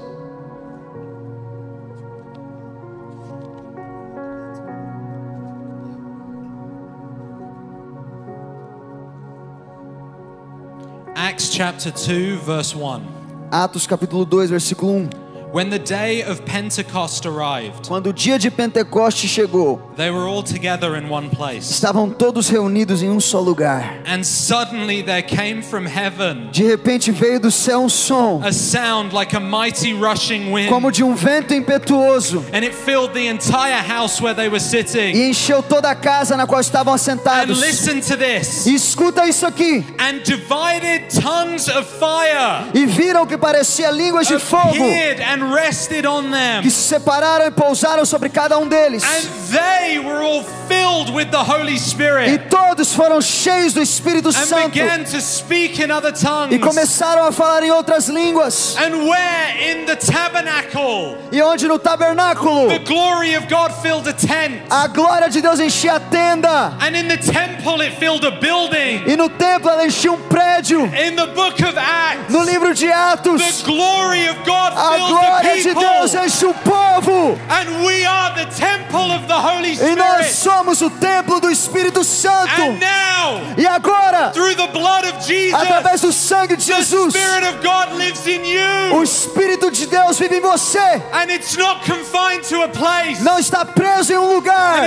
Chapter 11.62 11.92
2, 11.92 12.44
verse 12.44 12.76
1. 12.76 13.00
Atos 13.48 13.86
capítulo 13.86 14.24
2, 14.24 14.50
versículo 14.50 14.94
1. 14.94 15.21
When 15.52 15.68
the 15.68 15.78
day 15.78 16.22
of 16.22 16.46
Pentecost 16.46 17.26
arrived, 17.26 17.86
Quando 17.86 18.06
o 18.08 18.12
dia 18.14 18.38
de 18.38 18.50
Pentecoste 18.50 19.28
chegou, 19.28 19.78
they 19.96 20.10
were 20.10 20.26
all 20.26 20.42
together 20.42 20.96
in 20.96 21.10
one 21.10 21.28
place. 21.28 21.70
estavam 21.70 22.08
todos 22.08 22.48
reunidos 22.48 23.02
em 23.02 23.10
um 23.10 23.20
só 23.20 23.38
lugar. 23.38 23.98
And 24.06 24.24
suddenly 24.24 25.02
there 25.02 25.20
came 25.22 25.60
from 25.60 25.84
heaven 25.84 26.48
De 26.52 26.62
repente 26.64 27.10
veio 27.12 27.38
do 27.38 27.50
céu 27.50 27.82
um 27.82 27.88
som, 27.90 28.40
a 28.42 28.50
sound 28.50 29.14
like 29.14 29.36
a 29.36 29.40
mighty 29.40 29.92
rushing 29.92 30.50
como 30.70 30.86
wind, 30.86 30.94
de 30.96 31.04
um 31.04 31.14
vento 31.14 31.52
impetuoso, 31.52 32.42
and 32.54 32.64
it 32.64 32.72
filled 32.74 33.12
the 33.12 33.26
entire 33.28 33.82
house 33.82 34.22
where 34.22 34.34
they 34.34 34.48
were 34.48 34.58
sitting. 34.58 35.14
e 35.14 35.28
encheu 35.28 35.62
toda 35.62 35.90
a 35.90 35.94
casa 35.94 36.34
na 36.34 36.46
qual 36.46 36.62
estavam 36.62 36.94
And 36.94 36.96
assentados. 36.96 37.60
listen 37.60 38.00
to 38.00 38.16
this. 38.16 38.64
E 38.64 38.74
escuta 38.74 39.26
isso 39.28 39.44
aqui. 39.44 39.84
And 39.98 40.20
divided 40.24 41.10
tongues 41.20 41.68
of 41.68 41.84
fire 41.98 42.70
E 42.72 42.86
viram 42.86 43.26
que 43.26 43.36
parecia 43.36 43.90
línguas 43.90 44.26
de 44.26 44.38
fogo, 44.38 44.82
and. 44.82 45.41
Que 46.62 46.70
se 46.70 46.88
separaram 46.88 47.46
e 47.46 47.50
pousaram 47.50 48.04
sobre 48.04 48.28
cada 48.28 48.58
um 48.58 48.68
deles. 48.68 49.02
And 49.04 49.56
they 49.56 49.98
were 49.98 50.22
all 50.22 50.44
filled 50.68 51.14
with 51.14 51.30
the 51.30 51.42
Holy 51.42 51.74
E 51.74 52.38
todos 52.38 52.94
foram 52.94 53.20
cheios 53.20 53.72
do 53.72 53.82
Espírito 53.82 54.28
and 54.28 54.32
Santo. 54.32 54.70
began 54.70 55.04
to 55.04 55.20
speak 55.20 55.82
in 55.82 55.90
other 55.90 56.12
e 56.50 56.58
começaram 56.58 57.24
a 57.24 57.32
falar 57.32 57.62
em 57.62 57.70
outras 57.70 58.08
línguas. 58.08 58.76
And 58.76 59.08
where? 59.08 59.72
In 59.72 59.86
the 59.86 59.96
tabernacle. 59.96 61.18
E 61.30 61.40
onde? 61.42 61.66
No 61.66 61.78
tabernáculo. 61.78 62.68
The 62.68 62.78
glory 62.80 63.36
of 63.36 63.46
God 63.48 63.72
filled 63.82 64.06
a 64.08 64.12
tent, 64.12 64.62
a 64.70 64.86
glória 64.88 65.28
de 65.28 65.40
Deus 65.40 65.60
enchia 65.60 65.96
a 65.96 66.00
tenda, 66.00 66.76
and 66.80 66.96
in 66.96 67.08
the 67.08 67.18
temple 67.18 67.80
it 67.82 67.94
filled 67.98 68.24
a 68.24 68.30
building. 68.30 69.02
e 69.06 69.16
no 69.16 69.28
templo 69.28 69.70
ela 69.70 69.84
enchia 69.84 70.12
um 70.12 70.18
prédio. 70.28 70.84
In 70.84 71.16
the 71.16 71.26
book 71.34 71.60
of 71.62 71.76
Acts, 71.78 72.32
No 72.32 72.42
livro 72.44 72.74
de 72.74 72.86
the 72.86 72.92
Atos, 72.92 73.62
glory 73.62 74.28
of 74.28 74.36
God 74.44 74.72
a 74.74 74.94
filled 74.94 75.10
glória 75.40 75.62
de 75.62 75.74
Deus 75.74 76.14
enche 76.14 76.46
o 76.46 76.54
povo. 76.54 77.38
E 79.80 79.94
nós 79.96 80.26
somos 80.32 80.80
o 80.82 80.90
templo 80.90 81.40
do 81.40 81.50
Espírito 81.50 82.04
Santo. 82.04 82.60
Now, 82.72 83.40
E 83.56 83.66
agora, 83.66 84.32
Jesus, 85.52 85.54
através 85.62 86.00
do 86.00 86.12
sangue 86.12 86.56
de 86.56 86.64
Jesus, 86.64 87.14
o. 88.92 89.02
Espírito 89.02 89.70
de 89.70 89.86
Deus 89.86 90.18
vive 90.18 90.36
em 90.36 90.40
você. 90.40 91.02
Não 93.22 93.38
está 93.38 93.64
preso 93.64 94.12
em 94.12 94.18
um 94.18 94.34
lugar. 94.34 94.84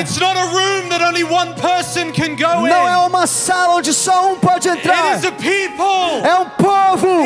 Não 2.69 2.87
é 2.87 2.97
uma 2.97 3.25
sala 3.27 3.75
onde 3.75 3.93
só 3.93 4.31
um 4.31 4.35
pode 4.37 4.67
entrar. 4.69 5.15
É 6.25 6.35
um 6.35 6.49
povo 6.49 7.25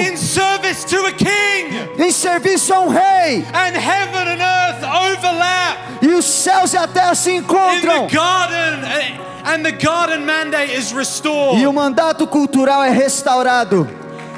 em 1.98 2.12
serviço 2.12 2.74
a 2.74 2.80
um 2.82 2.90
rei. 2.90 3.09
And 3.54 3.76
heaven 3.76 4.28
and 4.28 4.42
earth 4.42 4.84
overlap 4.84 5.78
E 6.02 6.08
os 6.14 6.26
céus 6.26 6.74
e 6.74 6.78
a 6.78 6.88
terra 6.88 7.16
se 7.16 7.32
in 7.32 7.38
encontram. 7.38 8.08
the 8.08 8.16
garden. 8.16 9.20
And 9.46 9.64
the 9.64 9.72
garden 9.72 10.26
mandate 10.26 10.72
is 10.74 10.92
E 10.92 10.96
restored. 10.96 11.66
o 11.66 11.74
mandato 11.74 12.28
cultural 12.28 12.84
é 12.84 12.90
restaurado. 12.90 13.88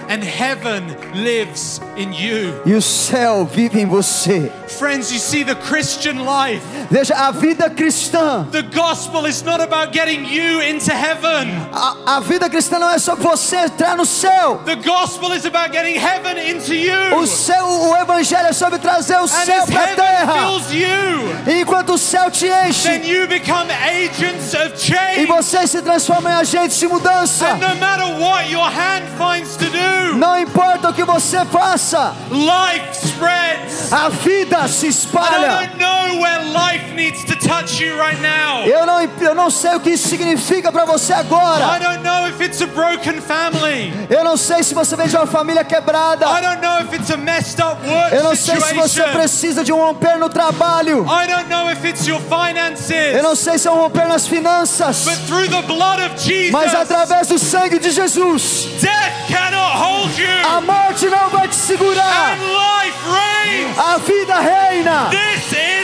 And 0.09 0.24
heaven 0.24 0.95
lives 1.13 1.80
in 1.95 2.11
you. 2.13 2.61
E 2.65 2.74
o 2.74 2.82
céu 2.82 3.45
vive 3.45 3.80
em 3.80 3.86
você. 3.86 4.51
Friends, 4.78 5.11
you 5.11 5.19
see 5.19 5.43
the 5.43 5.55
Christian 5.55 6.26
life. 6.26 6.61
Veja, 6.89 7.13
a 7.15 7.32
vida 7.32 7.69
cristã. 7.69 8.45
The 8.51 8.63
gospel 8.63 9.26
is 9.26 9.43
not 9.43 9.61
about 9.61 9.91
getting 9.93 10.26
you 10.26 10.59
into 10.61 10.91
heaven. 10.91 11.49
A, 11.74 12.17
a 12.17 12.19
vida 12.19 12.49
cristã 12.49 12.80
não 12.80 12.89
é 12.89 12.97
só 12.97 13.15
você 13.15 13.57
entrar 13.57 13.95
no 13.95 14.05
céu. 14.05 14.61
The 14.65 14.76
gospel 14.78 15.34
is 15.34 15.45
about 15.45 15.72
getting 15.72 15.97
heaven 15.97 16.38
into 16.49 16.74
you. 16.74 17.15
O 17.17 17.28
céu, 17.28 17.65
o 17.65 17.95
evangelho 17.95 18.47
é 18.47 18.53
sobre 18.53 18.80
trazer 18.80 19.15
o 19.17 19.24
And 19.24 19.28
céu 19.28 19.65
para 19.67 19.80
a 19.80 19.84
heaven 19.84 19.95
terra. 19.95 20.34
fills 20.34 20.72
you, 20.74 21.53
E 21.53 21.61
enquanto 21.61 21.93
o 21.93 21.97
céu 21.97 22.30
te 22.32 22.47
then 22.84 23.05
you 23.05 23.28
become 23.28 23.69
agents 23.72 24.53
of 24.53 24.74
e 24.76 24.78
change. 24.78 25.26
você 25.28 25.67
se 25.67 25.82
transforma 25.82 26.30
em 26.32 26.34
agente 26.36 26.78
de 26.78 26.88
mudança. 26.88 27.45
And 27.47 27.57
no 27.59 27.76
matter 27.76 28.19
what 28.19 28.49
your 28.51 28.67
hand 28.69 29.03
finds 29.17 29.55
to 29.57 29.65
do, 29.65 30.17
Não 30.17 30.39
importa 30.39 30.89
o 30.89 30.93
que 30.93 31.03
você 31.03 31.43
faça, 31.45 32.13
life 32.32 33.05
spreads. 33.07 33.91
a 33.93 34.09
vida 34.09 34.61
se 34.68 34.88
espalha. 34.88 35.68
don't 35.68 35.78
know 35.78 36.20
where 36.22 36.43
life 36.45 36.93
needs 36.95 37.24
to 37.26 37.36
touch 37.36 37.82
you 37.82 37.95
right 37.97 38.20
now. 38.22 38.66
Eu 38.66 38.86
não, 38.86 39.01
eu 39.22 39.36
não 39.36 39.49
sei 39.49 39.76
o 39.76 39.80
que 39.80 39.91
isso 39.91 40.07
significa 40.07 40.72
para 40.72 40.86
você 40.86 41.14
I 41.14 41.16
agora. 41.18 41.80
don't 41.80 42.03
know 42.03 42.28
if 42.28 42.39
it's 42.41 42.62
a 42.62 42.68
broken 42.68 43.22
family. 43.22 43.93
Eu 44.09 44.24
não 44.24 44.38
sei 44.38 44.64
se 44.64 44.74
você 44.74 44.95
vem 44.95 45.07
de 45.07 45.16
uma 45.16 45.28
família 45.28 45.64
quebrada. 45.64 46.26
I 46.26 46.41
don't 46.41 46.62
know 46.62 46.80
if 46.80 46.93
it's 46.93 47.09
a 47.12 47.18
messed 47.18 47.62
up 47.62 47.78
work 47.88 48.14
Eu 48.16 48.24
não 48.24 48.36
sei 48.36 48.59
se 48.59 48.74
você 48.74 49.03
precisa 49.03 49.64
de 49.64 49.72
um 49.74 49.78
romper 49.78 50.18
no 50.18 50.30
trabalho. 50.30 51.05
I 51.05 51.28
don't 51.28 51.49
know 51.49 51.70
if 51.72 51.84
it's 51.86 52.05
your 52.07 52.22
finances. 52.22 53.16
Eu 53.16 53.24
não 53.24 53.36
sei 53.36 53.57
se 53.57 53.68
é 53.68 53.72
um 53.72 53.76
romper 53.76 54.07
nas 54.07 54.28
finanças. 54.28 55.03
But 55.05 55.18
through 55.28 55.49
the 55.49 55.62
blood 55.64 56.01
of 56.03 56.18
Jesus, 56.22 56.51
Mas 56.51 56.74
através 56.74 57.28
do 57.28 57.38
sangue 57.39 57.80
de 57.80 57.91
Jesus, 57.91 58.68
death 58.82 59.28
cannot 59.30 59.78
hold 59.78 60.18
you. 60.18 60.28
a 60.47 60.62
morte 60.62 61.05
não 61.07 61.30
vai 61.30 61.47
te 61.47 61.55
segurar. 61.55 62.34
and 62.34 62.41
life 62.41 62.97
reigns. 63.09 63.78
A 63.78 63.97
vida 63.97 64.39
reina. 64.52 65.10
This 65.12 65.54
is. 65.54 65.81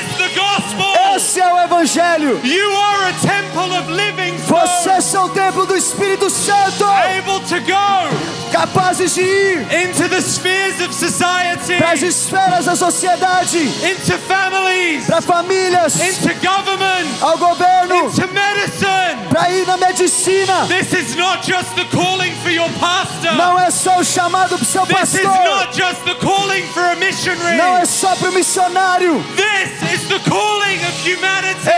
Esse 1.37 1.43
é 1.43 1.53
o 1.53 1.59
evangelho. 1.61 2.41
You 2.43 2.71
are 2.71 3.09
a 3.09 3.13
temple 3.13 3.71
of 3.77 3.91
living 3.91 4.35
Vocês 4.37 4.81
stones, 4.81 5.03
são 5.03 5.25
o 5.25 5.29
templo 5.29 5.67
do 5.67 5.77
Espírito 5.77 6.31
Santo, 6.31 6.83
able 6.83 7.39
to 7.47 7.59
go 7.61 8.37
capazes 8.51 9.13
de 9.13 9.21
ir 9.21 9.59
into 9.71 10.07
the 10.09 10.21
spheres 10.21 10.79
of 10.81 10.93
society, 10.93 11.77
para 11.77 11.91
as 11.91 12.01
esferas 12.01 12.65
da 12.65 12.75
sociedade, 12.75 13.59
into 13.59 14.17
families, 14.19 15.05
para 15.05 15.21
famílias, 15.21 15.99
into 15.99 16.33
government, 16.35 17.07
ao 17.21 17.37
governo, 17.37 18.07
into 18.07 18.27
medicine. 18.33 19.27
para 19.29 19.51
ir 19.51 19.67
na 19.67 19.77
medicina. 19.77 20.65
This 20.67 20.93
is 20.93 21.15
not 21.15 21.45
just 21.45 21.75
the 21.75 21.85
calling 21.95 22.33
for 22.41 22.49
your 22.49 22.69
pastor. 22.79 23.33
Não 23.33 23.59
é 23.59 23.69
só 23.69 23.99
o 23.99 24.03
chamado 24.03 24.57
para 24.57 24.63
o 24.63 24.65
seu 24.65 24.85
This 24.85 25.13
is 25.13 25.21
pastor. 25.21 25.45
not 25.45 25.77
just 25.77 26.03
the 26.03 26.15
calling 26.15 26.63
for 26.73 26.83
a 26.83 26.95
missionary. 26.95 27.57
Não 27.57 27.77
é 27.77 27.85
só 27.85 28.15
para 28.15 28.29
o 28.29 28.33
missionário. 28.33 29.23
This 29.35 29.93
is 29.93 30.07
the 30.07 30.19
calling 30.29 30.77
of 30.87 30.93
humanity. 31.03 31.26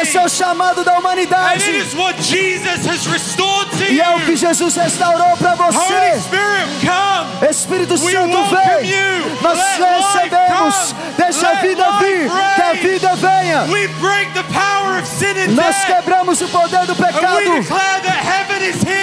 Esse 0.02 0.18
é 0.18 0.24
o 0.24 0.30
chamado 0.30 0.84
da 0.84 0.92
And 0.92 0.96
it 0.96 1.02
humanidade. 1.02 1.70
is 1.70 1.94
what 1.96 2.16
Jesus 2.22 2.86
has 2.86 3.08
restored 3.08 3.70
to 3.72 3.92
E 3.92 4.00
é 4.00 4.10
o 4.16 4.20
que 4.22 4.32
you. 4.32 4.38
Jesus 4.38 4.76
restaurou 4.76 5.36
para 5.38 5.56
você. 5.56 6.20
Spirit, 6.20 6.86
come. 6.86 7.50
Espírito 7.50 7.94
We 8.04 8.12
Santo 8.12 8.44
vem. 8.46 8.90
you. 8.90 9.38
Nós 9.42 9.58
Let 9.58 9.80
recebemos. 9.80 10.96
Deixa 11.18 11.50
a 11.50 11.54
vida 11.56 11.92
vir. 12.00 12.30
Que 12.56 12.62
a 12.62 12.74
vida 12.74 13.16
venha. 13.16 13.64
We 13.70 13.88
break 14.00 14.32
the 14.34 14.44
power 14.54 15.00
of 15.00 15.08
sin 15.08 15.38
and 15.38 15.56
Nós 15.56 15.76
quebramos 15.86 16.42
o 16.42 16.48
poder 16.50 16.86
do 16.86 16.94
And 16.94 16.98
we 17.00 17.06
pecado 17.06 18.00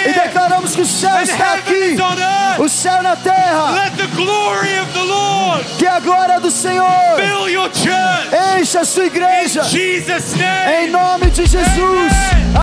e 0.07 0.13
declaramos 0.13 0.75
que 0.75 0.81
o 0.81 0.85
céu 0.85 1.21
está 1.21 1.53
aqui. 1.53 1.97
O 2.59 2.69
céu 2.69 3.01
na 3.03 3.15
terra. 3.15 3.71
Let 3.71 3.97
the 3.97 4.07
glory 4.15 4.79
of 4.79 4.91
the 4.93 5.03
Lord 5.03 5.65
Que 5.77 5.85
a 5.87 5.99
glória 5.99 6.39
do 6.39 6.49
Senhor 6.51 6.87
fill 7.17 7.49
your 7.49 7.69
church. 7.71 8.59
encha 8.59 8.81
a 8.81 8.85
sua 8.85 9.05
igreja. 9.05 9.63
Jesus' 9.63 10.26
Em 10.35 10.89
nome 10.89 11.29
de 11.29 11.45
Jesus. 11.45 12.47